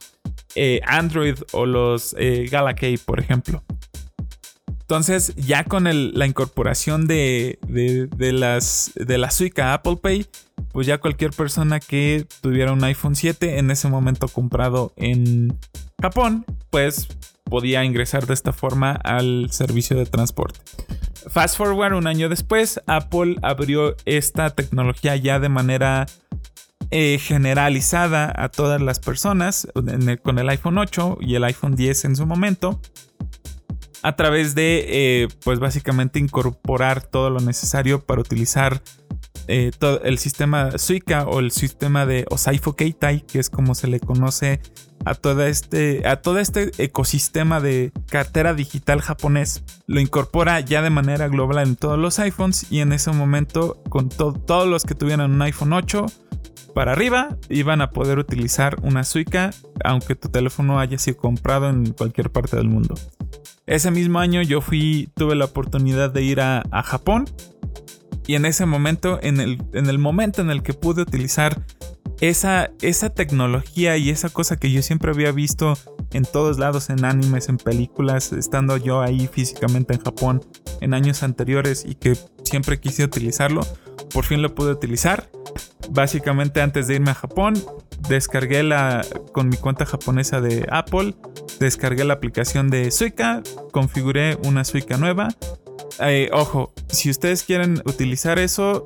eh, 0.56 0.82
Android 0.86 1.36
o 1.54 1.66
los 1.66 2.16
eh, 2.20 2.48
Galaxy, 2.52 2.98
por 2.98 3.20
ejemplo. 3.20 3.64
Entonces, 4.82 5.34
ya 5.38 5.64
con 5.64 5.86
la 5.86 6.26
incorporación 6.26 7.08
de, 7.08 7.58
las, 8.18 8.92
de 8.96 9.18
la 9.18 9.32
Suica 9.32 9.74
Apple 9.74 9.96
Pay, 9.96 10.26
pues 10.74 10.86
ya 10.86 10.98
cualquier 10.98 11.32
persona 11.32 11.80
que 11.80 12.28
tuviera 12.42 12.74
un 12.74 12.84
iPhone 12.84 13.16
7 13.16 13.58
en 13.60 13.72
ese 13.72 13.88
momento 13.88 14.28
comprado 14.28 14.92
en 14.98 15.58
Japón, 16.02 16.46
pues 16.70 17.08
podía 17.46 17.86
ingresar 17.86 18.28
de 18.28 18.34
esta 18.34 18.52
forma 18.52 18.92
al 18.92 19.48
servicio 19.52 19.96
de 19.96 20.08
transporte. 20.08 20.60
Fast 21.30 21.58
forward 21.58 21.94
un 21.94 22.08
año 22.08 22.30
después, 22.30 22.82
Apple 22.88 23.38
abrió 23.42 23.96
esta 24.06 24.50
tecnología 24.50 25.16
ya 25.16 25.40
de 25.40 25.50
manera 25.50 26.08
eh, 26.90 27.20
generalizada 27.20 28.34
a 28.36 28.50
todas 28.50 28.82
las 28.82 29.00
personas 29.00 29.68
con 30.24 30.40
el 30.40 30.50
iPhone 30.50 30.78
8 30.78 31.20
y 31.22 31.36
el 31.36 31.44
iPhone 31.44 31.76
10 31.76 32.06
en 32.06 32.16
su 32.16 32.26
momento 32.26 32.80
a 34.04 34.16
través 34.16 34.56
de, 34.56 34.86
eh, 34.88 35.28
pues 35.44 35.60
básicamente 35.60 36.20
incorporar 36.20 37.04
todo 37.04 37.30
lo 37.30 37.40
necesario 37.40 38.02
para 38.02 38.22
utilizar 38.22 38.82
eh, 39.48 39.72
el 40.04 40.18
sistema 40.18 40.78
Suica 40.78 41.26
o 41.26 41.40
el 41.40 41.52
sistema 41.52 42.06
de 42.06 42.26
Osaifo 42.30 42.76
Keitai, 42.76 43.22
que 43.22 43.40
es 43.40 43.50
como 43.50 43.76
se 43.76 43.88
le 43.88 44.00
conoce 44.00 44.62
a, 45.06 45.16
toda 45.16 45.48
este, 45.48 46.08
a 46.08 46.22
todo 46.22 46.40
este 46.40 46.72
ecosistema 46.78 47.60
de 47.60 47.92
cartera 48.10 48.54
digital 48.54 49.02
japonés. 49.02 49.64
Lo 49.88 50.00
incorpora 50.00 50.60
ya 50.60 50.82
de 50.82 50.90
manera 50.90 51.28
global 51.28 51.68
en 51.68 51.76
todos 51.76 51.98
los 51.98 52.20
iPhones 52.20 52.72
y 52.72 52.80
en 52.80 52.94
ese 52.94 53.12
momento 53.12 53.82
con 53.90 54.10
todos 54.10 54.68
los 54.68 54.84
que 54.84 54.96
tuvieran 54.96 55.32
un 55.32 55.42
iPhone 55.42 55.74
8 55.74 56.06
para 56.74 56.94
arriba 56.94 57.38
iban 57.50 57.82
a 57.82 57.92
poder 57.92 58.18
utilizar 58.20 58.78
una 58.82 59.04
Suica 59.04 59.52
aunque 59.84 60.16
tu 60.16 60.30
teléfono 60.30 60.80
haya 60.80 60.98
sido 60.98 61.18
comprado 61.18 61.70
en 61.70 61.92
cualquier 61.94 62.32
parte 62.32 62.56
del 62.56 62.68
mundo. 62.68 62.96
Ese 63.66 63.92
mismo 63.92 64.20
año 64.20 64.42
yo 64.42 64.62
fui, 64.62 65.10
tuve 65.16 65.36
la 65.36 65.46
oportunidad 65.46 66.12
de 66.12 66.24
ir 66.24 66.42
a, 66.42 66.64
Japón 66.84 67.26
y 68.28 68.36
en 68.36 68.46
ese 68.46 68.66
momento, 68.66 69.20
en 69.22 69.40
el, 69.40 69.64
en 69.74 69.88
el, 69.88 69.98
momento 69.98 70.42
en 70.42 70.50
el 70.50 70.64
que 70.64 70.74
pude 70.74 71.02
utilizar 71.02 71.66
esa, 72.20 72.72
esa 72.82 73.10
tecnología 73.10 73.98
y 73.98 74.10
esa 74.10 74.30
cosa 74.30 74.58
que 74.58 74.72
yo 74.72 74.82
siempre 74.82 75.12
había 75.12 75.32
visto 75.32 75.78
en 76.14 76.24
todos 76.24 76.60
lados, 76.60 76.90
en 76.90 77.04
animes, 77.06 77.50
en 77.50 77.58
películas, 77.58 78.32
estando 78.34 78.78
yo 78.78 79.02
ahí 79.02 79.28
físicamente 79.28 79.94
en 79.94 80.02
Japón 80.02 80.42
en 80.82 80.94
años 80.94 81.24
anteriores 81.24 81.86
y 81.88 81.96
que 81.96 82.18
siempre 82.44 82.80
quise 82.80 83.04
utilizarlo, 83.04 83.62
por 84.14 84.26
fin 84.26 84.42
lo 84.42 84.54
pude 84.54 84.72
utilizar. 84.72 85.30
Básicamente 85.90 86.62
antes 86.62 86.88
de 86.88 86.96
irme 86.96 87.12
a 87.12 87.16
Japón, 87.16 87.54
descargué 88.08 88.64
la 88.64 89.06
con 89.32 89.50
mi 89.50 89.58
cuenta 89.58 89.86
japonesa 89.86 90.42
de 90.42 90.68
Apple, 90.70 91.16
descargué 91.60 92.04
la 92.04 92.14
aplicación 92.14 92.70
de 92.70 92.92
Suica, 92.92 93.42
configuré 93.72 94.38
una 94.44 94.64
Suica 94.64 94.98
nueva. 94.98 95.30
Eh, 96.02 96.30
ojo, 96.34 96.74
si 96.90 97.10
ustedes 97.10 97.44
quieren 97.44 97.82
utilizar 97.86 98.40
eso, 98.40 98.84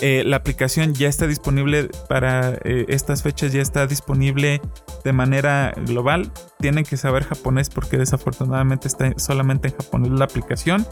eh, 0.00 0.22
la 0.24 0.36
aplicación 0.36 0.94
ya 0.94 1.08
está 1.08 1.26
disponible 1.26 1.88
para 2.08 2.54
eh, 2.64 2.86
estas 2.88 3.22
fechas, 3.22 3.52
ya 3.52 3.62
está 3.62 3.86
disponible 3.86 4.60
de 5.04 5.12
manera 5.12 5.74
global. 5.86 6.32
Tienen 6.58 6.84
que 6.84 6.96
saber 6.96 7.24
japonés 7.24 7.70
porque 7.70 7.98
desafortunadamente 7.98 8.88
está 8.88 9.12
solamente 9.16 9.68
en 9.68 9.74
japonés 9.76 10.10
la 10.10 10.24
aplicación 10.24 10.86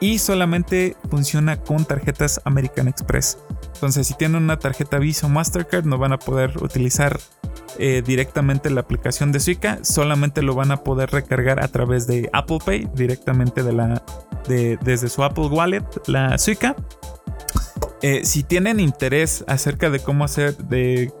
y 0.00 0.18
solamente 0.18 0.96
funciona 1.10 1.56
con 1.56 1.84
tarjetas 1.84 2.40
American 2.44 2.88
Express. 2.88 3.38
Entonces, 3.74 4.06
si 4.06 4.14
tienen 4.14 4.42
una 4.42 4.58
tarjeta 4.58 4.98
Visa 4.98 5.26
o 5.26 5.28
Mastercard, 5.30 5.84
no 5.84 5.98
van 5.98 6.12
a 6.12 6.18
poder 6.18 6.56
utilizar 6.62 7.18
eh, 7.78 8.02
directamente 8.04 8.70
la 8.70 8.80
aplicación 8.80 9.32
de 9.32 9.40
Suica, 9.40 9.80
solamente 9.82 10.40
lo 10.40 10.54
van 10.54 10.70
a 10.70 10.78
poder 10.78 11.10
recargar 11.10 11.62
a 11.62 11.68
través 11.68 12.06
de 12.06 12.30
Apple 12.32 12.58
Pay, 12.64 12.88
directamente 12.94 13.62
de 13.62 13.72
la, 13.74 14.02
desde 14.48 15.08
su 15.08 15.22
Apple 15.22 15.46
Wallet, 15.46 15.84
la 16.06 16.38
Suica. 16.38 16.76
Eh, 18.02 18.24
si 18.24 18.42
tienen 18.42 18.78
interés 18.78 19.44
acerca 19.48 19.90
de 19.90 20.00
cómo 20.00 20.24
hacer, 20.24 20.56
de 20.56 21.12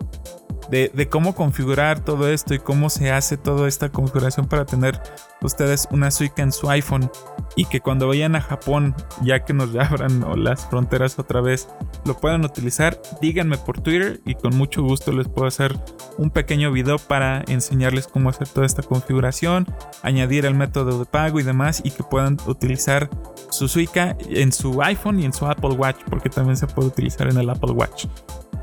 de, 0.70 1.08
cómo 1.08 1.34
configurar 1.34 2.00
todo 2.00 2.28
esto 2.28 2.54
y 2.54 2.58
cómo 2.58 2.90
se 2.90 3.10
hace 3.10 3.36
toda 3.36 3.68
esta 3.68 3.90
configuración 3.90 4.46
para 4.46 4.64
tener 4.64 5.00
ustedes 5.42 5.86
una 5.90 6.10
Suica 6.10 6.42
en 6.42 6.52
su 6.52 6.68
iPhone 6.70 7.10
y 7.54 7.66
que 7.66 7.80
cuando 7.80 8.08
vayan 8.08 8.36
a 8.36 8.40
Japón, 8.40 8.94
ya 9.22 9.44
que 9.44 9.52
nos 9.52 9.74
abran 9.76 10.24
las 10.42 10.66
fronteras 10.66 11.18
otra 11.18 11.40
vez, 11.40 11.68
lo 12.04 12.16
puedan 12.16 12.44
utilizar, 12.44 13.00
díganme 13.20 13.58
por 13.58 13.80
Twitter 13.80 14.20
y 14.24 14.34
con 14.34 14.56
mucho 14.56 14.82
gusto 14.82 15.12
les 15.12 15.28
puedo 15.28 15.46
hacer 15.46 15.76
un 16.18 16.30
pequeño 16.30 16.72
video 16.72 16.98
para 16.98 17.44
enseñarles 17.48 18.06
cómo 18.06 18.30
hacer 18.30 18.48
toda 18.48 18.66
esta 18.66 18.82
configuración, 18.82 19.66
añadir 20.02 20.46
el 20.46 20.54
método 20.54 20.98
de 20.98 21.04
pago 21.06 21.40
y 21.40 21.42
demás 21.42 21.80
y 21.84 21.90
que 21.90 22.02
puedan 22.02 22.38
utilizar 22.46 23.08
su 23.50 23.68
Suica 23.68 24.16
en 24.28 24.52
su 24.52 24.82
iPhone 24.82 25.20
y 25.20 25.24
en 25.24 25.32
su 25.32 25.46
Apple 25.46 25.70
Watch 25.70 25.98
porque 26.08 26.28
también 26.28 26.56
se 26.56 26.66
puede 26.66 26.88
utilizar 26.88 27.28
en 27.28 27.38
el 27.38 27.50
Apple 27.50 27.72
Watch. 27.72 28.06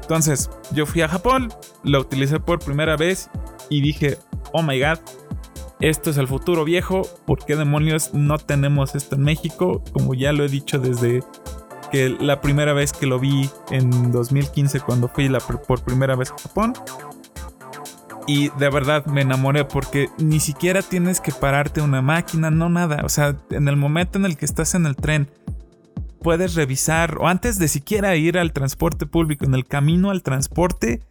Entonces, 0.04 0.50
yo 0.74 0.86
fui 0.86 1.02
a 1.02 1.08
Japón, 1.08 1.52
lo 1.84 2.02
utilicé 2.02 2.40
por 2.40 2.60
primera 2.60 2.96
vez 2.98 3.30
y 3.70 3.82
dije, 3.82 4.18
oh 4.52 4.62
my 4.62 4.80
god, 4.80 5.00
esto 5.80 6.10
es 6.10 6.18
el 6.18 6.28
futuro 6.28 6.64
viejo, 6.64 7.02
¿por 7.26 7.44
qué 7.46 7.56
demonios 7.56 8.14
no 8.14 8.38
tenemos 8.38 8.96
esto 8.96 9.16
en 9.16 9.24
México? 9.24 9.82
Como 9.92 10.14
ya 10.14 10.32
lo 10.32 10.46
he 10.46 10.50
dicho 10.50 10.78
desde 10.78 11.22
que 11.92 12.10
la 12.10 12.42
primera 12.42 12.74
vez 12.74 12.92
que 12.92 13.06
lo 13.06 13.20
vi 13.20 13.50
en 13.70 14.12
2015 14.12 14.80
cuando 14.82 15.08
fui 15.08 15.30
por 15.68 15.84
primera 15.84 16.16
vez 16.16 16.32
a 16.32 16.38
Japón. 16.38 16.74
Y 18.26 18.50
de 18.58 18.70
verdad 18.70 19.06
me 19.06 19.22
enamoré 19.22 19.66
porque 19.66 20.10
ni 20.18 20.40
siquiera 20.40 20.82
tienes 20.82 21.20
que 21.20 21.32
pararte 21.32 21.82
una 21.82 22.02
máquina, 22.02 22.50
no 22.50 22.70
nada. 22.70 23.02
O 23.04 23.10
sea, 23.10 23.36
en 23.50 23.68
el 23.68 23.76
momento 23.76 24.18
en 24.18 24.26
el 24.26 24.38
que 24.38 24.46
estás 24.46 24.76
en 24.76 24.86
el 24.86 24.96
tren, 24.96 25.30
puedes 26.24 26.56
revisar, 26.56 27.18
o 27.20 27.28
antes 27.28 27.60
de 27.60 27.68
siquiera 27.68 28.16
ir 28.16 28.40
al 28.40 28.54
transporte 28.54 29.06
público, 29.06 29.46
en 29.46 29.54
el 29.54 29.66
camino 29.66 30.10
al 30.10 30.24
transporte, 30.24 31.02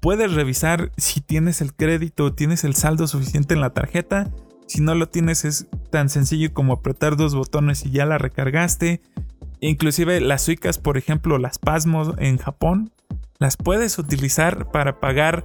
puedes 0.00 0.32
revisar 0.34 0.92
si 0.96 1.20
tienes 1.20 1.60
el 1.60 1.74
crédito, 1.74 2.32
tienes 2.34 2.62
el 2.62 2.76
saldo 2.76 3.08
suficiente 3.08 3.54
en 3.54 3.60
la 3.60 3.70
tarjeta. 3.70 4.30
Si 4.68 4.80
no 4.80 4.94
lo 4.94 5.08
tienes 5.08 5.44
es 5.44 5.66
tan 5.90 6.08
sencillo 6.08 6.52
como 6.52 6.74
apretar 6.74 7.16
dos 7.16 7.34
botones 7.34 7.84
y 7.84 7.90
ya 7.90 8.06
la 8.06 8.18
recargaste. 8.18 9.00
Inclusive 9.60 10.20
las 10.20 10.42
suicas, 10.42 10.78
por 10.78 10.96
ejemplo, 10.98 11.38
las 11.38 11.58
Pasmos 11.58 12.14
en 12.18 12.38
Japón, 12.38 12.92
las 13.38 13.56
puedes 13.56 13.98
utilizar 13.98 14.70
para 14.70 15.00
pagar 15.00 15.44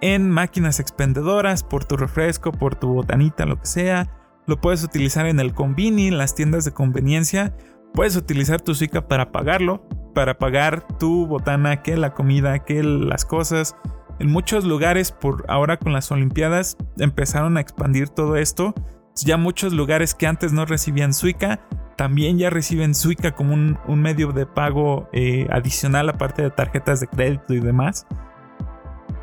en 0.00 0.30
máquinas 0.30 0.80
expendedoras, 0.80 1.62
por 1.62 1.84
tu 1.84 1.96
refresco, 1.96 2.52
por 2.52 2.74
tu 2.74 2.94
botanita, 2.94 3.44
lo 3.44 3.60
que 3.60 3.66
sea. 3.66 4.08
Lo 4.46 4.60
puedes 4.60 4.82
utilizar 4.82 5.26
en 5.26 5.40
el 5.40 5.52
convini, 5.52 6.08
en 6.08 6.18
las 6.18 6.34
tiendas 6.34 6.64
de 6.64 6.72
conveniencia. 6.72 7.54
Puedes 7.94 8.16
utilizar 8.16 8.60
tu 8.60 8.74
Suica 8.74 9.08
para 9.08 9.32
pagarlo, 9.32 9.86
para 10.14 10.38
pagar 10.38 10.86
tu 10.98 11.26
botana, 11.26 11.82
que 11.82 11.96
la 11.96 12.14
comida, 12.14 12.60
que 12.60 12.82
las 12.82 13.24
cosas. 13.24 13.76
En 14.18 14.30
muchos 14.30 14.64
lugares, 14.64 15.12
por 15.12 15.44
ahora 15.48 15.78
con 15.78 15.92
las 15.92 16.10
Olimpiadas, 16.10 16.76
empezaron 16.98 17.56
a 17.56 17.60
expandir 17.60 18.08
todo 18.08 18.36
esto. 18.36 18.74
Ya 19.16 19.36
muchos 19.36 19.72
lugares 19.72 20.14
que 20.14 20.26
antes 20.26 20.52
no 20.52 20.66
recibían 20.66 21.12
Suica, 21.12 21.60
también 21.96 22.38
ya 22.38 22.48
reciben 22.48 22.94
Suica 22.94 23.32
como 23.32 23.52
un, 23.52 23.78
medio 24.00 24.32
de 24.32 24.46
pago 24.46 25.08
eh, 25.12 25.46
adicional 25.50 26.08
aparte 26.08 26.42
de 26.42 26.50
tarjetas 26.50 27.00
de 27.00 27.08
crédito 27.08 27.52
y 27.52 27.60
demás. 27.60 28.06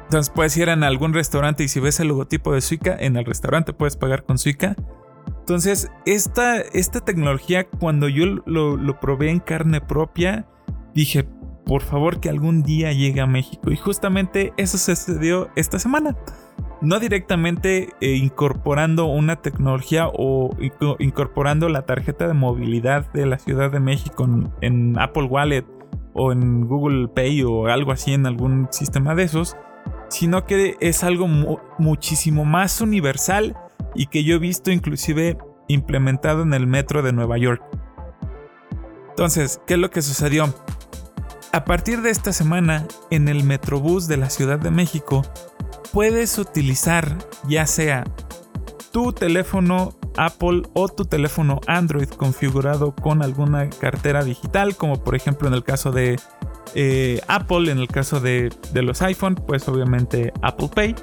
Entonces 0.04 0.32
puedes 0.34 0.56
ir 0.58 0.70
a 0.70 0.74
algún 0.74 1.14
restaurante 1.14 1.64
y 1.64 1.68
si 1.68 1.80
ves 1.80 2.00
el 2.00 2.10
logotipo 2.10 2.54
de 2.54 2.62
Suica, 2.62 2.96
en 2.98 3.18
el 3.18 3.26
restaurante 3.26 3.74
puedes 3.74 3.98
pagar 3.98 4.24
con 4.24 4.38
Suica. 4.38 4.76
Entonces, 5.48 5.90
esta, 6.06 6.60
esta 6.60 7.00
tecnología, 7.00 7.70
cuando 7.70 8.10
yo 8.10 8.26
lo, 8.46 9.00
probé 9.00 9.30
en 9.30 9.40
carne 9.40 9.80
propia, 9.80 10.46
dije, 10.94 11.24
por 11.66 11.84
favor 11.84 12.20
que 12.20 12.28
algún 12.28 12.64
día 12.64 12.92
llegue 12.92 13.22
a 13.22 13.28
México. 13.28 13.72
Y 13.72 13.78
justamente 13.78 14.52
eso 14.58 14.78
sucedió 14.78 15.48
esta 15.56 15.80
semana. 15.80 16.18
No 16.82 17.00
directamente 17.00 17.94
eh, 18.02 18.16
incorporando 18.16 19.06
una 19.06 19.38
tecnología 19.38 20.10
o 20.12 20.50
incorporando 21.00 21.70
la 21.70 21.86
tarjeta 21.86 22.28
de 22.28 22.34
movilidad 22.34 23.10
de 23.14 23.26
la 23.26 23.40
Ciudad 23.40 23.72
de 23.72 23.80
México 23.80 24.28
en 24.60 25.00
Apple 25.00 25.28
Wallet 25.28 25.64
o 26.12 26.34
en 26.34 26.68
Google 26.68 27.08
Pay 27.08 27.44
o 27.44 27.68
algo 27.68 27.94
así 27.94 28.14
en 28.14 28.26
algún 28.26 28.68
sistema 28.72 29.16
de 29.16 29.24
esos, 29.24 29.56
sino 30.10 30.46
que 30.46 30.76
es 30.82 31.06
algo 31.06 31.26
muchísimo 31.78 32.44
más 32.44 32.82
universal 32.82 33.56
y 33.96 34.08
que 34.08 34.24
yo 34.24 34.36
he 34.36 34.40
visto 34.40 34.72
inclusive 34.72 35.38
implementado 35.68 36.44
en 36.44 36.54
el 36.54 36.68
metro 36.68 37.02
de 37.02 37.14
Nueva 37.14 37.38
York. 37.38 37.62
Entonces, 39.10 39.60
¿qué 39.66 39.74
es 39.74 39.80
lo 39.80 39.90
que 39.90 40.02
sucedió? 40.02 40.54
A 41.52 41.66
partir 41.66 42.02
de 42.02 42.12
esta 42.12 42.34
semana, 42.34 42.86
en 43.10 43.28
el 43.28 43.44
Metrobús 43.44 44.08
de 44.08 44.18
la 44.18 44.30
Ciudad 44.30 44.60
de 44.60 44.70
México, 44.70 45.24
puedes 45.92 46.38
utilizar 46.38 47.18
ya 47.48 47.66
sea 47.66 48.04
tu 48.92 49.14
teléfono 49.14 49.98
Apple 50.18 50.64
o 50.74 50.88
tu 50.90 51.06
teléfono 51.06 51.62
Android 51.68 52.10
configurado 52.10 52.94
con 52.96 53.24
alguna 53.24 53.70
cartera 53.70 54.24
digital, 54.24 54.76
como 54.76 55.04
por 55.04 55.16
ejemplo 55.16 55.48
en 55.48 55.54
el 55.54 55.64
caso 55.64 55.92
de 55.92 56.20
eh, 56.76 57.22
Apple, 57.28 57.72
en 57.72 57.80
el 57.80 57.88
caso 57.88 58.20
de, 58.20 58.52
los 58.74 59.02
iPhone, 59.02 59.36
pues 59.36 59.68
obviamente 59.68 60.34
Apple 60.42 60.70
Pay. 60.74 60.96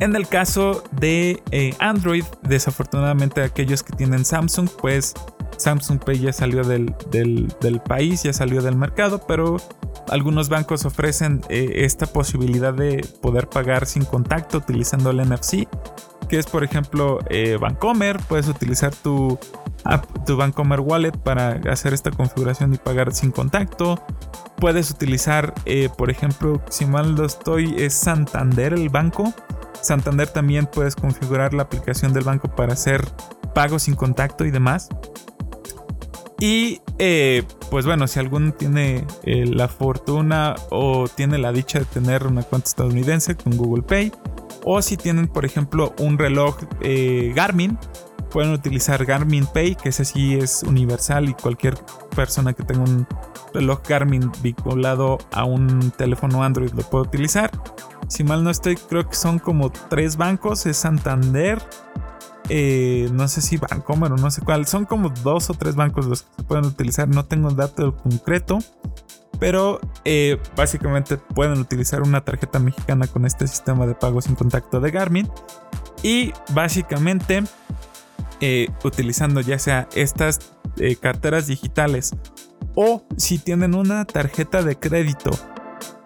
En 0.00 0.16
el 0.16 0.26
caso 0.26 0.82
de 0.92 1.42
eh, 1.52 1.74
Android, 1.78 2.24
desafortunadamente 2.42 3.42
aquellos 3.42 3.82
que 3.82 3.94
tienen 3.94 4.24
Samsung, 4.24 4.68
pues 4.80 5.14
Samsung 5.56 6.00
Pay 6.00 6.18
ya 6.18 6.32
salió 6.32 6.64
del, 6.64 6.94
país, 7.86 8.24
ya 8.24 8.32
salió 8.32 8.60
del 8.60 8.76
mercado, 8.76 9.24
pero 9.26 9.56
algunos 10.08 10.48
bancos 10.48 10.84
ofrecen 10.84 11.42
eh, 11.48 11.84
esta 11.84 12.06
posibilidad 12.06 12.74
de 12.74 13.06
poder 13.22 13.48
pagar 13.48 13.86
sin 13.86 14.04
contacto 14.04 14.58
utilizando 14.58 15.10
el 15.10 15.18
NFC, 15.28 15.68
es 16.36 16.46
por 16.46 16.64
ejemplo 16.64 17.18
eh, 17.28 17.56
Bancomer, 17.60 18.18
puedes 18.28 18.48
utilizar 18.48 18.94
tu, 18.94 19.38
tu 20.26 20.36
Bancomer 20.36 20.80
Wallet 20.80 21.12
para 21.12 21.60
hacer 21.70 21.94
esta 21.94 22.10
configuración 22.10 22.74
y 22.74 22.78
pagar 22.78 23.14
sin 23.14 23.30
contacto. 23.30 24.00
Puedes 24.56 24.90
utilizar, 24.90 25.52
eh, 25.66 25.88
por 25.96 26.10
ejemplo, 26.10 26.62
si 26.70 26.86
mal 26.86 27.14
no 27.14 27.24
estoy, 27.24 27.74
es 27.76 27.94
Santander 27.94 28.72
el 28.72 28.88
banco. 28.88 29.34
Santander 29.80 30.28
también 30.28 30.66
puedes 30.66 30.96
configurar 30.96 31.52
la 31.52 31.64
aplicación 31.64 32.12
del 32.12 32.24
banco 32.24 32.48
para 32.48 32.72
hacer 32.72 33.04
pagos 33.54 33.82
sin 33.82 33.94
contacto 33.94 34.44
y 34.44 34.50
demás. 34.50 34.88
Y 36.40 36.80
eh, 36.98 37.44
pues 37.70 37.86
bueno, 37.86 38.06
si 38.06 38.18
alguno 38.18 38.52
tiene 38.52 39.06
eh, 39.22 39.46
la 39.46 39.68
fortuna 39.68 40.54
o 40.70 41.08
tiene 41.08 41.38
la 41.38 41.52
dicha 41.52 41.78
de 41.78 41.84
tener 41.84 42.26
una 42.26 42.42
cuenta 42.42 42.68
estadounidense 42.68 43.36
con 43.36 43.56
Google 43.56 43.82
Pay, 43.82 44.12
o 44.64 44.82
si 44.82 44.96
tienen 44.96 45.28
por 45.28 45.44
ejemplo 45.44 45.94
un 45.98 46.18
reloj 46.18 46.56
eh, 46.80 47.32
Garmin, 47.34 47.78
pueden 48.30 48.52
utilizar 48.52 49.04
Garmin 49.04 49.46
Pay, 49.46 49.76
que 49.76 49.90
ese 49.90 50.04
sí 50.04 50.34
es 50.34 50.64
universal 50.64 51.28
y 51.28 51.34
cualquier 51.34 51.76
persona 52.16 52.52
que 52.52 52.64
tenga 52.64 52.82
un 52.82 53.06
reloj 53.52 53.80
Garmin 53.88 54.30
vinculado 54.42 55.18
a 55.30 55.44
un 55.44 55.92
teléfono 55.92 56.42
Android 56.42 56.72
lo 56.72 56.82
puede 56.82 57.04
utilizar. 57.04 57.50
Si 58.08 58.24
mal 58.24 58.42
no 58.42 58.50
estoy, 58.50 58.74
creo 58.74 59.08
que 59.08 59.14
son 59.14 59.38
como 59.38 59.70
tres 59.70 60.16
bancos, 60.16 60.66
es 60.66 60.76
Santander, 60.76 61.62
eh, 62.48 63.08
no 63.12 63.28
sé 63.28 63.40
si 63.40 63.56
Bancomer 63.56 64.12
o 64.12 64.16
no 64.16 64.30
sé 64.30 64.42
cuál, 64.42 64.66
son 64.66 64.84
como 64.84 65.10
dos 65.10 65.48
o 65.50 65.54
tres 65.54 65.76
bancos 65.76 66.06
los 66.06 66.22
que 66.22 66.28
se 66.36 66.42
pueden 66.42 66.64
utilizar, 66.64 67.08
no 67.08 67.24
tengo 67.24 67.48
el 67.48 67.56
dato 67.56 67.96
concreto, 67.96 68.58
pero 69.38 69.80
eh, 70.04 70.38
básicamente 70.56 71.16
pueden 71.16 71.58
utilizar 71.58 72.02
una 72.02 72.24
tarjeta 72.24 72.58
mexicana 72.58 73.06
con 73.06 73.26
este 73.26 73.46
sistema 73.46 73.86
de 73.86 73.94
pago 73.94 74.20
sin 74.20 74.34
contacto 74.34 74.80
de 74.80 74.90
Garmin. 74.90 75.28
Y 76.02 76.32
básicamente 76.50 77.44
eh, 78.40 78.68
utilizando 78.82 79.40
ya 79.40 79.58
sea 79.58 79.88
estas 79.94 80.52
carteras 81.00 81.46
digitales 81.46 82.10
o 82.74 83.04
si 83.16 83.38
tienen 83.38 83.74
una 83.74 84.04
tarjeta 84.04 84.62
de 84.62 84.76
crédito 84.76 85.30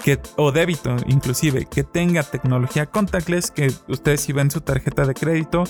que, 0.04 0.20
o 0.36 0.52
débito 0.52 0.94
inclusive 1.06 1.64
que 1.64 1.84
tenga 1.84 2.22
tecnología 2.22 2.84
contactless 2.84 3.50
que 3.50 3.72
ustedes 3.88 4.20
si 4.20 4.34
ven 4.34 4.50
su 4.50 4.60
tarjeta 4.60 5.06
de 5.06 5.14
crédito 5.14 5.64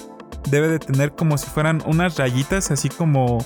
debe 0.50 0.68
de 0.68 0.78
tener 0.78 1.12
como 1.12 1.38
si 1.38 1.46
fueran 1.46 1.82
unas 1.86 2.16
rayitas, 2.16 2.70
así 2.70 2.88
como, 2.88 3.38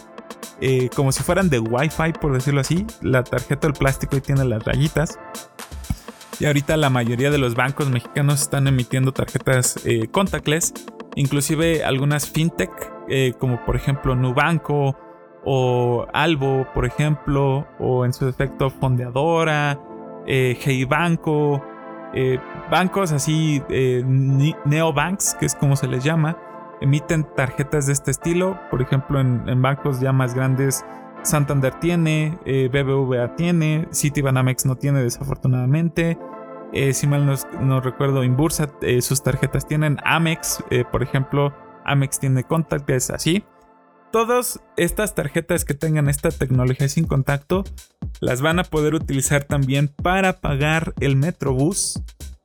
eh, 0.60 0.88
como 0.94 1.12
si 1.12 1.22
fueran 1.22 1.50
de 1.50 1.58
Wi-Fi, 1.58 2.12
por 2.20 2.32
decirlo 2.32 2.60
así. 2.60 2.86
La 3.00 3.24
tarjeta 3.24 3.66
del 3.66 3.76
plástico 3.76 4.16
y 4.16 4.20
tiene 4.20 4.44
las 4.44 4.64
rayitas. 4.64 5.18
Y 6.38 6.46
ahorita 6.46 6.76
la 6.76 6.90
mayoría 6.90 7.30
de 7.30 7.38
los 7.38 7.54
bancos 7.54 7.90
mexicanos 7.90 8.42
están 8.42 8.66
emitiendo 8.66 9.12
tarjetas 9.12 9.80
eh, 9.84 10.08
contactless, 10.10 10.72
inclusive 11.14 11.84
algunas 11.84 12.28
fintech, 12.28 12.70
eh, 13.08 13.34
como 13.38 13.64
por 13.64 13.76
ejemplo 13.76 14.16
Nubanco 14.16 14.96
o 15.44 16.06
Albo, 16.12 16.66
por 16.72 16.86
ejemplo, 16.86 17.66
o 17.78 18.04
en 18.04 18.12
su 18.12 18.26
defecto 18.26 18.70
Fondeadora, 18.70 19.78
Hey 20.26 20.84
Banco, 20.84 21.62
bancos 22.70 23.10
así, 23.10 23.60
neobanks, 23.68 25.34
que 25.34 25.46
es 25.46 25.56
como 25.56 25.74
se 25.74 25.88
les 25.88 26.04
llama, 26.04 26.36
emiten 26.82 27.26
tarjetas 27.36 27.86
de 27.86 27.92
este 27.92 28.10
estilo. 28.10 28.58
Por 28.70 28.82
ejemplo, 28.82 29.20
en, 29.20 29.62
bancos 29.62 30.00
ya 30.00 30.12
más 30.12 30.34
grandes, 30.34 30.84
Santander 31.22 31.74
tiene, 31.78 32.38
eh, 32.44 32.68
BBVA 32.68 33.36
tiene, 33.36 33.88
Citibanamex 33.94 34.66
no 34.66 34.76
tiene 34.76 35.02
desafortunadamente. 35.02 36.18
Eh, 36.72 36.92
si 36.94 37.06
mal 37.06 37.38
no, 37.60 37.80
recuerdo, 37.80 38.24
Inbursa 38.24 38.70
eh, 38.80 39.02
sus 39.02 39.22
tarjetas 39.22 39.66
tienen. 39.66 39.98
Amex, 40.04 40.64
por 40.90 41.02
ejemplo, 41.02 41.54
Amex 41.84 42.18
tiene 42.18 42.44
Contact, 42.44 42.88
es 42.90 43.10
así. 43.10 43.44
Todas 44.10 44.60
estas 44.76 45.14
tarjetas 45.14 45.64
que 45.64 45.74
tengan 45.74 46.08
esta 46.08 46.30
tecnología 46.30 46.88
sin 46.88 47.06
contacto 47.06 47.64
las 48.20 48.42
van 48.42 48.58
a 48.58 48.64
poder 48.64 48.94
utilizar 48.94 49.44
también 49.44 49.88
para 49.88 50.40
pagar 50.40 50.92
el 51.00 51.16
Metrobús. 51.16 52.02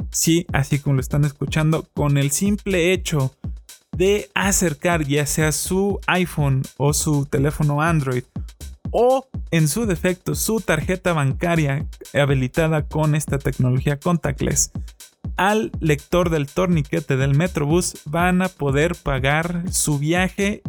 Sí, 0.10 0.46
así 0.54 0.80
como 0.80 0.96
lo 0.96 1.02
están 1.02 1.26
escuchando, 1.26 1.86
con 1.94 2.18
el 2.18 2.32
simple 2.32 2.94
hecho 2.94 3.34
de 3.96 4.30
acercar 4.34 5.06
ya 5.06 5.26
sea 5.26 5.52
su 5.52 6.00
iPhone 6.08 6.64
o 6.78 6.94
su 6.94 7.26
teléfono 7.26 7.82
Android 7.82 8.24
o 8.92 9.28
en 9.52 9.68
su 9.68 9.86
defecto 9.86 10.36
su 10.36 10.62
tarjeta 10.62 11.14
bancaria 11.14 11.86
habilitada 12.14 12.88
con 12.88 13.16
esta 13.16 13.38
tecnología 13.38 14.00
contactless 14.00 14.72
al 15.36 15.72
lector 15.80 16.30
del 16.30 16.48
torniquete 16.48 17.16
del 17.16 17.36
Metrobús 17.36 18.02
van 18.06 18.42
a 18.42 18.50
poder 18.50 18.96
pagar 18.96 19.64
su 19.72 20.00
viaje 20.00 20.62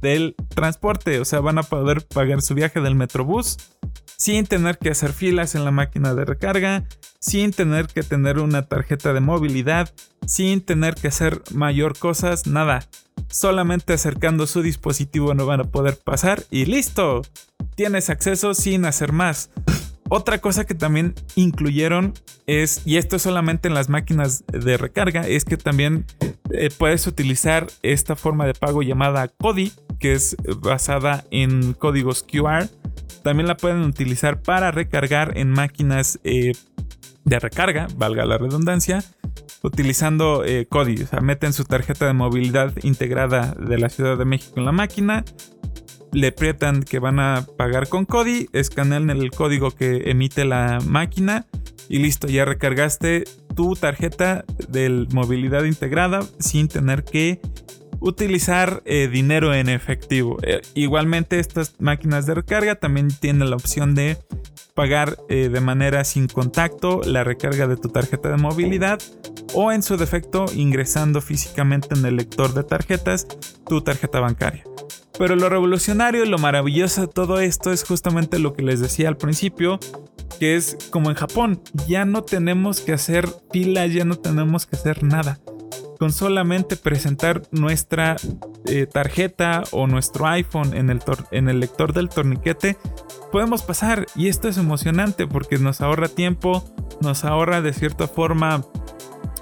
del 0.00 0.34
transporte, 0.54 1.20
o 1.20 1.24
sea, 1.24 1.40
van 1.40 1.58
a 1.58 1.62
poder 1.62 2.06
pagar 2.06 2.42
su 2.42 2.54
viaje 2.54 2.80
del 2.80 2.94
Metrobús 2.94 3.56
sin 4.16 4.46
tener 4.46 4.78
que 4.78 4.90
hacer 4.90 5.12
filas 5.12 5.54
en 5.54 5.64
la 5.64 5.70
máquina 5.70 6.14
de 6.14 6.24
recarga, 6.24 6.84
sin 7.22 7.52
tener 7.52 7.86
que 7.86 8.02
tener 8.02 8.40
una 8.40 8.62
tarjeta 8.62 9.12
de 9.12 9.20
movilidad, 9.20 9.94
sin 10.26 10.60
tener 10.60 10.96
que 10.96 11.08
hacer 11.08 11.40
mayor 11.54 11.96
cosas, 11.96 12.48
nada. 12.48 12.84
Solamente 13.28 13.92
acercando 13.92 14.46
su 14.48 14.60
dispositivo 14.60 15.32
no 15.32 15.46
van 15.46 15.60
a 15.60 15.70
poder 15.70 15.96
pasar 15.96 16.42
y 16.50 16.66
listo. 16.66 17.22
Tienes 17.76 18.10
acceso 18.10 18.54
sin 18.54 18.84
hacer 18.84 19.12
más. 19.12 19.50
Otra 20.08 20.38
cosa 20.38 20.66
que 20.66 20.74
también 20.74 21.14
incluyeron 21.36 22.12
es, 22.46 22.82
y 22.84 22.96
esto 22.96 23.20
solamente 23.20 23.68
en 23.68 23.74
las 23.74 23.88
máquinas 23.88 24.44
de 24.48 24.76
recarga, 24.76 25.22
es 25.22 25.44
que 25.44 25.56
también 25.56 26.04
eh, 26.50 26.70
puedes 26.76 27.06
utilizar 27.06 27.68
esta 27.82 28.16
forma 28.16 28.46
de 28.46 28.52
pago 28.52 28.82
llamada 28.82 29.28
CODI, 29.28 29.72
que 30.00 30.12
es 30.12 30.36
basada 30.60 31.24
en 31.30 31.72
códigos 31.72 32.24
QR. 32.24 32.68
También 33.22 33.46
la 33.46 33.56
pueden 33.56 33.82
utilizar 33.82 34.42
para 34.42 34.72
recargar 34.72 35.38
en 35.38 35.50
máquinas 35.50 36.18
eh, 36.24 36.52
de 37.24 37.38
recarga, 37.38 37.86
valga 37.96 38.24
la 38.24 38.38
redundancia, 38.38 39.02
utilizando 39.62 40.44
eh, 40.44 40.66
CODI. 40.68 41.02
O 41.02 41.06
sea, 41.06 41.20
meten 41.20 41.52
su 41.52 41.64
tarjeta 41.64 42.06
de 42.06 42.12
movilidad 42.12 42.72
integrada 42.82 43.54
de 43.54 43.78
la 43.78 43.88
Ciudad 43.88 44.18
de 44.18 44.24
México 44.24 44.54
en 44.56 44.64
la 44.64 44.72
máquina, 44.72 45.24
le 46.12 46.28
aprietan 46.28 46.82
que 46.82 46.98
van 46.98 47.20
a 47.20 47.46
pagar 47.56 47.88
con 47.88 48.04
CODI, 48.04 48.48
escanean 48.52 49.08
el 49.10 49.30
código 49.30 49.70
que 49.70 50.10
emite 50.10 50.44
la 50.44 50.78
máquina 50.86 51.46
y 51.88 51.98
listo, 51.98 52.26
ya 52.26 52.44
recargaste 52.44 53.24
tu 53.54 53.74
tarjeta 53.74 54.44
de 54.68 55.06
movilidad 55.12 55.64
integrada 55.64 56.20
sin 56.38 56.68
tener 56.68 57.04
que 57.04 57.40
utilizar 58.02 58.82
eh, 58.84 59.08
dinero 59.08 59.54
en 59.54 59.68
efectivo. 59.68 60.36
Eh, 60.42 60.60
igualmente 60.74 61.38
estas 61.38 61.74
máquinas 61.80 62.26
de 62.26 62.34
recarga 62.34 62.74
también 62.74 63.08
tienen 63.08 63.48
la 63.48 63.56
opción 63.56 63.94
de 63.94 64.18
pagar 64.74 65.18
eh, 65.28 65.48
de 65.48 65.60
manera 65.60 66.04
sin 66.04 66.26
contacto 66.28 67.00
la 67.04 67.24
recarga 67.24 67.66
de 67.66 67.76
tu 67.76 67.88
tarjeta 67.88 68.30
de 68.30 68.36
movilidad 68.36 69.00
o 69.54 69.70
en 69.70 69.82
su 69.82 69.96
defecto 69.96 70.46
ingresando 70.54 71.20
físicamente 71.20 71.94
en 71.94 72.04
el 72.04 72.16
lector 72.16 72.54
de 72.54 72.64
tarjetas 72.64 73.26
tu 73.66 73.82
tarjeta 73.82 74.20
bancaria. 74.20 74.64
Pero 75.18 75.36
lo 75.36 75.48
revolucionario 75.48 76.24
lo 76.24 76.38
maravilloso 76.38 77.02
de 77.02 77.08
todo 77.08 77.38
esto 77.38 77.70
es 77.70 77.84
justamente 77.84 78.38
lo 78.38 78.54
que 78.54 78.62
les 78.62 78.80
decía 78.80 79.08
al 79.08 79.18
principio, 79.18 79.78
que 80.40 80.56
es 80.56 80.76
como 80.90 81.10
en 81.10 81.16
Japón, 81.16 81.62
ya 81.86 82.04
no 82.04 82.22
tenemos 82.22 82.80
que 82.80 82.92
hacer 82.92 83.28
pilas, 83.52 83.92
ya 83.92 84.04
no 84.04 84.16
tenemos 84.16 84.66
que 84.66 84.76
hacer 84.76 85.04
nada. 85.04 85.38
Con 86.02 86.10
solamente 86.10 86.74
presentar 86.74 87.42
nuestra 87.52 88.16
eh, 88.66 88.86
tarjeta 88.86 89.62
o 89.70 89.86
nuestro 89.86 90.26
iPhone 90.26 90.74
en 90.74 90.90
el, 90.90 91.00
en 91.30 91.48
el 91.48 91.60
lector 91.60 91.92
del 91.92 92.08
torniquete, 92.08 92.76
podemos 93.30 93.62
pasar. 93.62 94.06
Y 94.16 94.26
esto 94.26 94.48
es 94.48 94.58
emocionante 94.58 95.28
porque 95.28 95.58
nos 95.58 95.80
ahorra 95.80 96.08
tiempo, 96.08 96.64
nos 97.00 97.24
ahorra 97.24 97.62
de 97.62 97.72
cierta 97.72 98.08
forma 98.08 98.64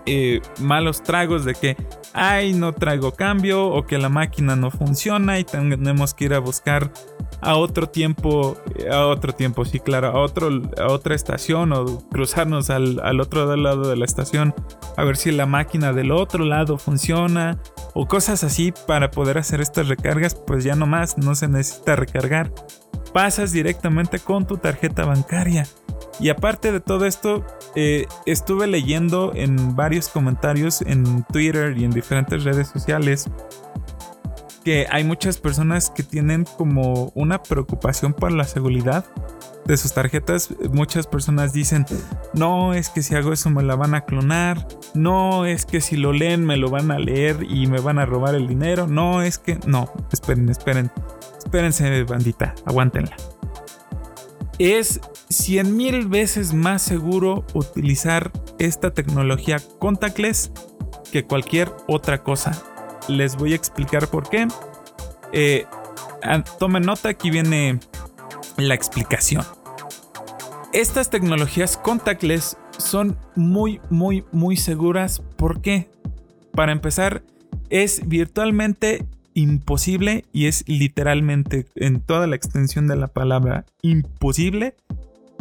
eh, 0.04 0.42
malos 0.58 1.02
tragos 1.02 1.46
de 1.46 1.54
que, 1.54 1.78
ay, 2.12 2.52
no 2.52 2.74
traigo 2.74 3.12
cambio 3.12 3.64
o 3.64 3.86
que 3.86 3.96
la 3.96 4.10
máquina 4.10 4.54
no 4.54 4.70
funciona 4.70 5.38
y 5.38 5.44
tenemos 5.44 6.12
que 6.12 6.26
ir 6.26 6.34
a 6.34 6.40
buscar 6.40 6.92
a 7.40 7.56
otro 7.56 7.88
tiempo, 7.88 8.56
a 8.90 9.06
otro 9.06 9.32
tiempo, 9.32 9.64
sí, 9.64 9.80
claro, 9.80 10.08
a, 10.08 10.20
otro, 10.20 10.48
a 10.78 10.86
otra 10.88 11.14
estación 11.14 11.72
o 11.72 11.98
cruzarnos 12.10 12.70
al, 12.70 13.00
al 13.00 13.20
otro 13.20 13.56
lado 13.56 13.88
de 13.88 13.96
la 13.96 14.04
estación 14.04 14.54
a 14.96 15.04
ver 15.04 15.16
si 15.16 15.30
la 15.30 15.46
máquina 15.46 15.92
del 15.92 16.12
otro 16.12 16.44
lado 16.44 16.76
funciona 16.76 17.58
o 17.94 18.06
cosas 18.06 18.44
así 18.44 18.72
para 18.86 19.10
poder 19.10 19.38
hacer 19.38 19.60
estas 19.60 19.88
recargas, 19.88 20.34
pues 20.34 20.64
ya 20.64 20.74
no 20.74 20.86
más, 20.86 21.16
no 21.18 21.34
se 21.34 21.48
necesita 21.48 21.96
recargar. 21.96 22.52
Pasas 23.12 23.52
directamente 23.52 24.18
con 24.18 24.46
tu 24.46 24.58
tarjeta 24.58 25.04
bancaria. 25.04 25.66
Y 26.20 26.28
aparte 26.28 26.70
de 26.70 26.80
todo 26.80 27.06
esto, 27.06 27.44
eh, 27.74 28.06
estuve 28.26 28.66
leyendo 28.66 29.32
en 29.34 29.74
varios 29.74 30.08
comentarios 30.08 30.82
en 30.82 31.24
Twitter 31.24 31.76
y 31.78 31.84
en 31.84 31.90
diferentes 31.92 32.44
redes 32.44 32.68
sociales 32.68 33.30
que 34.64 34.86
hay 34.90 35.04
muchas 35.04 35.38
personas 35.38 35.90
que 35.90 36.02
tienen 36.02 36.44
como 36.56 37.12
una 37.14 37.42
preocupación 37.42 38.12
por 38.12 38.32
la 38.32 38.44
seguridad 38.44 39.04
de 39.64 39.76
sus 39.76 39.94
tarjetas. 39.94 40.54
Muchas 40.72 41.06
personas 41.06 41.52
dicen, 41.52 41.86
no, 42.34 42.74
es 42.74 42.88
que 42.88 43.02
si 43.02 43.14
hago 43.14 43.32
eso 43.32 43.50
me 43.50 43.62
la 43.62 43.76
van 43.76 43.94
a 43.94 44.02
clonar. 44.02 44.66
No, 44.94 45.46
es 45.46 45.66
que 45.66 45.80
si 45.80 45.96
lo 45.96 46.12
leen 46.12 46.44
me 46.44 46.56
lo 46.56 46.70
van 46.70 46.90
a 46.90 46.98
leer 46.98 47.46
y 47.48 47.66
me 47.66 47.80
van 47.80 47.98
a 47.98 48.06
robar 48.06 48.34
el 48.34 48.46
dinero. 48.48 48.86
No, 48.86 49.22
es 49.22 49.38
que... 49.38 49.58
No, 49.66 49.92
esperen, 50.12 50.48
esperen. 50.48 50.90
Espérense, 51.38 52.04
bandita, 52.04 52.54
aguántenla 52.66 53.16
es 54.60 55.00
100 55.30 55.74
mil 55.74 56.06
veces 56.06 56.52
más 56.52 56.82
seguro 56.82 57.46
utilizar 57.54 58.30
esta 58.58 58.90
tecnología 58.92 59.56
contactless 59.78 60.52
que 61.10 61.24
cualquier 61.24 61.72
otra 61.88 62.22
cosa. 62.22 62.62
Les 63.10 63.36
voy 63.36 63.52
a 63.52 63.56
explicar 63.56 64.08
por 64.08 64.28
qué. 64.28 64.46
Eh, 65.32 65.66
ah, 66.22 66.42
tomen 66.58 66.84
nota, 66.84 67.08
aquí 67.08 67.30
viene 67.30 67.80
la 68.56 68.74
explicación. 68.74 69.44
Estas 70.72 71.10
tecnologías 71.10 71.76
contactless 71.76 72.56
son 72.78 73.16
muy, 73.34 73.80
muy, 73.90 74.24
muy 74.30 74.56
seguras. 74.56 75.20
¿Por 75.36 75.60
qué? 75.60 75.90
Para 76.52 76.72
empezar, 76.72 77.22
es 77.68 78.06
virtualmente 78.08 79.06
imposible 79.34 80.24
y 80.32 80.46
es 80.46 80.64
literalmente 80.68 81.66
en 81.74 82.00
toda 82.00 82.26
la 82.26 82.36
extensión 82.36 82.86
de 82.86 82.96
la 82.96 83.08
palabra 83.08 83.64
imposible 83.82 84.74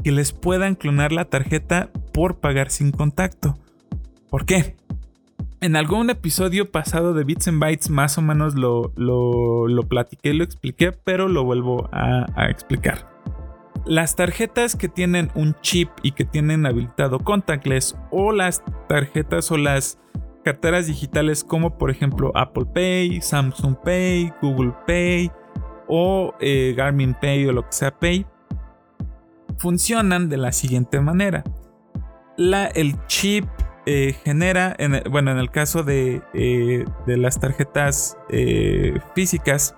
que 0.03 0.11
les 0.11 0.31
puedan 0.31 0.75
clonar 0.75 1.11
la 1.11 1.25
tarjeta 1.25 1.91
por 2.13 2.39
pagar 2.39 2.71
sin 2.71 2.91
contacto. 2.91 3.57
¿Por 4.29 4.45
qué? 4.45 4.75
En 5.61 5.75
algún 5.75 6.09
episodio 6.09 6.71
pasado 6.71 7.13
de 7.13 7.25
Bits 7.25 7.49
and 7.49 7.59
Bytes 7.59 7.89
más 7.89 8.17
o 8.17 8.21
menos 8.21 8.55
lo, 8.55 8.93
lo, 8.95 9.67
lo 9.67 9.83
platiqué, 9.83 10.33
lo 10.33 10.45
expliqué, 10.45 10.93
pero 10.93 11.27
lo 11.27 11.43
vuelvo 11.43 11.89
a, 11.91 12.47
explicar. 12.49 13.09
Las 13.85 14.15
tarjetas 14.15 14.77
que 14.77 14.87
tienen 14.87 15.29
un 15.35 15.55
chip 15.59 15.89
y 16.01 16.13
que 16.13 16.23
tienen 16.23 16.65
habilitado 16.65 17.19
contactless 17.19 17.97
o 18.09 18.31
las 18.31 18.63
tarjetas 18.87 19.51
o 19.51 19.57
las 19.57 19.99
carteras 20.45 20.87
digitales 20.87 21.43
como 21.43 21.77
por 21.77 21.91
ejemplo 21.91 22.31
Apple 22.35 22.65
Pay, 22.73 23.19
Samsung 23.21 23.75
Pay, 23.83 24.31
Google 24.41 24.73
Pay 24.87 25.29
o 25.89 26.35
eh, 26.39 26.73
Garmin 26.77 27.13
Pay 27.15 27.47
o 27.47 27.51
lo 27.51 27.63
que 27.63 27.73
sea 27.73 27.91
Pay, 27.91 28.25
funcionan 29.57 30.29
de 30.29 30.37
la 30.37 30.53
siguiente 30.53 31.01
manera. 31.01 31.43
La, 32.37 32.67
el 32.67 32.95
chip 33.07 33.45
eh, 33.85 34.15
genera, 34.23 34.75
bueno, 35.09 35.31
en 35.31 35.37
el 35.37 35.49
caso 35.49 35.83
de, 35.83 36.21
eh, 36.33 36.85
de 37.07 37.17
las 37.17 37.39
tarjetas 37.39 38.17
físicas, 39.15 39.75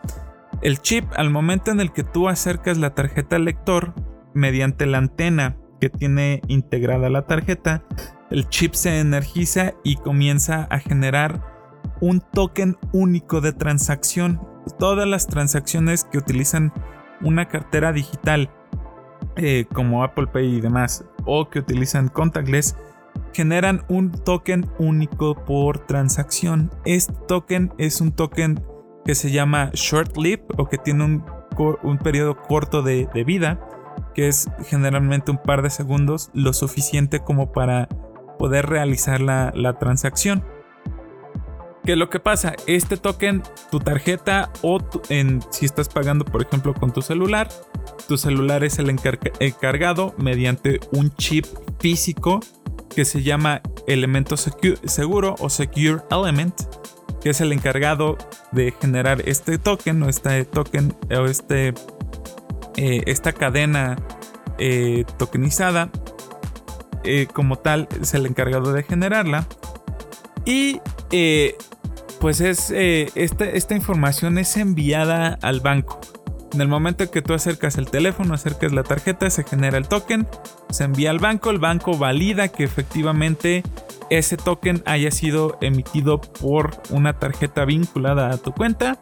el 0.62 0.80
chip 0.80 1.06
al 1.16 1.30
momento 1.30 1.72
en 1.72 1.80
el 1.80 1.92
que 1.92 2.04
tú 2.04 2.30
acercas 2.30 2.78
la 2.78 2.94
tarjeta 2.94 3.38
al 3.38 3.46
lector 3.46 3.94
mediante 4.34 4.86
la 4.86 5.00
antena 5.00 5.58
que 5.80 5.90
tiene 5.90 6.42
integrada 6.48 7.10
la 7.10 7.26
tarjeta, 7.26 7.84
el 8.30 8.48
chip 8.48 8.74
se 8.74 9.00
energiza 9.00 9.74
y 9.84 9.96
comienza 9.96 10.68
a 10.70 10.80
generar 10.80 11.42
un 12.00 12.22
token 12.22 12.78
único 12.94 13.42
de 13.42 13.54
transacción. 13.54 14.40
Todas 14.78 15.08
las 15.08 15.28
transacciones 15.28 16.04
que 16.04 16.20
utilizan 16.20 16.72
una 17.22 17.48
cartera 17.48 17.92
digital 17.92 18.50
eh, 19.36 19.66
como 19.74 20.04
Apple 20.04 20.28
Pay 20.28 20.58
y 20.58 20.62
demás 20.62 21.06
o 21.26 21.50
que 21.50 21.60
utilizan 21.60 22.10
contactless 22.10 22.76
generan 23.34 23.84
un 23.88 24.12
token 24.12 24.70
único 24.80 25.36
por 25.36 25.80
transacción. 25.80 26.72
Este 26.86 27.14
token 27.28 27.74
es 27.78 28.02
un 28.02 28.12
token 28.12 28.64
que 29.06 29.16
se 29.16 29.32
llama 29.32 29.72
short 29.74 30.18
lived 30.18 30.46
o 30.58 30.68
que 30.68 30.78
tiene 30.78 31.04
un, 31.04 31.98
periodo 32.00 32.38
corto 32.42 32.82
de, 32.82 33.08
de 33.14 33.24
vida 33.24 33.60
que 34.14 34.28
es 34.28 34.50
generalmente 34.66 35.32
un 35.32 35.38
par 35.38 35.62
de 35.62 35.70
segundos 35.70 36.32
lo 36.34 36.54
suficiente 36.54 37.20
como 37.20 37.52
para 37.52 37.88
poder 38.38 38.66
realizar 38.68 39.22
la, 39.22 39.78
transacción. 39.80 40.44
¿Qué 41.84 41.94
es 41.94 41.98
lo 41.98 42.10
que 42.10 42.20
pasa? 42.20 42.54
Este 42.68 42.96
token, 42.96 43.42
tu 43.72 43.80
tarjeta 43.80 44.52
o 44.62 44.80
en, 45.10 45.42
si 45.50 45.66
estás 45.66 45.90
pagando 45.90 46.26
por 46.26 46.44
ejemplo 46.44 46.76
con 46.76 46.94
tu 46.94 47.02
celular, 47.02 47.50
tu 48.08 48.18
celular 48.18 48.64
es 48.64 48.78
el 48.78 48.90
encargado 48.90 50.14
mediante 50.18 50.80
un 50.92 51.14
chip 51.16 51.46
físico 51.80 52.40
que 52.96 53.04
se 53.04 53.24
llama 53.24 53.62
elemento 53.88 54.36
seguro 54.38 55.36
o 55.40 55.50
secure 55.50 56.04
element, 56.12 56.54
que 57.20 57.32
es 57.32 57.42
el 57.42 57.52
encargado 57.52 58.18
de 58.52 58.74
generar 58.80 59.24
este 59.26 59.58
token 59.58 60.04
o 60.04 60.10
este 60.10 60.46
token 60.46 60.96
o 61.10 61.26
este, 61.26 61.74
eh, 62.78 63.02
esta 63.08 63.34
cadena 63.34 63.98
eh, 64.60 65.06
tokenizada 65.18 65.90
eh, 67.04 67.28
como 67.34 67.58
tal 67.58 67.88
es 68.00 68.14
el 68.14 68.28
encargado 68.28 68.72
de 68.72 68.84
generarla. 68.84 69.48
Y 70.46 70.80
pues 72.22 72.40
es 72.40 72.70
eh, 72.70 73.10
esta, 73.16 73.76
información 73.76 74.38
es 74.38 74.56
enviada 74.56 75.40
al 75.42 75.60
banco. 75.60 76.00
En 76.54 76.62
el 76.62 76.68
momento 76.68 77.10
que 77.10 77.22
tú 77.22 77.34
acercas 77.34 77.78
el 77.78 77.90
teléfono, 77.90 78.36
acercas 78.36 78.72
la 78.72 78.84
tarjeta, 78.84 79.30
se 79.30 79.44
genera 79.44 79.78
el 79.78 79.88
token, 79.88 80.28
se 80.70 80.84
envía 80.84 81.10
al 81.10 81.18
banco, 81.20 81.50
el 81.50 81.58
banco 81.58 81.98
valida 81.98 82.50
que 82.50 82.64
efectivamente 82.64 83.64
ese 84.12 84.38
token 84.38 84.84
haya 84.86 85.10
sido 85.10 85.58
emitido 85.62 86.22
por 86.22 86.72
una 86.92 87.18
tarjeta 87.18 87.66
vinculada 87.66 88.30
a 88.30 88.38
tu 88.38 88.52
cuenta 88.52 89.02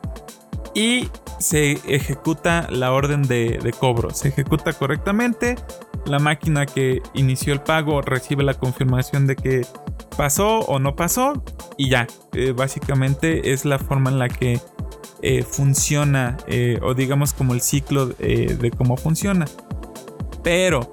y 0.74 1.10
se 1.40 1.74
ejecuta 1.94 2.68
la 2.70 2.94
orden 2.94 3.24
de, 3.24 3.74
cobro. 3.80 4.12
Se 4.12 4.30
ejecuta 4.30 4.72
correctamente. 4.72 5.58
La 6.06 6.20
máquina 6.20 6.66
que 6.66 7.02
inició 7.14 7.54
el 7.54 7.62
pago 7.62 8.02
recibe 8.02 8.44
la 8.44 8.54
confirmación 8.54 9.28
de 9.28 9.36
que 9.36 9.66
pasó 10.18 10.60
o 10.60 10.80
no 10.80 10.96
pasó. 10.96 11.44
Y 11.78 11.90
ya, 11.90 12.08
eh, 12.34 12.52
básicamente 12.52 13.54
es 13.54 13.66
la 13.66 13.80
forma 13.80 14.10
en 14.10 14.20
la 14.20 14.30
que 14.30 14.60
eh, 15.22 15.44
funciona 15.44 16.38
eh, 16.48 16.80
o 16.82 16.94
digamos 16.94 17.34
como 17.34 17.54
el 17.54 17.62
ciclo 17.62 18.08
de 18.08 18.72
cómo 18.78 18.98
funciona. 18.98 19.46
Pero 20.44 20.92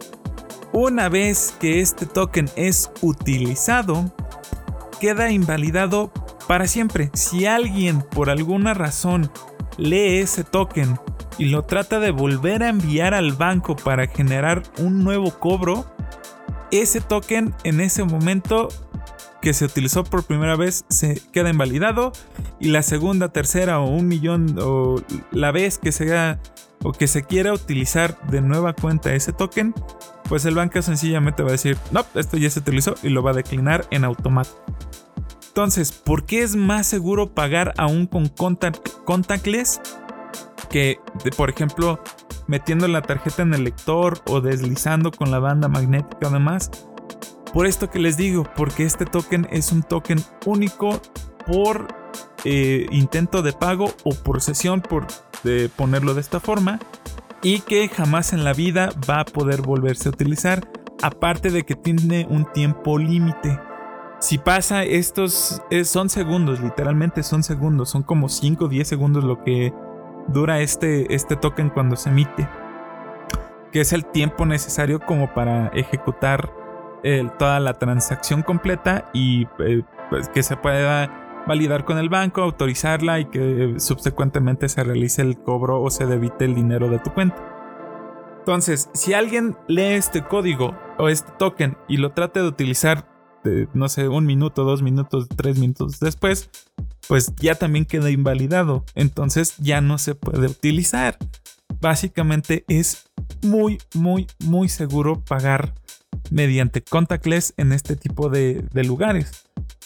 una 0.72 1.08
vez 1.08 1.54
que 1.60 1.80
este 1.80 2.06
token 2.06 2.50
es 2.56 2.90
utilizado, 3.00 4.12
queda 5.00 5.30
invalidado 5.30 6.10
para 6.46 6.66
siempre. 6.66 7.10
Si 7.14 7.46
alguien 7.46 8.02
por 8.02 8.30
alguna 8.30 8.74
razón 8.74 9.30
lee 9.78 10.18
ese 10.18 10.44
token 10.44 10.98
y 11.38 11.46
lo 11.46 11.62
trata 11.62 12.00
de 12.00 12.10
volver 12.10 12.62
a 12.62 12.68
enviar 12.68 13.14
al 13.14 13.32
banco 13.32 13.76
para 13.76 14.06
generar 14.06 14.62
un 14.78 15.04
nuevo 15.04 15.38
cobro, 15.38 15.86
ese 16.70 17.00
token 17.00 17.54
en 17.64 17.80
ese 17.80 18.04
momento 18.04 18.68
que 19.40 19.52
se 19.52 19.64
utilizó 19.64 20.02
por 20.02 20.24
primera 20.24 20.56
vez 20.56 20.84
se 20.88 21.20
queda 21.32 21.50
invalidado 21.50 22.12
y 22.58 22.68
la 22.68 22.82
segunda, 22.82 23.28
tercera 23.28 23.78
o 23.80 23.88
un 23.88 24.08
millón 24.08 24.56
o 24.60 25.00
la 25.30 25.52
vez 25.52 25.78
que 25.78 25.92
sea 25.92 26.40
o 26.82 26.92
que 26.92 27.06
se 27.06 27.22
quiera 27.22 27.52
utilizar 27.52 28.20
de 28.28 28.40
nueva 28.40 28.72
cuenta 28.72 29.14
ese 29.14 29.32
token, 29.32 29.74
pues 30.28 30.44
el 30.44 30.54
banco 30.54 30.80
sencillamente 30.82 31.42
va 31.42 31.50
a 31.50 31.52
decir, 31.52 31.76
no, 31.90 32.04
esto 32.14 32.36
ya 32.36 32.50
se 32.50 32.60
utilizó 32.60 32.94
y 33.02 33.08
lo 33.08 33.22
va 33.22 33.30
a 33.30 33.34
declinar 33.34 33.86
en 33.90 34.04
automático. 34.04 34.62
Entonces, 35.48 35.90
¿por 35.90 36.26
qué 36.26 36.42
es 36.42 36.54
más 36.54 36.86
seguro 36.86 37.30
pagar 37.30 37.72
aún 37.78 38.06
con 38.06 38.28
contactless 38.28 39.80
que, 40.68 41.00
por 41.36 41.50
ejemplo, 41.50 42.00
metiendo 42.46 42.88
la 42.88 43.02
tarjeta 43.02 43.42
en 43.42 43.54
el 43.54 43.64
lector 43.64 44.20
o 44.26 44.40
deslizando 44.40 45.10
con 45.10 45.30
la 45.30 45.38
banda 45.38 45.68
magnética 45.68 46.28
además? 46.28 46.70
Por 47.52 47.66
esto 47.66 47.90
que 47.90 47.98
les 47.98 48.16
digo, 48.16 48.44
porque 48.56 48.84
este 48.84 49.06
token 49.06 49.48
es 49.50 49.72
un 49.72 49.82
token 49.82 50.22
único 50.44 51.00
por 51.46 51.88
eh, 52.44 52.86
intento 52.90 53.42
de 53.42 53.52
pago 53.52 53.94
o 54.04 54.14
por 54.14 54.42
sesión, 54.42 54.80
por 54.82 55.06
ponerlo 55.76 56.14
de 56.14 56.20
esta 56.20 56.40
forma, 56.40 56.80
y 57.42 57.60
que 57.60 57.88
jamás 57.88 58.32
en 58.32 58.44
la 58.44 58.52
vida 58.52 58.90
va 59.08 59.20
a 59.20 59.24
poder 59.24 59.62
volverse 59.62 60.08
a 60.08 60.12
utilizar, 60.12 60.68
aparte 61.02 61.50
de 61.50 61.64
que 61.64 61.76
tiene 61.76 62.26
un 62.28 62.50
tiempo 62.52 62.98
límite. 62.98 63.58
Si 64.18 64.38
pasa 64.38 64.82
estos, 64.82 65.62
son 65.84 66.08
segundos, 66.08 66.60
literalmente 66.60 67.22
son 67.22 67.42
segundos, 67.42 67.90
son 67.90 68.02
como 68.02 68.28
5 68.28 68.64
o 68.64 68.68
10 68.68 68.88
segundos 68.88 69.24
lo 69.24 69.44
que 69.44 69.72
dura 70.28 70.60
este, 70.60 71.14
este 71.14 71.36
token 71.36 71.70
cuando 71.70 71.96
se 71.96 72.10
emite, 72.10 72.48
que 73.72 73.80
es 73.80 73.92
el 73.92 74.04
tiempo 74.06 74.46
necesario 74.46 75.00
como 75.00 75.32
para 75.34 75.68
ejecutar 75.68 76.50
toda 77.38 77.60
la 77.60 77.74
transacción 77.74 78.42
completa 78.42 79.08
y 79.12 79.46
eh, 79.60 79.82
pues, 80.10 80.28
que 80.28 80.42
se 80.42 80.56
pueda 80.56 81.44
validar 81.46 81.84
con 81.84 81.98
el 81.98 82.08
banco, 82.08 82.42
autorizarla 82.42 83.20
y 83.20 83.26
que 83.26 83.74
subsecuentemente 83.78 84.68
se 84.68 84.82
realice 84.82 85.22
el 85.22 85.38
cobro 85.38 85.80
o 85.80 85.90
se 85.90 86.06
debite 86.06 86.44
el 86.44 86.54
dinero 86.54 86.88
de 86.88 86.98
tu 86.98 87.12
cuenta. 87.12 87.36
Entonces, 88.38 88.90
si 88.92 89.14
alguien 89.14 89.56
lee 89.68 89.94
este 89.94 90.22
código 90.22 90.76
o 90.98 91.08
este 91.08 91.30
token 91.38 91.76
y 91.88 91.98
lo 91.98 92.12
trata 92.12 92.40
de 92.40 92.48
utilizar, 92.48 93.06
no 93.74 93.88
sé, 93.88 94.08
un 94.08 94.26
minuto, 94.26 94.64
dos 94.64 94.82
minutos, 94.82 95.28
tres 95.34 95.58
minutos 95.58 96.00
después, 96.00 96.50
pues 97.08 97.32
ya 97.36 97.54
también 97.54 97.84
queda 97.84 98.10
invalidado. 98.10 98.84
Entonces 98.94 99.54
ya 99.58 99.80
no 99.80 99.98
se 99.98 100.14
puede 100.14 100.46
utilizar. 100.46 101.18
Básicamente 101.80 102.64
es 102.68 103.06
muy, 103.42 103.78
muy, 103.94 104.26
muy 104.44 104.68
seguro 104.68 105.20
pagar 105.24 105.74
mediante 106.30 106.82
contactless 106.82 107.54
en 107.56 107.72
este 107.72 107.96
tipo 107.96 108.28
de, 108.28 108.64
lugares. 108.84 109.44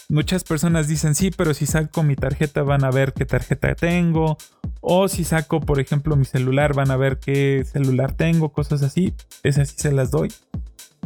Muchas 0.09 0.43
personas 0.43 0.87
dicen, 0.87 1.15
sí, 1.15 1.31
pero 1.31 1.53
si 1.53 1.65
saco 1.65 2.03
mi 2.03 2.15
tarjeta 2.15 2.63
van 2.63 2.83
a 2.83 2.91
ver 2.91 3.13
qué 3.13 3.25
tarjeta 3.25 3.75
tengo. 3.75 4.37
O 4.81 5.07
si 5.07 5.23
saco, 5.23 5.61
por 5.61 5.79
ejemplo, 5.79 6.15
mi 6.15 6.25
celular 6.25 6.73
van 6.73 6.91
a 6.91 6.97
ver 6.97 7.19
qué 7.19 7.63
celular 7.71 8.13
tengo, 8.13 8.51
cosas 8.51 8.81
así. 8.83 9.13
Esas 9.43 9.69
sí 9.69 9.75
se 9.77 9.91
las 9.91 10.11
doy. 10.11 10.33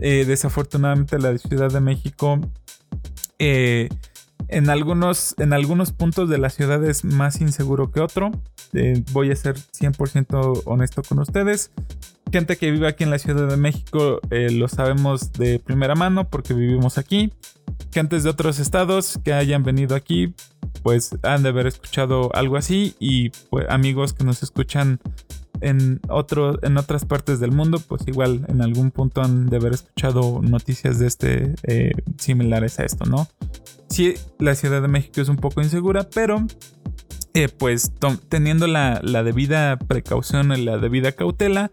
Eh, 0.01 0.25
desafortunadamente 0.25 1.17
la 1.19 1.37
Ciudad 1.37 1.71
de 1.71 1.79
México 1.79 2.39
eh, 3.39 3.89
en, 4.49 4.69
algunos, 4.69 5.35
en 5.37 5.53
algunos 5.53 5.93
puntos 5.93 6.29
de 6.29 6.37
la 6.37 6.49
ciudad 6.49 6.83
es 6.83 7.05
más 7.05 7.41
inseguro 7.41 7.91
que 7.91 8.01
otro. 8.01 8.31
Eh, 8.73 9.03
voy 9.11 9.31
a 9.31 9.35
ser 9.35 9.55
100% 9.55 10.63
honesto 10.65 11.01
con 11.03 11.19
ustedes 11.19 11.71
gente 12.31 12.57
que 12.57 12.69
vive 12.69 12.87
aquí 12.87 13.05
en 13.05 13.11
la 13.11 13.19
Ciudad 13.19 13.47
de 13.47 13.55
México 13.55 14.19
lo 14.29 14.67
sabemos 14.67 15.31
de 15.31 15.59
primera 15.59 15.95
mano 15.95 16.29
porque 16.29 16.53
vivimos 16.53 16.97
aquí. 16.97 17.31
Gentes 17.93 18.23
de 18.23 18.29
otros 18.29 18.59
estados 18.59 19.19
que 19.23 19.31
hayan 19.31 19.63
venido 19.63 19.95
aquí, 19.95 20.33
pues 20.83 21.15
han 21.23 21.43
de 21.43 21.49
haber 21.49 21.65
escuchado 21.65 22.29
algo 22.35 22.57
así. 22.57 22.95
Y 22.99 23.29
pues, 23.49 23.67
amigos 23.69 24.11
que 24.11 24.25
nos 24.25 24.43
escuchan 24.43 24.99
en, 25.61 25.99
otro, 26.09 26.63
en 26.63 26.77
otras 26.77 27.05
partes 27.05 27.39
del 27.39 27.51
mundo, 27.51 27.79
pues 27.79 28.07
igual 28.07 28.45
en 28.47 28.61
algún 28.61 28.91
punto 28.91 29.21
han 29.21 29.47
de 29.47 29.57
haber 29.57 29.73
escuchado 29.73 30.41
noticias 30.41 30.99
de 30.99 31.07
este 31.07 31.55
eh, 31.63 31.91
similares 32.17 32.79
a 32.79 32.85
esto, 32.85 33.05
¿no? 33.05 33.27
Sí, 33.89 34.15
la 34.39 34.55
Ciudad 34.55 34.81
de 34.81 34.87
México 34.87 35.21
es 35.21 35.29
un 35.29 35.37
poco 35.37 35.61
insegura, 35.61 36.07
pero 36.13 36.45
eh, 37.33 37.49
pues 37.49 37.91
teniendo 38.29 38.67
la, 38.67 38.99
la, 39.03 39.23
debida 39.23 39.77
precaución 39.77 40.51
y 40.53 40.63
la 40.63 40.77
debida 40.77 41.11
cautela, 41.11 41.71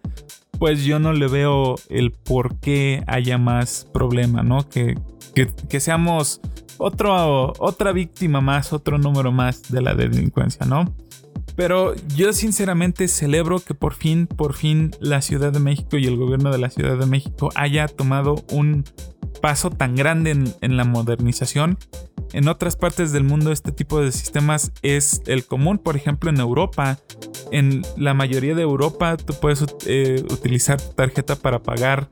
pues 0.58 0.84
yo 0.84 0.98
no 0.98 1.12
le 1.12 1.26
veo 1.28 1.76
el 1.88 2.12
por 2.12 2.56
qué 2.60 3.02
haya 3.06 3.38
más 3.38 3.88
problema, 3.92 4.42
¿no? 4.42 4.68
Que, 4.68 4.96
que, 5.34 5.80
seamos 5.80 6.40
otro, 6.78 7.52
otra 7.58 7.92
víctima 7.92 8.40
más, 8.40 8.72
otro 8.72 8.98
número 8.98 9.32
más 9.32 9.62
de 9.70 9.82
la 9.82 9.94
delincuencia, 9.94 10.66
¿no? 10.66 10.94
Pero 11.56 11.94
yo 12.16 12.32
sinceramente 12.32 13.08
celebro 13.08 13.58
que 13.60 13.74
por 13.74 13.94
fin, 13.94 14.26
por 14.26 14.54
fin 14.54 14.90
la 15.00 15.20
Ciudad 15.20 15.52
de 15.52 15.60
México 15.60 15.96
y 15.96 16.06
el 16.06 16.16
gobierno 16.16 16.50
de 16.50 16.58
la 16.58 16.70
Ciudad 16.70 16.98
de 16.98 17.06
México 17.06 17.50
haya 17.54 17.86
tomado 17.88 18.36
un 18.50 18.84
paso 19.40 19.70
tan 19.70 19.94
grande 19.94 20.30
en, 20.30 20.76
la 20.76 20.84
modernización 20.84 21.78
en 22.32 22.48
otras 22.48 22.76
partes 22.76 23.12
del 23.12 23.24
mundo 23.24 23.52
este 23.52 23.72
tipo 23.72 24.00
de 24.00 24.12
sistemas 24.12 24.72
es 24.82 25.20
el 25.26 25.44
común, 25.44 25.78
por 25.78 25.96
ejemplo 25.96 26.30
en 26.30 26.38
Europa. 26.38 26.98
En 27.50 27.82
la 27.96 28.14
mayoría 28.14 28.54
de 28.54 28.62
Europa 28.62 29.16
tú 29.18 29.34
puedes 29.34 29.64
eh, 29.86 30.24
utilizar 30.30 30.80
tarjeta 30.80 31.36
para 31.36 31.62
pagar 31.62 32.08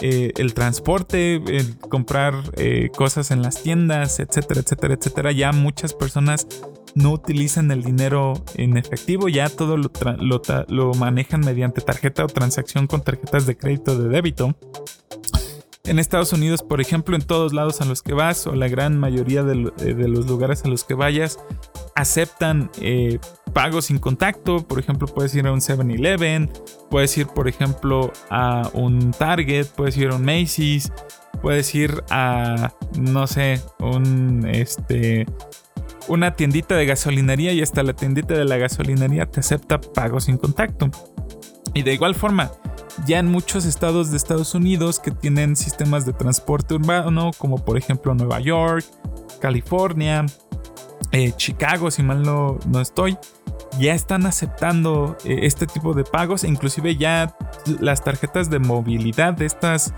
eh, 0.00 0.32
el 0.36 0.54
transporte, 0.54 1.42
comprar 1.88 2.34
eh, 2.56 2.90
cosas 2.94 3.30
en 3.30 3.42
las 3.42 3.62
tiendas, 3.62 4.20
etcétera, 4.20 4.60
etcétera, 4.60 4.94
etcétera. 4.94 5.32
Ya 5.32 5.52
muchas 5.52 5.94
personas 5.94 6.46
no 6.94 7.12
utilizan 7.12 7.70
el 7.70 7.82
dinero 7.82 8.34
en 8.54 8.76
efectivo, 8.76 9.28
ya 9.28 9.48
todo 9.48 9.76
lo, 9.76 9.90
lo 10.68 10.94
manejan 10.94 11.40
mediante 11.40 11.80
tarjeta 11.80 12.24
o 12.24 12.26
transacción 12.28 12.86
con 12.86 13.02
tarjetas 13.02 13.46
de 13.46 13.56
crédito 13.56 13.98
de 13.98 14.08
débito. 14.08 14.56
En 15.88 15.98
Estados 15.98 16.34
Unidos, 16.34 16.62
por 16.62 16.82
ejemplo, 16.82 17.16
en 17.16 17.22
todos 17.22 17.54
lados 17.54 17.80
a 17.80 17.86
los 17.86 18.02
que 18.02 18.12
vas 18.12 18.46
o 18.46 18.54
la 18.54 18.68
gran 18.68 18.98
mayoría 18.98 19.42
de, 19.42 19.72
eh, 19.80 19.94
los 19.94 20.26
lugares 20.26 20.62
a 20.66 20.68
los 20.68 20.84
que 20.84 20.92
vayas 20.92 21.38
aceptan 21.94 22.70
eh, 22.82 23.18
pagos 23.54 23.86
sin 23.86 23.98
contacto. 23.98 24.66
Por 24.66 24.78
ejemplo, 24.78 25.06
puedes 25.06 25.34
ir 25.34 25.46
a 25.46 25.52
un 25.52 25.60
7-Eleven, 25.60 26.50
puedes 26.90 27.16
ir, 27.16 27.28
por 27.28 27.48
ejemplo, 27.48 28.12
a 28.28 28.68
un 28.74 29.12
Target, 29.12 29.68
puedes 29.76 29.96
ir 29.96 30.10
a 30.10 30.16
un 30.16 30.26
Macy's, 30.26 30.92
puedes 31.40 31.74
ir 31.74 32.04
a, 32.10 32.74
no 32.98 33.26
sé, 33.26 33.58
un, 33.80 34.46
este, 34.46 35.24
una 36.06 36.34
tiendita 36.34 36.76
de 36.76 36.84
gasolinería 36.84 37.52
y 37.54 37.62
hasta 37.62 37.82
la 37.82 37.94
tiendita 37.94 38.34
de 38.34 38.44
la 38.44 38.58
gasolinería 38.58 39.24
te 39.24 39.40
acepta 39.40 39.80
pagos 39.80 40.24
sin 40.24 40.36
contacto. 40.36 40.90
Y 41.74 41.82
de 41.82 41.94
igual 41.94 42.14
forma, 42.14 42.50
ya 43.06 43.18
en 43.18 43.26
muchos 43.26 43.64
estados 43.64 44.10
de 44.10 44.16
Estados 44.16 44.54
Unidos 44.54 45.00
que 45.00 45.10
tienen 45.10 45.56
sistemas 45.56 46.06
de 46.06 46.12
transporte 46.12 46.74
urbano, 46.74 47.30
como 47.38 47.64
por 47.64 47.76
ejemplo 47.76 48.14
Nueva 48.14 48.40
York, 48.40 48.84
California, 49.40 50.26
eh, 51.12 51.32
Chicago, 51.36 51.90
si 51.90 52.02
mal 52.02 52.22
no, 52.22 52.58
no, 52.66 52.80
estoy, 52.80 53.16
ya 53.78 53.94
están 53.94 54.26
aceptando 54.26 55.16
eh, 55.24 55.40
este 55.42 55.66
tipo 55.66 55.94
de 55.94 56.04
pagos 56.04 56.44
e 56.44 56.48
inclusive 56.48 56.96
ya 56.96 57.34
las 57.80 58.02
tarjetas 58.02 58.50
de 58.50 58.58
movilidad 58.58 59.34
de 59.34 59.46
estas 59.46 59.94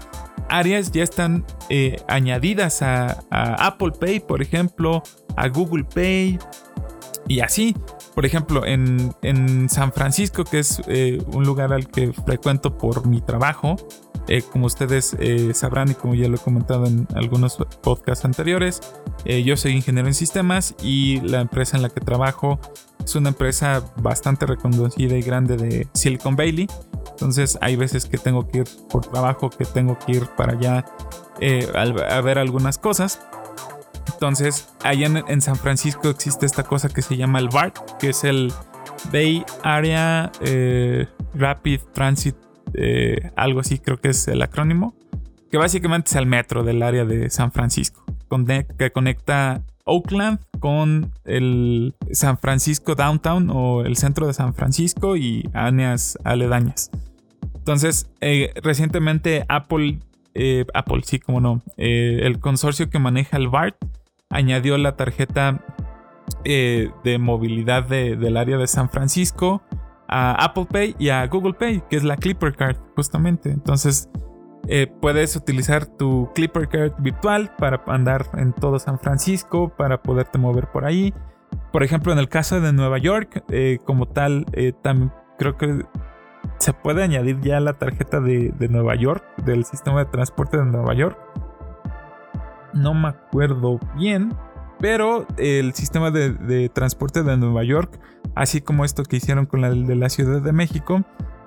áreas 0.48 0.90
ya 0.92 1.02
están 1.02 1.44
eh, 1.68 1.96
añadidas 2.08 2.82
a, 2.82 3.24
Apple 3.30 3.92
Pay, 3.98 4.20
por 4.20 4.42
ejemplo, 4.42 5.02
a 5.36 5.48
Google 5.48 5.84
Pay 5.84 6.38
y 7.28 7.40
así. 7.40 7.74
Por 8.14 8.26
ejemplo, 8.26 8.64
en, 8.66 9.68
San 9.68 9.92
Francisco, 9.92 10.44
que 10.44 10.58
es 10.58 10.82
eh, 10.86 11.22
un 11.32 11.44
lugar 11.44 11.72
al 11.72 11.88
que 11.88 12.12
frecuento 12.12 12.76
por 12.76 13.06
mi 13.06 13.20
trabajo, 13.20 13.76
eh, 14.28 14.42
como 14.42 14.66
ustedes 14.66 15.16
eh, 15.18 15.54
sabrán 15.54 15.90
y 15.90 15.94
como 15.94 16.14
ya 16.14 16.28
lo 16.28 16.36
he 16.36 16.38
comentado 16.38 16.86
en 16.86 17.06
algunos 17.14 17.56
podcasts 17.82 18.24
anteriores, 18.24 18.80
yo 19.24 19.56
soy 19.56 19.72
ingeniero 19.72 20.08
en 20.08 20.14
sistemas 20.14 20.74
y 20.82 21.20
la 21.20 21.42
empresa 21.42 21.76
en 21.76 21.82
la 21.82 21.90
que 21.90 22.00
trabajo 22.00 22.58
es 23.04 23.14
una 23.14 23.30
empresa 23.30 23.82
bastante 23.96 24.46
reconocida 24.46 25.16
y 25.16 25.22
grande 25.22 25.56
de 25.56 25.88
Silicon 25.92 26.36
Valley. 26.36 26.68
Entonces 27.10 27.58
hay 27.60 27.76
veces 27.76 28.06
que 28.06 28.18
tengo 28.18 28.48
que 28.48 28.58
ir 28.58 28.64
por 28.90 29.06
trabajo, 29.06 29.50
que 29.50 29.66
tengo 29.66 29.98
que 29.98 30.12
ir 30.12 30.26
para 30.36 30.54
allá 30.54 30.84
a 32.08 32.20
ver 32.22 32.38
algunas 32.38 32.78
cosas. 32.78 33.20
Entonces, 34.20 34.68
allá 34.84 35.06
en, 35.28 35.40
San 35.40 35.56
Francisco 35.56 36.10
existe 36.10 36.44
esta 36.44 36.62
cosa 36.62 36.90
que 36.90 37.00
se 37.00 37.16
llama 37.16 37.38
el 37.38 37.48
BART, 37.48 37.78
que 37.98 38.10
es 38.10 38.22
el 38.22 38.52
Bay 39.10 39.42
Area 39.62 40.30
eh, 40.42 41.06
Rapid 41.32 41.80
Transit, 41.94 42.36
eh, 42.74 43.30
algo 43.34 43.60
así 43.60 43.78
creo 43.78 43.98
que 43.98 44.10
es 44.10 44.28
el 44.28 44.42
acrónimo. 44.42 44.94
que 45.50 45.56
básicamente 45.56 46.10
es 46.10 46.16
el 46.16 46.26
metro 46.26 46.64
del 46.64 46.82
área 46.82 47.06
de 47.06 47.30
San 47.30 47.50
Francisco, 47.50 48.04
que 48.78 48.92
conecta 48.92 49.62
Oakland 49.84 50.38
con 50.58 51.12
el 51.24 51.94
San 52.12 52.36
Francisco 52.36 52.94
Downtown 52.94 53.48
o 53.48 53.86
el 53.86 53.96
centro 53.96 54.26
de 54.26 54.34
San 54.34 54.52
Francisco 54.52 55.16
y 55.16 55.48
áreas 55.54 56.18
aledañas. 56.24 56.90
Entonces, 57.54 58.06
eh, 58.20 58.52
recientemente 58.62 59.46
Apple, 59.48 59.98
Apple, 60.74 61.00
sí, 61.06 61.20
como 61.20 61.40
no, 61.40 61.62
el 61.78 62.38
consorcio 62.38 62.90
que 62.90 62.98
maneja 62.98 63.38
el 63.38 63.48
BART 63.48 63.76
añadió 64.30 64.78
la 64.78 64.96
tarjeta 64.96 65.64
de 66.44 67.18
movilidad 67.18 67.84
del 67.84 68.36
área 68.36 68.56
de 68.56 68.66
San 68.66 68.88
Francisco 68.88 69.62
a 70.10 70.32
Apple 70.44 70.66
Pay 70.70 70.96
y 70.98 71.10
a 71.10 71.26
Google 71.28 71.54
Pay, 71.54 71.82
que 71.88 71.96
es 71.96 72.02
la 72.02 72.16
Clipper 72.16 72.54
Card, 72.54 72.76
justamente. 72.96 73.50
Entonces, 73.50 74.10
eh, 74.68 74.92
puedes 75.00 75.36
utilizar 75.36 75.86
tu 75.86 76.30
Clipper 76.34 76.68
Card 76.68 76.92
virtual 76.98 77.54
para 77.56 77.82
andar 77.86 78.26
en 78.34 78.52
todo 78.52 78.78
San 78.78 78.98
Francisco, 78.98 79.72
para 79.76 80.02
poderte 80.02 80.36
mover 80.36 80.66
por 80.66 80.84
ahí. 80.84 81.14
Por 81.72 81.84
ejemplo, 81.84 82.12
en 82.12 82.18
el 82.18 82.28
caso 82.28 82.60
de 82.60 82.72
Nueva 82.72 82.98
York, 82.98 83.44
eh, 83.50 83.78
como 83.84 84.06
tal, 84.06 84.46
eh, 84.52 84.72
también 84.82 85.12
creo 85.38 85.56
que 85.56 85.84
se 86.58 86.72
puede 86.72 87.04
añadir 87.04 87.40
ya 87.40 87.60
la 87.60 87.74
tarjeta 87.74 88.20
de, 88.20 88.52
Nueva 88.68 88.96
York, 88.96 89.24
del 89.44 89.64
sistema 89.64 90.00
de 90.00 90.10
transporte 90.10 90.56
de 90.56 90.64
Nueva 90.64 90.92
York. 90.94 91.18
No 92.74 92.94
me 92.94 93.08
acuerdo 93.08 93.78
bien, 93.96 94.32
pero 94.80 95.26
el 95.36 95.74
sistema 95.74 96.10
de, 96.10 96.70
transporte 96.72 97.22
de 97.22 97.36
Nueva 97.36 97.64
York, 97.64 98.00
así 98.34 98.60
como 98.60 98.84
esto 98.84 99.02
que 99.02 99.16
hicieron 99.16 99.46
con 99.46 99.64
el 99.64 99.86
de 99.86 99.94
la 99.94 100.08
Ciudad 100.08 100.40
de 100.40 100.52
México, 100.52 101.02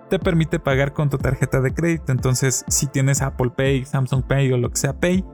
te 0.09 0.19
permite 0.19 0.59
pagar 0.59 0.93
con 0.93 1.09
tu 1.09 1.17
tarjeta 1.17 1.59
de 1.59 1.74
crédito. 1.74 2.11
Entonces, 2.11 2.63
si 2.67 2.86
tienes 2.86 3.21
Apple 3.21 3.51
Pay, 3.55 3.86
Samsung 3.86 4.24
Pay 4.24 4.51
o 4.53 4.57
lo 4.57 4.69
que 4.69 4.78
sea 4.78 4.99
Pay, 4.99 5.26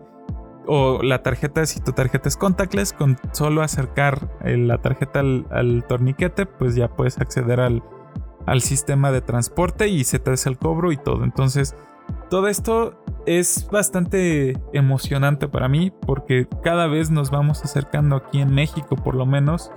o 0.66 1.02
la 1.02 1.24
tarjeta, 1.24 1.66
si 1.66 1.82
tu 1.82 1.92
tarjeta 1.92 2.30
es 2.30 2.38
contactless, 2.38 2.94
con 2.94 3.18
solo 3.34 3.64
acercar 3.64 4.30
eh, 4.46 4.56
la 4.56 4.78
tarjeta 4.78 5.20
al, 5.20 5.84
torniquete, 5.88 6.46
pues 6.46 6.76
ya 6.76 6.88
puedes 6.88 7.18
acceder 7.20 7.60
al, 7.60 7.84
al, 8.46 8.62
sistema 8.62 9.12
de 9.12 9.22
transporte 9.22 9.88
y 9.88 10.04
se 10.04 10.20
te 10.20 10.32
hace 10.32 10.48
el 10.48 10.58
cobro 10.58 10.92
y 10.92 10.98
todo. 10.98 11.24
Entonces, 11.24 11.76
todo 12.30 12.48
esto 12.48 13.04
es 13.26 13.68
bastante 13.72 14.58
emocionante 14.74 15.48
para 15.48 15.68
mí 15.68 15.92
porque 15.92 16.48
cada 16.64 16.88
vez 16.88 17.10
nos 17.10 17.32
vamos 17.32 17.64
acercando 17.64 18.16
aquí 18.16 18.40
en 18.40 18.54
México, 18.54 18.96
por 18.96 19.16
lo 19.16 19.26
menos, 19.26 19.72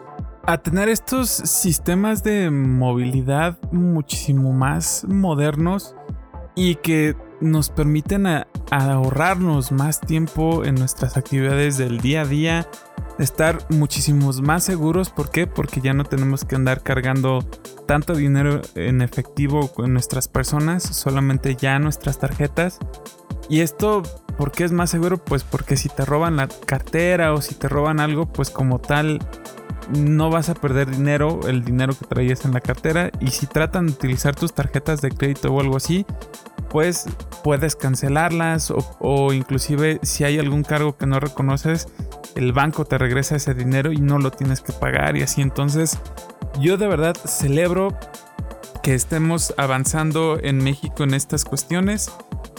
a 0.45 0.59
tener 0.59 0.89
estos 0.89 1.29
sistemas 1.29 2.23
de 2.23 2.51
movilidad 2.51 3.59
muchísimo 3.71 4.53
más 4.53 5.05
modernos 5.09 5.95
y 6.55 6.77
que 6.77 7.17
nos 7.43 7.69
permiten 7.69 8.27
ahorrarnos 8.71 9.73
más 9.73 10.01
tiempo 10.01 10.65
en 10.65 10.77
nuestras 10.77 11.17
actividades 11.17 11.77
del 11.77 12.01
día 12.01 12.23
a 12.23 12.27
día, 12.27 12.69
estar 13.19 13.59
muchísimos 13.69 14.41
más 14.41 14.65
seguros. 14.65 15.11
¿Por 15.11 15.31
qué? 15.31 15.47
Porque 15.47 15.81
ya 15.81 15.93
no 15.93 16.05
tenemos 16.05 16.45
que 16.45 16.57
andar 16.57 16.83
cargando 16.83 17.41
tanto 17.87 18.15
dinero 18.15 18.63
en 18.75 19.03
efectivo 19.03 19.69
con 19.69 19.93
nuestras 19.93 20.29
personas, 20.29 20.83
solamente 20.83 21.57
ya 21.57 21.79
nuestras 21.79 22.19
tarjetas. 22.19 22.79
Y 23.49 23.61
esto, 23.61 24.03
¿por 24.39 24.53
qué 24.53 24.65
es 24.65 24.73
más 24.73 24.91
seguro? 24.91 25.19
Pues 25.19 25.45
porque 25.45 25.77
si 25.77 25.89
te 25.89 26.05
roban 26.05 26.37
la 26.37 26.49
cartera 26.49 27.35
o 27.35 27.43
si 27.43 27.55
te 27.55 27.69
roban 27.69 28.01
algo, 28.01 28.27
pues 28.27 28.51
como 28.51 28.79
tal 28.79 29.19
no 29.91 30.31
vas 30.31 30.49
a 30.49 30.55
perder 30.55 30.91
dinero, 30.91 31.41
el 31.47 31.65
dinero 31.65 31.95
que 31.99 32.07
traías 32.07 32.45
en 32.45 32.53
la 32.53 32.61
cartera. 32.61 33.11
Y 33.21 33.29
si 33.29 33.47
tratan 33.47 33.87
de 33.87 33.93
utilizar 33.93 34.35
tus 34.35 34.55
tarjetas 34.55 35.01
de 35.01 35.11
crédito 35.11 35.53
o 35.53 35.61
algo 35.61 35.77
así, 35.77 36.07
pues 36.71 37.07
puedes 37.45 37.77
cancelarlas 37.77 38.73
o, 38.75 39.33
inclusive 39.33 40.01
si 40.03 40.25
hay 40.25 40.39
algún 40.39 40.63
cargo 40.63 40.97
que 40.97 41.07
no 41.07 41.21
reconoces, 41.21 41.87
el 42.35 42.53
banco 42.53 42.87
te 42.87 42.97
regresa 42.97 43.37
ese 43.37 43.53
dinero 43.53 43.93
y 43.93 43.99
no 43.99 44.19
lo 44.19 44.31
tienes 44.31 44.63
que 44.63 44.73
pagar 44.73 45.17
y 45.17 45.23
así. 45.23 45.43
Entonces, 45.43 45.99
yo 46.61 46.79
de 46.79 46.87
verdad 46.87 47.15
celebro 47.27 47.95
que 48.83 48.95
estemos 48.95 49.55
avanzando 49.59 50.39
en 50.43 50.59
México 50.59 51.05
en 51.05 51.15
estas 51.15 51.45
cuestiones. 51.45 52.11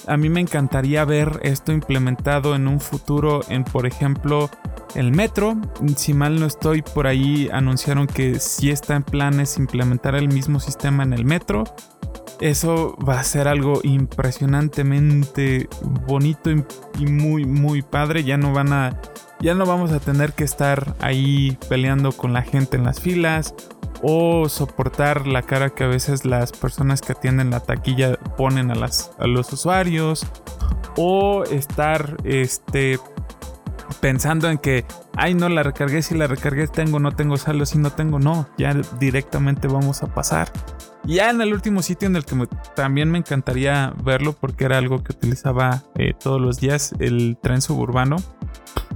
A 0.08 0.16
mí 0.16 0.30
me 0.30 0.42
encantaría 0.42 1.04
ver 1.06 1.40
esto 1.44 1.72
implementado 1.72 2.56
en 2.56 2.68
un 2.68 2.80
futuro 2.80 3.42
en, 3.50 3.64
por 3.64 3.86
ejemplo, 3.86 4.50
el 4.96 5.12
metro. 5.12 5.56
Si 5.96 6.14
mal 6.14 6.40
no 6.40 6.46
estoy, 6.46 6.82
por 6.82 7.08
ahí 7.08 7.50
anunciaron 7.52 8.08
que 8.08 8.40
sí 8.40 8.70
está 8.70 8.96
en 8.96 9.04
planes 9.04 9.58
implementar 9.58 10.16
el 10.16 10.28
mismo 10.28 10.60
sistema 10.60 11.04
en 11.04 11.14
el 11.14 11.26
metro. 11.26 11.64
Eso 12.40 12.98
va 12.98 13.20
a 13.20 13.24
ser 13.24 13.48
algo 13.48 13.80
impresionantemente 13.84 15.70
bonito 16.08 16.50
y 16.52 17.06
muy 17.06 17.46
muy 17.46 17.82
padre. 17.82 18.24
Ya 18.24 18.38
no 18.38 18.54
van 18.54 18.74
a 18.74 19.00
ya 19.40 19.54
no 19.54 19.66
vamos 19.66 19.92
a 19.92 20.00
tener 20.00 20.34
que 20.34 20.44
estar 20.44 20.96
ahí 21.00 21.58
peleando 21.68 22.12
con 22.14 22.34
la 22.34 22.44
gente 22.44 22.78
en 22.78 22.86
las 22.86 23.02
filas 23.02 23.54
o 24.02 24.50
soportar 24.50 25.28
la 25.28 25.42
cara 25.42 25.70
que 25.70 25.86
a 25.86 25.88
veces 25.88 26.26
las 26.26 26.52
personas 26.52 27.02
que 27.02 27.14
atienden 27.14 27.50
la 27.52 27.62
taquilla 27.62 28.16
ponen 28.38 28.72
a, 28.72 28.76
las, 28.76 29.12
a 29.18 29.28
los 29.28 29.52
usuarios 29.54 30.26
o 30.98 31.44
estar 31.46 32.18
este 32.24 33.00
pensando 33.94 34.50
en 34.50 34.58
que, 34.58 34.86
ay, 35.16 35.34
no 35.34 35.50
la 35.50 35.64
recargué, 35.64 36.02
si 36.02 36.16
la 36.16 36.28
recargué 36.28 36.68
tengo, 36.68 37.00
no 37.00 37.12
tengo 37.12 37.38
saldo, 37.38 37.66
si 37.66 37.78
no 37.78 37.92
tengo, 37.92 38.20
no, 38.20 38.48
ya 38.58 38.74
directamente 39.00 39.68
vamos 39.68 40.04
a 40.04 40.14
pasar. 40.14 40.52
Ya 41.06 41.30
en 41.30 41.42
el 41.42 41.54
último 41.54 41.82
sitio 41.82 42.08
en 42.08 42.16
el 42.16 42.24
que 42.24 42.48
también 42.76 43.12
me 43.12 43.18
encantaría 43.18 43.94
verlo 44.04 44.34
porque 44.34 44.66
era 44.66 44.78
algo 44.78 45.04
que 45.04 45.12
utilizaba 45.12 45.84
eh, 45.96 46.14
todos 46.18 46.40
los 46.40 46.60
días, 46.60 46.94
el 47.00 47.38
tren 47.42 47.62
suburbano. 47.62 48.16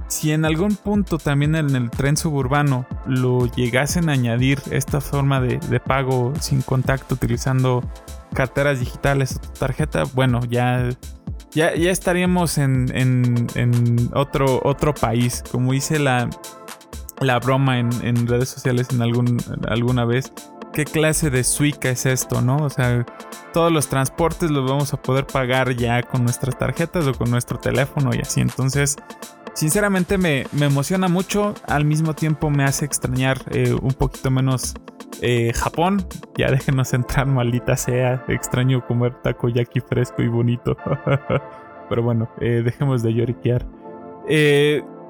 Si 0.06 0.32
en 0.32 0.46
algún 0.46 0.74
punto 0.76 1.18
también 1.18 1.54
en 1.54 1.76
el 1.76 1.90
tren 1.90 2.16
suburbano 2.16 2.86
lo 3.06 3.44
llegasen 3.44 4.08
a 4.08 4.12
añadir 4.12 4.58
esta 4.70 5.02
forma 5.02 5.40
de, 5.42 5.58
de 5.58 5.80
pago 5.80 6.32
sin 6.40 6.62
contacto 6.62 7.14
utilizando 7.14 7.82
carteras 8.32 8.80
digitales 8.80 9.36
o 9.36 9.52
tarjeta, 9.52 10.04
bueno, 10.14 10.40
ya 10.48 10.88
ya, 11.52 11.70
estaríamos 11.70 12.58
en, 12.58 14.10
otro, 14.14 14.60
otro 14.64 14.94
país. 14.94 15.42
Como 15.50 15.74
hice 15.74 15.98
la, 15.98 16.28
la 17.20 17.38
broma 17.38 17.78
en, 17.78 18.26
redes 18.26 18.48
sociales 18.48 18.88
en 18.92 19.02
algún, 19.02 19.38
alguna 19.68 20.04
vez. 20.04 20.32
¿Qué 20.72 20.84
clase 20.84 21.30
de 21.30 21.44
suica 21.44 21.88
es 21.88 22.06
esto, 22.06 22.42
no? 22.42 22.56
O 22.58 22.70
sea, 22.70 23.04
todos 23.52 23.72
los 23.72 23.88
transportes 23.88 24.50
los 24.50 24.68
vamos 24.68 24.92
a 24.92 25.02
poder 25.02 25.26
pagar 25.26 25.74
ya 25.74 26.02
con 26.02 26.22
nuestras 26.22 26.58
tarjetas 26.58 27.06
o 27.06 27.14
con 27.14 27.30
nuestro 27.30 27.58
teléfono 27.58 28.10
y 28.14 28.20
así. 28.20 28.40
Entonces, 28.40 28.96
sinceramente 29.58 30.18
me, 30.18 30.46
emociona 30.60 31.08
mucho. 31.08 31.54
Al 31.66 31.84
mismo 31.84 32.14
tiempo 32.14 32.48
me 32.48 32.62
hace 32.62 32.84
extrañar 32.84 33.38
eh, 33.50 33.74
un 33.74 33.92
poquito 33.92 34.30
menos 34.30 34.74
eh, 35.20 35.52
Japón, 35.52 36.06
ya 36.36 36.48
déjenos 36.50 36.94
entrar, 36.94 37.26
maldita 37.26 37.76
sea. 37.76 38.24
Extraño 38.28 38.86
comer 38.86 39.14
takoyaki 39.20 39.80
fresco 39.80 40.22
y 40.22 40.28
bonito. 40.28 40.76
Pero 41.88 42.02
bueno, 42.02 42.30
eh, 42.40 42.62
dejemos 42.64 43.02
de 43.02 43.14
lloriquear. 43.14 43.66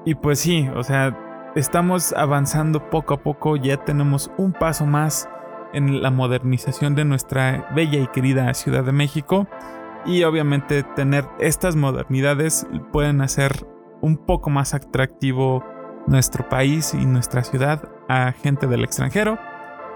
Y 0.05 0.15
pues 0.15 0.39
sí, 0.39 0.67
o 0.75 0.83
sea, 0.83 1.51
estamos 1.55 2.13
avanzando 2.13 2.89
poco 2.89 3.13
a 3.13 3.21
poco. 3.21 3.55
Ya 3.55 3.77
tenemos 3.77 4.31
un 4.37 4.53
paso 4.53 4.87
más 4.87 5.29
en 5.73 6.01
la 6.01 6.09
modernización 6.09 6.95
de 6.95 7.05
nuestra 7.05 7.69
bella 7.75 7.99
y 7.99 8.07
querida 8.07 8.51
Ciudad 8.55 8.83
de 8.83 8.93
México. 8.93 9.47
Y 10.05 10.23
obviamente 10.23 10.81
tener 10.81 11.25
estas 11.39 11.75
modernidades 11.75 12.65
pueden 12.91 13.21
hacer 13.21 13.67
un 14.01 14.17
poco 14.17 14.49
más 14.49 14.73
atractivo 14.73 15.63
nuestro 16.07 16.47
país 16.49 16.93
y 16.93 17.05
nuestra 17.05 17.43
ciudad 17.43 17.89
a 18.07 18.31
gente 18.31 18.67
del 18.67 18.83
extranjero 18.83 19.37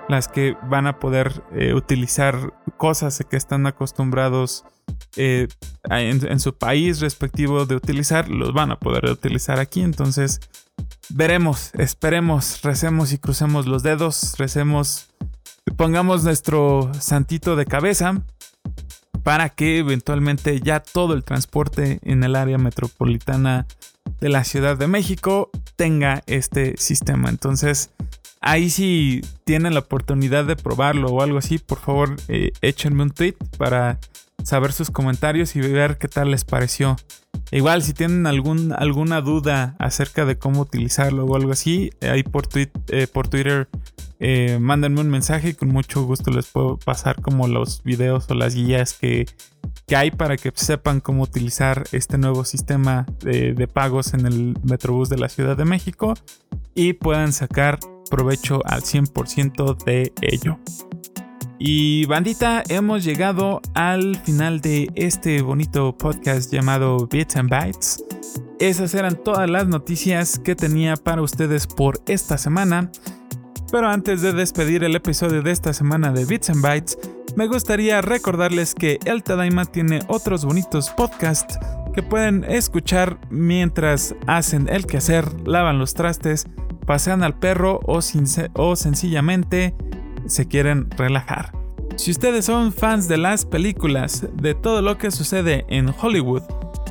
las 0.08 0.28
que 0.28 0.56
van 0.70 0.88
a 0.88 1.00
poder 1.00 1.44
eh, 1.54 1.74
utilizar 1.74 2.54
cosas 2.78 3.24
que 3.30 3.38
están 3.38 3.66
acostumbrados 3.66 4.66
eh, 5.16 5.48
en, 5.90 6.40
su 6.40 6.56
país 6.58 7.00
respectivo 7.00 7.66
de 7.66 7.76
utilizar, 7.76 8.30
los 8.30 8.54
van 8.54 8.72
a 8.72 8.80
poder 8.80 9.06
utilizar 9.06 9.60
aquí. 9.60 9.82
Entonces, 9.82 10.42
veremos, 11.10 11.72
esperemos, 11.78 12.62
recemos 12.64 13.14
y 13.14 13.18
crucemos 13.18 13.66
los 13.66 13.84
dedos, 13.84 14.36
recemos, 14.38 15.10
pongamos 15.78 16.24
nuestro 16.24 16.92
santito 17.00 17.56
de 17.56 17.66
cabeza 17.66 18.22
para 19.24 19.50
que 19.50 19.78
eventualmente 19.78 20.60
ya 20.60 20.82
todo 20.82 21.14
el 21.14 21.24
transporte 21.24 22.00
en 22.04 22.24
el 22.24 22.36
área 22.36 22.58
metropolitana 22.58 23.68
de 24.24 24.30
la 24.30 24.46
Ciudad 24.46 24.78
de 24.78 24.88
México 24.88 25.50
tenga 25.76 26.24
este 26.28 26.78
sistema. 26.78 27.30
Entonces, 27.30 27.90
Ahí 28.46 28.70
si 28.70 29.22
tienen 29.46 29.74
la 29.74 29.80
oportunidad 29.80 30.44
de 30.44 30.58
probarlo 30.58 31.08
o 31.08 31.22
algo 31.22 31.38
así, 31.38 31.60
por 31.60 31.80
favor 31.80 32.18
eh, 32.28 32.52
échenme 32.62 33.04
un 33.04 33.12
tweet 33.12 33.36
para 33.58 34.00
saber 34.44 34.74
sus 34.74 34.92
comentarios 34.92 35.56
y 35.56 35.62
ver 35.62 35.98
qué 35.98 36.10
tal 36.10 36.32
les 36.32 36.44
pareció. 36.44 36.98
Igual 37.52 37.84
si 37.84 37.94
tienen 37.94 38.28
algún, 38.28 38.74
alguna 38.74 39.22
duda 39.22 39.78
acerca 39.80 40.26
de 40.26 40.38
cómo 40.38 40.60
utilizarlo 40.60 41.24
o 41.24 41.38
algo 41.38 41.54
así, 41.54 41.92
ahí 42.02 42.24
por, 42.24 42.50
eh, 42.56 43.08
Twitter 43.08 43.70
eh, 44.20 44.58
mándenme 44.60 45.00
un 45.00 45.10
mensaje 45.10 45.50
y 45.50 45.54
con 45.54 45.70
mucho 45.70 46.04
gusto 46.04 46.30
les 46.30 46.48
puedo 46.48 46.76
pasar 46.76 47.22
como 47.22 47.48
los 47.48 47.82
videos 47.84 48.30
o 48.30 48.34
las 48.34 48.56
guías 48.56 48.92
que, 48.92 49.26
que 49.86 49.96
hay 49.96 50.12
para 50.12 50.38
que 50.38 50.52
sepan 50.56 51.00
cómo 51.00 51.24
utilizar 51.24 51.84
este 51.92 52.18
nuevo 52.18 52.46
sistema 52.46 53.06
de, 53.20 53.68
pagos 53.68 54.14
en 54.14 54.26
el 54.26 54.58
Metrobús 54.64 55.10
de 55.10 55.18
la 55.18 55.30
Ciudad 55.30 55.58
de 55.58 55.66
México 55.66 56.14
y 56.76 56.94
puedan 56.94 57.34
sacar 57.34 57.80
provecho 58.10 58.62
al 58.66 58.82
100% 58.82 59.84
de 59.84 60.14
ello. 60.22 60.58
Y 61.60 62.06
bandita, 62.06 62.64
hemos 62.68 63.04
llegado 63.04 63.62
al 63.74 64.18
final 64.18 64.60
de 64.60 64.92
este 64.96 65.42
bonito 65.42 65.96
podcast 65.98 66.52
llamado 66.52 67.08
Bits 67.08 67.38
and 67.38 67.50
Bytes. 67.50 68.04
Esas 68.60 68.94
eran 68.94 69.16
todas 69.16 69.50
las 69.50 69.68
noticias 69.68 70.40
que 70.40 70.56
tenía 70.56 70.96
para 70.96 71.22
ustedes 71.22 71.68
por 71.68 72.02
esta 72.06 72.38
semana. 72.38 72.92
Pero 73.74 73.90
antes 73.90 74.22
de 74.22 74.34
despedir 74.34 74.84
el 74.84 74.96
episodio 74.96 75.42
de 75.42 75.50
esta 75.50 75.74
semana 75.74 76.12
de 76.12 76.26
Bits 76.26 76.52
and 76.52 76.62
Bytes, 76.62 76.96
me 77.36 77.48
gustaría 77.48 78.04
recordarles 78.04 78.76
que 78.76 79.00
El 79.04 79.24
Tadaima 79.24 79.66
tiene 79.66 80.02
otros 80.10 80.46
bonitos 80.46 80.92
podcasts 80.92 81.58
que 81.96 82.04
pueden 82.04 82.44
escuchar 82.44 83.18
mientras 83.32 84.14
hacen 84.28 84.70
el 84.70 84.86
quehacer, 84.86 85.26
lavan 85.48 85.80
los 85.80 85.96
trastes, 85.96 86.46
pasean 86.86 87.24
al 87.24 87.40
perro 87.40 87.80
o, 87.88 87.98
o 88.54 88.76
sencillamente 88.76 89.74
se 90.28 90.48
quieren 90.48 90.92
relajar. 90.92 91.52
Si 91.96 92.12
ustedes 92.12 92.46
son 92.46 92.74
fans 92.74 93.08
de 93.08 93.18
las 93.18 93.44
películas, 93.44 94.28
de 94.36 94.54
todo 94.54 94.84
lo 94.84 95.00
que 95.00 95.10
sucede 95.10 95.66
en 95.68 95.90
Hollywood 95.90 96.44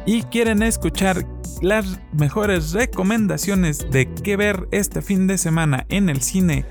y 0.07 0.23
quieren 0.25 0.63
escuchar 0.63 1.27
las 1.61 2.01
mejores 2.13 2.73
recomendaciones 2.73 3.91
de 3.91 4.13
qué 4.13 4.37
ver 4.37 4.69
este 4.73 5.03
fin 5.03 5.27
de 5.27 5.39
semana 5.39 5.87
en 5.89 6.09
el 6.09 6.23
cine 6.23 6.65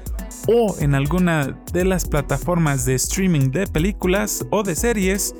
o 0.47 0.75
en 0.79 0.95
alguna 0.95 1.57
de 1.71 1.85
las 1.85 2.05
plataformas 2.05 2.85
de 2.85 2.95
streaming 2.95 3.51
de 3.51 3.67
películas 3.67 4.45
o 4.49 4.63
de 4.63 4.75
series, 4.75 5.35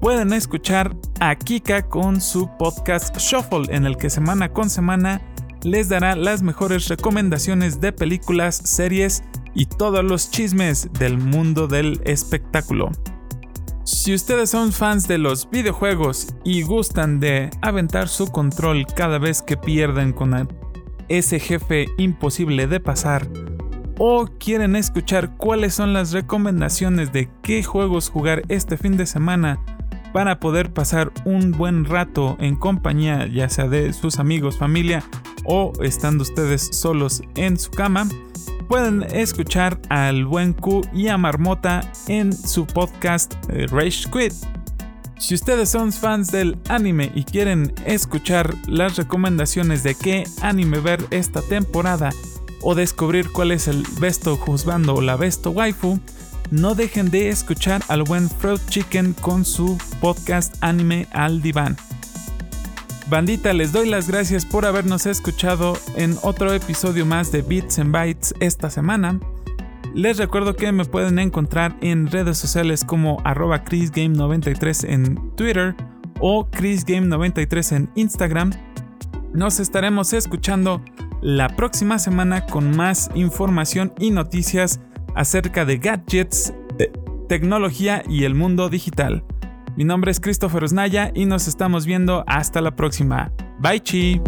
pueden 0.00 0.32
escuchar 0.32 0.94
a 1.20 1.34
Kika 1.34 1.88
con 1.88 2.20
su 2.20 2.48
podcast 2.58 3.16
Shuffle 3.16 3.74
en 3.74 3.86
el 3.86 3.96
que 3.96 4.10
semana 4.10 4.50
con 4.50 4.68
semana 4.70 5.22
les 5.62 5.88
dará 5.88 6.14
las 6.14 6.42
mejores 6.42 6.88
recomendaciones 6.88 7.80
de 7.80 7.92
películas, 7.92 8.56
series 8.56 9.24
y 9.54 9.66
todos 9.66 10.04
los 10.04 10.30
chismes 10.30 10.90
del 10.92 11.16
mundo 11.16 11.66
del 11.66 12.00
espectáculo. 12.04 12.90
Si 13.84 14.14
ustedes 14.14 14.48
son 14.48 14.72
fans 14.72 15.06
de 15.06 15.18
los 15.18 15.50
videojuegos 15.50 16.28
y 16.42 16.62
gustan 16.62 17.20
de 17.20 17.50
aventar 17.60 18.08
su 18.08 18.28
control 18.28 18.86
cada 18.86 19.18
vez 19.18 19.42
que 19.42 19.58
pierden 19.58 20.14
con 20.14 20.48
ese 21.10 21.38
jefe 21.38 21.88
imposible 21.98 22.66
de 22.66 22.80
pasar, 22.80 23.28
o 23.98 24.26
quieren 24.38 24.74
escuchar 24.74 25.36
cuáles 25.36 25.74
son 25.74 25.92
las 25.92 26.12
recomendaciones 26.12 27.12
de 27.12 27.28
qué 27.42 27.62
juegos 27.62 28.08
jugar 28.08 28.42
este 28.48 28.78
fin 28.78 28.96
de 28.96 29.04
semana 29.04 29.60
para 30.14 30.40
poder 30.40 30.72
pasar 30.72 31.12
un 31.26 31.52
buen 31.52 31.84
rato 31.84 32.38
en 32.40 32.56
compañía 32.56 33.26
ya 33.26 33.50
sea 33.50 33.68
de 33.68 33.92
sus 33.92 34.18
amigos, 34.18 34.56
familia 34.56 35.04
o 35.44 35.72
estando 35.82 36.22
ustedes 36.22 36.70
solos 36.72 37.20
en 37.34 37.58
su 37.58 37.70
cama, 37.70 38.08
pueden 38.64 39.02
escuchar 39.14 39.78
al 39.88 40.24
buen 40.24 40.52
Q 40.52 40.82
y 40.92 41.08
a 41.08 41.18
Marmota 41.18 41.80
en 42.08 42.32
su 42.32 42.66
podcast 42.66 43.34
eh, 43.48 43.66
Rage 43.68 44.10
Quit. 44.10 44.32
Si 45.18 45.34
ustedes 45.34 45.70
son 45.70 45.92
fans 45.92 46.30
del 46.30 46.58
anime 46.68 47.10
y 47.14 47.24
quieren 47.24 47.72
escuchar 47.86 48.54
las 48.66 48.96
recomendaciones 48.96 49.82
de 49.82 49.94
qué 49.94 50.24
anime 50.42 50.80
ver 50.80 51.04
esta 51.10 51.40
temporada 51.42 52.10
o 52.60 52.74
descubrir 52.74 53.30
cuál 53.30 53.52
es 53.52 53.68
el 53.68 53.84
besto 54.00 54.36
juzgando 54.36 54.94
o 54.94 55.00
la 55.00 55.16
besto 55.16 55.50
waifu, 55.50 56.00
no 56.50 56.74
dejen 56.74 57.10
de 57.10 57.28
escuchar 57.28 57.82
al 57.88 58.02
buen 58.02 58.28
Fruit 58.28 58.60
Chicken 58.68 59.14
con 59.14 59.44
su 59.44 59.78
podcast 60.00 60.56
Anime 60.60 61.06
al 61.12 61.40
Diván. 61.42 61.76
Bandita, 63.10 63.52
les 63.52 63.70
doy 63.70 63.88
las 63.88 64.08
gracias 64.08 64.46
por 64.46 64.64
habernos 64.64 65.04
escuchado 65.04 65.76
en 65.94 66.16
otro 66.22 66.54
episodio 66.54 67.04
más 67.04 67.30
de 67.30 67.42
Bits 67.42 67.78
and 67.78 67.92
Bytes 67.92 68.34
esta 68.40 68.70
semana. 68.70 69.20
Les 69.94 70.16
recuerdo 70.16 70.56
que 70.56 70.72
me 70.72 70.86
pueden 70.86 71.18
encontrar 71.18 71.76
en 71.82 72.06
redes 72.06 72.38
sociales 72.38 72.82
como 72.82 73.20
arroba 73.24 73.62
chrisgame93 73.62 74.88
en 74.88 75.36
Twitter 75.36 75.76
o 76.18 76.46
chrisgame93 76.50 77.76
en 77.76 77.90
Instagram. 77.94 78.52
Nos 79.34 79.60
estaremos 79.60 80.14
escuchando 80.14 80.82
la 81.20 81.50
próxima 81.50 81.98
semana 81.98 82.46
con 82.46 82.74
más 82.74 83.10
información 83.14 83.92
y 83.98 84.12
noticias 84.12 84.80
acerca 85.14 85.66
de 85.66 85.76
gadgets, 85.76 86.54
tecnología 87.28 88.02
y 88.08 88.24
el 88.24 88.34
mundo 88.34 88.70
digital. 88.70 89.24
Mi 89.76 89.84
nombre 89.84 90.10
es 90.10 90.20
Christopher 90.20 90.62
Osnaya 90.62 91.10
y 91.14 91.26
nos 91.26 91.48
estamos 91.48 91.84
viendo 91.84 92.24
hasta 92.26 92.60
la 92.60 92.76
próxima. 92.76 93.32
Bye 93.58 93.80
chi. 93.80 94.20